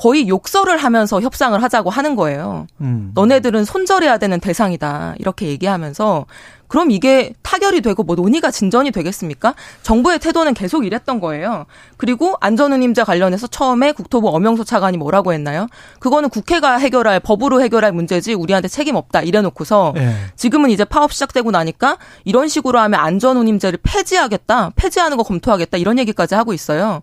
[0.00, 2.66] 거의 욕설을 하면서 협상을 하자고 하는 거예요.
[2.80, 3.10] 음.
[3.14, 5.16] 너네들은 손절해야 되는 대상이다.
[5.18, 6.24] 이렇게 얘기하면서
[6.68, 9.54] 그럼 이게 타결이 되고 뭐 논의가 진전이 되겠습니까?
[9.82, 11.66] 정부의 태도는 계속 이랬던 거예요.
[11.98, 15.66] 그리고 안전운임제 관련해서 처음에 국토부 엄영소 차관이 뭐라고 했나요?
[15.98, 20.14] 그거는 국회가 해결할 법으로 해결할 문제지 우리한테 책임 없다 이래놓고서 예.
[20.34, 26.36] 지금은 이제 파업 시작되고 나니까 이런 식으로 하면 안전운임제를 폐지하겠다, 폐지하는 거 검토하겠다 이런 얘기까지
[26.36, 27.02] 하고 있어요.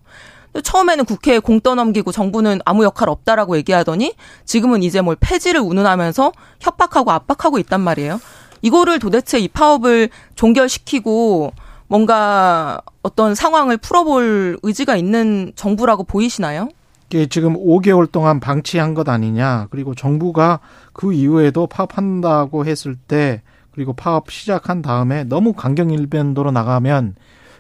[0.61, 4.13] 처음에는 국회에 공 떠넘기고 정부는 아무 역할 없다라고 얘기하더니
[4.45, 8.19] 지금은 이제 뭘 폐지를 운운하면서 협박하고 압박하고 있단 말이에요.
[8.61, 11.53] 이거를 도대체 이 파업을 종결시키고
[11.87, 16.69] 뭔가 어떤 상황을 풀어볼 의지가 있는 정부라고 보이시나요?
[17.09, 19.67] 이게 지금 5개월 동안 방치한 것 아니냐.
[19.71, 20.59] 그리고 정부가
[20.91, 27.15] 그 이후에도 파업한다고 했을 때 그리고 파업 시작한 다음에 너무 강경 일변도로 나가면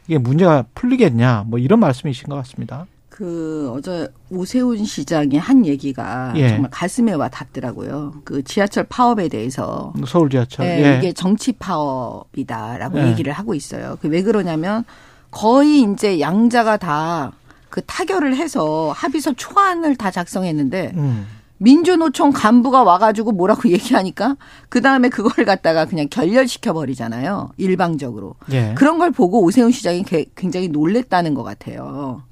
[0.07, 1.45] 이게 문제가 풀리겠냐.
[1.47, 2.85] 뭐 이런 말씀이신 것 같습니다.
[3.09, 6.49] 그 어제 오세훈 시장이 한 얘기가 예.
[6.49, 8.13] 정말 가슴에 와 닿더라고요.
[8.23, 10.65] 그 지하철 파업에 대해서 서울 지하철.
[10.67, 10.97] 예, 예.
[10.97, 13.07] 이게 정치 파업이다라고 예.
[13.07, 13.97] 얘기를 하고 있어요.
[14.01, 14.83] 그 왜 그러냐면
[15.31, 17.31] 거의 이제 양자가 다
[17.69, 21.27] 그 타결을 해서 합의서 초안을 다 작성했는데 음.
[21.59, 24.37] 민주노총 간부가 와가지고 뭐라고 얘기하니까
[24.69, 27.49] 그 다음에 그걸 갖다가 그냥 결렬시켜 버리잖아요.
[27.57, 28.35] 일방적으로.
[28.51, 28.73] 예.
[28.77, 32.23] 그런 걸 보고 오세훈 시장이 게- 굉장히 놀랬다는 것 같아요.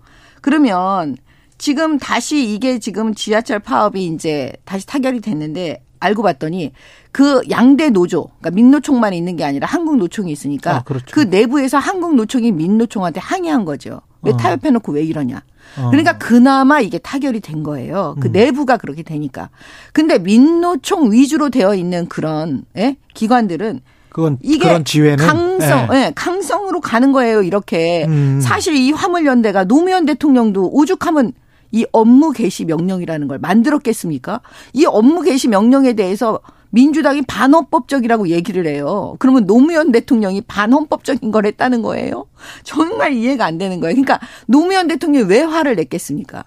[0.42, 1.18] 그러면
[1.58, 6.74] 지금 다시 이게 지금 지하철 파업이 이제 다시 타결이 됐는데 알고 봤더니
[7.12, 11.06] 그 양대 노조, 그러니까 민노총만 있는 게 아니라 한국 노총이 있으니까 아, 그렇죠.
[11.12, 14.02] 그 내부에서 한국 노총이 민노총한테 항의한 거죠.
[14.26, 14.38] 왜 어.
[14.38, 15.44] 타협해놓고 왜 이러냐.
[15.78, 15.90] 어.
[15.90, 18.16] 그러니까 그나마 이게 타결이 된 거예요.
[18.20, 18.32] 그 음.
[18.32, 19.50] 내부가 그렇게 되니까.
[19.94, 22.98] 근데 민노총 위주로 되어 있는 그런 예?
[23.14, 25.98] 기관들은 그건 이게 그런 지회는 강성, 예.
[25.98, 27.44] 예, 강성으로 가는 거예요.
[27.44, 28.40] 이렇게 음.
[28.42, 31.34] 사실 이 화물연대가 노무현 대통령도 오죽하면
[31.72, 34.40] 이 업무 개시 명령이라는 걸 만들었겠습니까?
[34.72, 36.40] 이 업무 개시 명령에 대해서
[36.76, 39.16] 민주당이 반헌법적이라고 얘기를 해요.
[39.20, 42.26] 그러면 노무현 대통령이 반헌법적인 걸 했다는 거예요?
[42.64, 43.96] 정말 이해가 안 되는 거예요.
[43.96, 46.44] 그러니까 노무현 대통령이 왜 화를 냈겠습니까?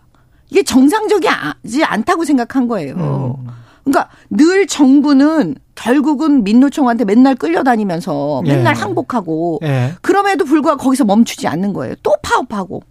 [0.51, 3.39] 이게 정상적이지 않다고 생각한 거예요.
[3.85, 8.81] 그러니까 늘 정부는 결국은 민노총한테 맨날 끌려다니면서 맨날 예.
[8.81, 9.95] 항복하고 예.
[10.03, 11.95] 그럼에도 불구하고 거기서 멈추지 않는 거예요.
[12.03, 12.83] 또 파업하고.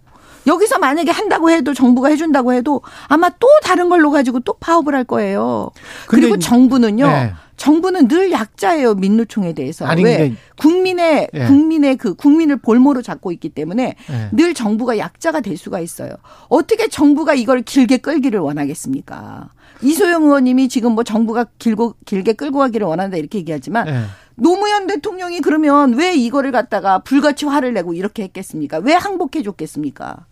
[0.48, 5.04] 여기서 만약에 한다고 해도 정부가 해준다고 해도 아마 또 다른 걸로 가지고 또 파업을 할
[5.04, 5.70] 거예요.
[6.06, 7.06] 그리고 정부는요.
[7.06, 7.32] 네.
[7.56, 9.84] 정부는 늘 약자예요 민노총에 대해서.
[9.84, 11.46] 아니, 왜 국민의 예.
[11.46, 14.28] 국민의 그 국민을 볼모로 잡고 있기 때문에 예.
[14.32, 16.12] 늘 정부가 약자가 될 수가 있어요.
[16.48, 19.50] 어떻게 정부가 이걸 길게 끌기를 원하겠습니까?
[19.82, 24.02] 이소영 의원님이 지금 뭐 정부가 길고 길게 끌고 가기를 원한다 이렇게 얘기하지만 예.
[24.36, 28.78] 노무현 대통령이 그러면 왜 이거를 갖다가 불같이 화를 내고 이렇게 했겠습니까?
[28.78, 30.26] 왜 항복해 줬겠습니까?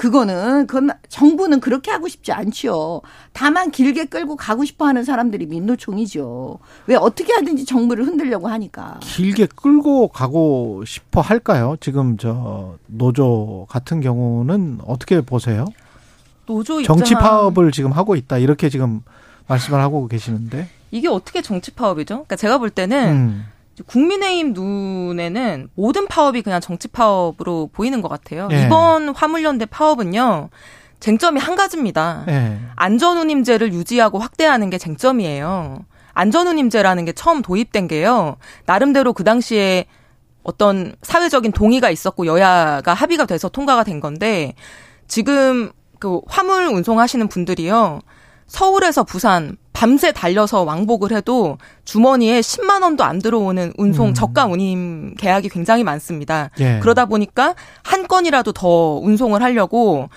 [0.00, 3.02] 그거는 그건 정부는 그렇게 하고 싶지 않지요.
[3.34, 6.58] 다만 길게 끌고 가고 싶어 하는 사람들이 민노총이죠.
[6.86, 8.98] 왜 어떻게 하든지 정부를 흔들려고 하니까.
[9.02, 11.76] 길게 끌고 가고 싶어 할까요?
[11.80, 15.66] 지금 저 노조 같은 경우는 어떻게 보세요?
[16.46, 19.02] 노조 입장 정치 파업을 지금 하고 있다 이렇게 지금
[19.48, 20.66] 말씀을 하고 계시는데.
[20.92, 22.14] 이게 어떻게 정치 파업이죠?
[22.14, 23.46] 그러니까 제가 볼 때는 음.
[23.86, 28.48] 국민의힘 눈에는 모든 파업이 그냥 정치 파업으로 보이는 것 같아요.
[28.52, 28.64] 예.
[28.64, 30.50] 이번 화물연대 파업은요.
[31.00, 32.24] 쟁점이 한 가지입니다.
[32.28, 32.58] 예.
[32.76, 35.84] 안전운임제를 유지하고 확대하는 게 쟁점이에요.
[36.12, 38.36] 안전운임제라는 게 처음 도입된 게요.
[38.66, 39.86] 나름대로 그 당시에
[40.42, 44.54] 어떤 사회적인 동의가 있었고 여야가 합의가 돼서 통과가 된 건데
[45.06, 48.00] 지금 그 화물 운송하시는 분들이요.
[48.50, 54.14] 서울에서 부산 밤새 달려서 왕복을 해도 주머니에 10만 원도 안 들어오는 운송 음.
[54.14, 56.50] 저가 운임 계약이 굉장히 많습니다.
[56.58, 56.80] 예.
[56.80, 57.54] 그러다 보니까
[57.84, 60.10] 한 건이라도 더 운송을 하려고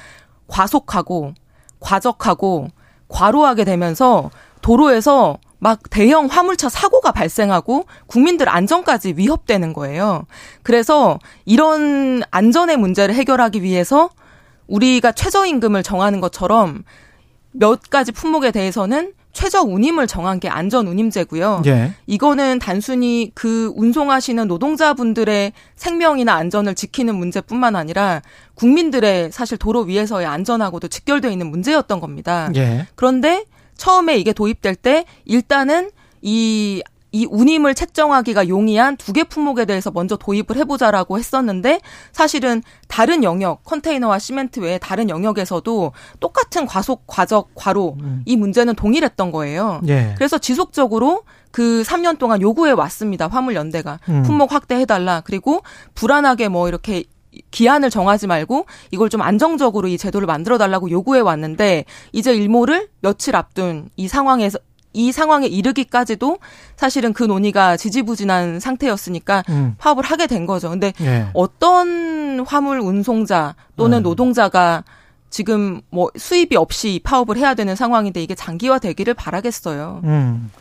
[0.47, 1.35] 과속하고
[1.79, 2.69] 과적하고
[3.07, 4.31] 과로하게 되면서
[4.63, 10.25] 도로에서 막 대형 화물차 사고가 발생하고 국민들 안전까지 위협되는 거예요.
[10.63, 14.09] 그래서 이런 안전의 문제를 해결하기 위해서
[14.67, 16.83] 우리가 최저임금을 정하는 것처럼
[17.53, 21.63] 몇 가지 품목에 대해서는 최저 운임을 정한 게 안전 운임제고요.
[21.65, 21.93] 예.
[22.05, 28.21] 이거는 단순히 그 운송하시는 노동자분들의 생명이나 안전을 지키는 문제뿐만 아니라
[28.53, 32.51] 국민들의 사실 도로 위에서의 안전하고도 직결되어 있는 문제였던 겁니다.
[32.55, 32.87] 예.
[32.93, 35.89] 그런데 처음에 이게 도입될 때 일단은
[36.21, 41.81] 이 이 운임을 책정하기가 용이한 두 개 품목에 대해서 먼저 도입을 해보자라고 했었는데
[42.11, 47.95] 사실은 다른 영역 컨테이너와 시멘트 외에 다른 영역에서도 똑같은 과속 과적 과로
[48.25, 49.81] 이 문제는 동일했던 거예요.
[49.87, 50.15] 예.
[50.17, 53.27] 그래서 지속적으로 그 3년 동안 요구해 왔습니다.
[53.27, 54.23] 화물연대가 음.
[54.23, 55.21] 품목 확대해달라.
[55.21, 55.61] 그리고
[55.93, 57.03] 불안하게 뭐 이렇게
[57.51, 63.35] 기한을 정하지 말고 이걸 좀 안정적으로 이 제도를 만들어 달라고 요구해 왔는데 이제 일모를 며칠
[63.35, 64.57] 앞둔 이 상황에서
[64.93, 66.37] 이 상황에 이르기까지도
[66.75, 69.75] 사실은 그 논의가 지지부진한 상태였으니까 음.
[69.77, 70.69] 파업을 하게 된 거죠.
[70.69, 71.27] 근데 예.
[71.33, 74.03] 어떤 화물 운송자 또는 음.
[74.03, 74.83] 노동자가
[75.33, 80.01] 지금 뭐 수입이 없이 파업을 해야 되는 상황인데 이게 장기화 되기를 바라겠어요.
[80.03, 80.51] 음.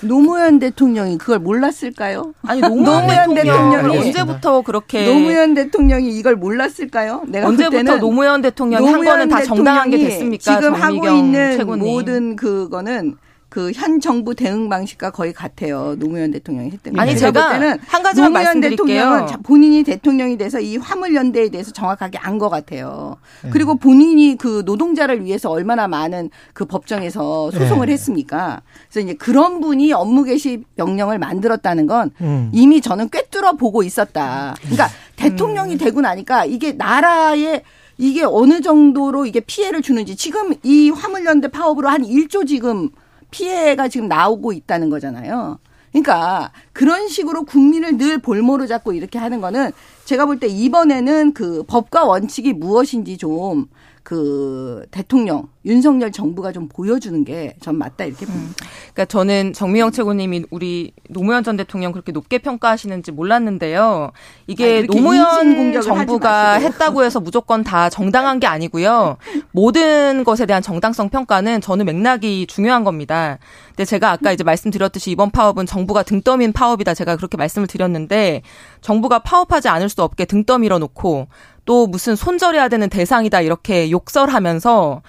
[0.00, 2.32] 노무현 대통령이 그걸 몰랐을까요?
[2.46, 7.24] 아니 노무현, 노무현 대통령이 대통령이 언제부터 그렇게 노무현 대통령이 이걸 몰랐을까요?
[7.26, 10.56] 내가 볼 언제부터 때는 노무현 대통령이 한 노무현 거는 다 정당한 게 됐습니까?
[10.56, 11.84] 지금 하고 있는 최고님.
[11.84, 13.18] 모든 그거는
[13.52, 15.94] 그 현 정부 대응 방식과 거의 같아요.
[15.98, 16.98] 노무현 대통령이 했던 게.
[17.00, 18.86] 아니, 제가 때는 한 가지만 노무현 말씀드릴게요.
[18.86, 23.18] 대통령은 자- 본인이 대통령이 돼서 이 화물 연대에 대해서 정확하게 안 것 같아요.
[23.44, 23.50] 네.
[23.52, 27.92] 그리고 본인이 그 노동자를 위해서 얼마나 많은 그 법정에서 소송을 네.
[27.92, 28.62] 했습니까?
[28.90, 32.48] 그래서 이제 그런 분이 업무 개시 명령을 만들었다는 건 음.
[32.54, 34.54] 이미 저는 꿰뚫어 보고 있었다.
[34.62, 37.64] 그러니까 대통령이 되고 나니까 이게 나라의
[37.98, 42.88] 이게 어느 정도로 이게 피해를 주는지 지금 이 화물연대 파업으로 한 1조 지금
[43.32, 45.58] 피해가 지금 나오고 있다는 거잖아요.
[45.90, 49.72] 그러니까 그런 식으로 국민을 늘 볼모로 잡고 이렇게 하는 거는
[50.04, 53.66] 제가 볼 때 이번에는 그 법과 원칙이 무엇인지 좀
[54.02, 58.54] 그 대통령 윤석열 정부가 좀 보여주는 게 전 맞다 이렇게 봅니다.
[58.92, 64.10] 그러니까 저는 정미영 최고님이 우리 노무현 전 대통령 그렇게 높게 평가하시는지 몰랐는데요.
[64.46, 66.54] 이게 아니, 노무현 정부가.
[66.54, 69.16] 했다고 해서 무조건 다 정당한 게 아니고요.
[69.52, 73.38] 모든 것에 대한 정당성 평가는 저는 맥락이 중요한 겁니다.
[73.68, 76.94] 근데 제가 아까 이제 말씀드렸듯이 이번 파업은 정부가 등 떠민 파업이다.
[76.94, 78.42] 제가 그렇게 말씀을 드렸는데
[78.80, 81.28] 정부가 파업하지 않을 수 없게 등 떠밀어 놓고
[81.64, 85.02] 또 무슨 손절해야 되는 대상이다 이렇게 욕설하면서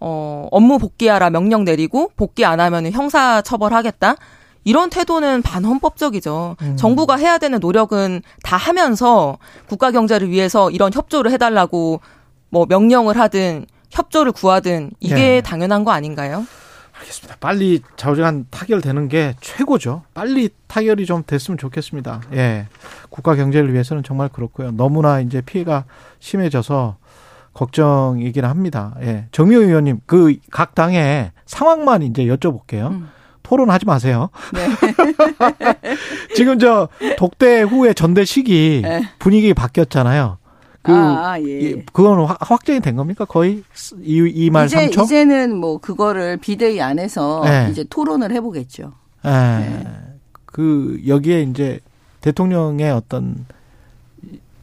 [0.00, 4.16] 어, 업무 복귀하라 명령 내리고 복귀 안 하면 형사 처벌하겠다.
[4.64, 6.56] 이런 태도는 반헌법적이죠.
[6.76, 9.38] 정부가 해야 되는 노력은 다 하면서
[9.68, 12.00] 국가 경제를 위해서 이런 협조를 해달라고
[12.50, 15.40] 뭐 명령을 하든 협조를 구하든 이게 예.
[15.40, 16.46] 당연한 거 아닌가요?
[17.00, 17.36] 알겠습니다.
[17.40, 20.02] 빨리 좌우지간 타결되는 게 최고죠.
[20.14, 22.20] 빨리 타결이 좀 됐으면 좋겠습니다.
[22.34, 22.66] 예.
[23.08, 24.70] 국가 경제를 위해서는 정말 그렇고요.
[24.72, 25.84] 너무나 이제 피해가
[26.18, 26.96] 심해져서
[27.54, 28.94] 걱정이긴 합니다.
[29.02, 29.26] 예.
[29.32, 32.88] 정미호 의원님, 그 각 당의 상황만 이제 여쭤볼게요.
[32.90, 33.08] 음.
[33.42, 34.30] 토론하지 마세요.
[34.52, 34.68] 네.
[36.36, 39.02] 지금 저 독대 후에 전대 시기 네.
[39.18, 40.38] 분위기 바뀌었잖아요.
[40.82, 41.44] 그 아, 아, 예.
[41.60, 43.24] 이- 그건 확- 확정이 된 겁니까?
[43.26, 43.62] 거의
[44.02, 45.04] 이말 이제 3초?
[45.04, 47.68] 이제는 뭐 그거를 비대위 안에서 네.
[47.70, 48.92] 이제 토론을 해 보겠죠.
[49.26, 49.86] 예.
[50.46, 51.80] 그 여기에 이제
[52.22, 53.46] 대통령의 어떤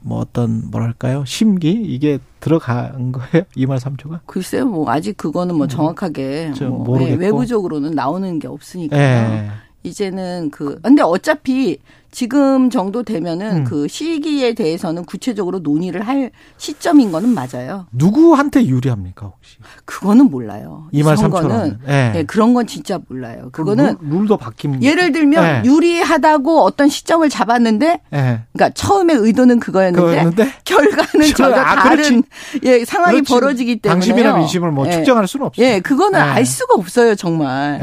[0.01, 6.53] 뭐 어떤 뭐랄까요 심기 이게 들어간 거예요 이말 삼초가 글쎄요, 뭐 아직 그거는 뭐 정확하게
[6.55, 7.11] 저뭐 모르겠고.
[7.21, 8.99] 예, 외부적으로는 나오는 게 없으니까요.
[9.33, 9.49] 예.
[9.83, 11.77] 이제는 그 근데 어차피
[12.11, 13.63] 지금 정도 되면은 음.
[13.65, 17.85] 그 시기에 대해서는 구체적으로 논의를 할 시점인 거는 맞아요.
[17.91, 20.87] 누구한테 유리합니까 혹시 그거는 몰라요.
[20.91, 22.13] 이 이말 선거는 예.
[22.15, 23.49] 예, 그런 건 진짜 몰라요.
[23.51, 25.69] 그거는 룰, 룰도 바뀐 예를 들면 예.
[25.69, 28.41] 유리하다고 어떤 시점을 잡았는데 예.
[28.53, 32.23] 그러니까 처음에 의도는 그거였는데 그거였는데 결과는 저- 전혀 아, 다른
[32.63, 33.33] 예 상황이 그렇지.
[33.33, 35.65] 벌어지기 때문에 당심이나 민심을 뭐 측정할 수는 없어요.
[35.65, 36.23] 예, 그거는 예.
[36.23, 37.79] 알 수가 없어요 정말.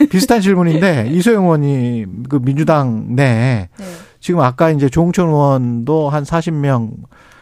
[0.00, 0.06] 예.
[0.06, 3.84] 비슷한 질문인데 이소영 의원이 그 민주당 내 네.
[4.20, 6.92] 지금 아까 이제 조홍천 의원도 한 40명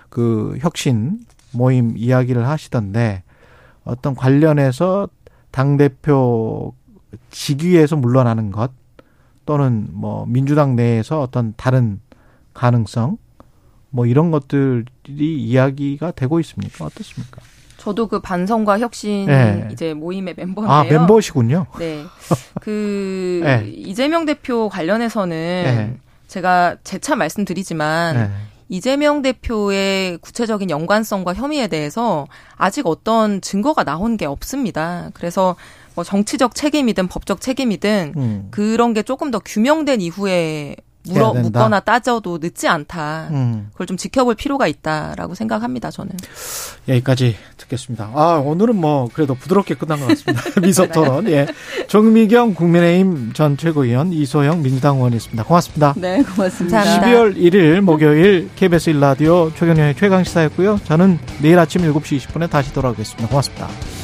[0.09, 1.21] 그 혁신
[1.53, 3.23] 모임 이야기를 하시던데
[3.85, 5.09] 어떤 관련해서
[5.51, 6.73] 당 대표
[7.31, 8.73] 직위에서 물러나는 것
[9.47, 12.01] 또는 뭐 민주당 내에서 어떤 다른
[12.55, 13.19] 가능성
[13.91, 16.85] 뭐 이런 것들이 이야기가 되고 있습니까?
[16.87, 17.41] 어떻습니까?
[17.77, 19.69] 저도 그 반성과 혁신 네.
[19.71, 20.75] 이제 모임의 멤버인데요.
[20.75, 21.67] 아 멤버시군요.
[21.79, 22.03] 네.
[22.61, 23.69] 그 네.
[23.69, 25.97] 이재명 대표 관련해서는 네.
[26.35, 28.31] 제가 재차 말씀드리지만 네.
[28.69, 35.11] 이재명 대표의 구체적인 연관성과 혐의에 대해서 아직 어떤 증거가 나온 게 없습니다.
[35.15, 35.55] 그래서
[35.95, 38.49] 뭐 정치적 책임이든 법적 책임이든 음.
[38.51, 40.75] 그런 게 조금 더 규명된 이후에
[41.07, 41.35] 물어.
[41.35, 43.29] 묻거나 따져도 늦지 않다.
[43.31, 43.69] 음.
[43.73, 45.93] 그걸 좀 지켜볼 필요가 있다라고 생각합니다.
[45.93, 46.17] 저는.
[46.89, 47.37] 여기까지
[47.75, 48.11] 듣겠습니다.
[48.15, 50.43] 아, 오늘은 뭐, 그래도 부드럽게 끝난 것 같습니다.
[50.63, 51.29] 미소 토론.
[51.29, 51.47] 예.
[51.89, 55.45] 정미경 국민의힘 전 최고위원, 이소영 민주당 의원이었습니다.
[55.45, 55.95] 고맙습니다.
[55.97, 56.83] 네, 고맙습니다.
[56.83, 60.81] 12월 1일 목요일 KBS 1라디오 최경영의 최강시사였고요.
[60.85, 63.29] 저는 내일 아침 7시 20분에 다시 돌아오겠습니다.
[63.29, 64.04] 고맙습니다.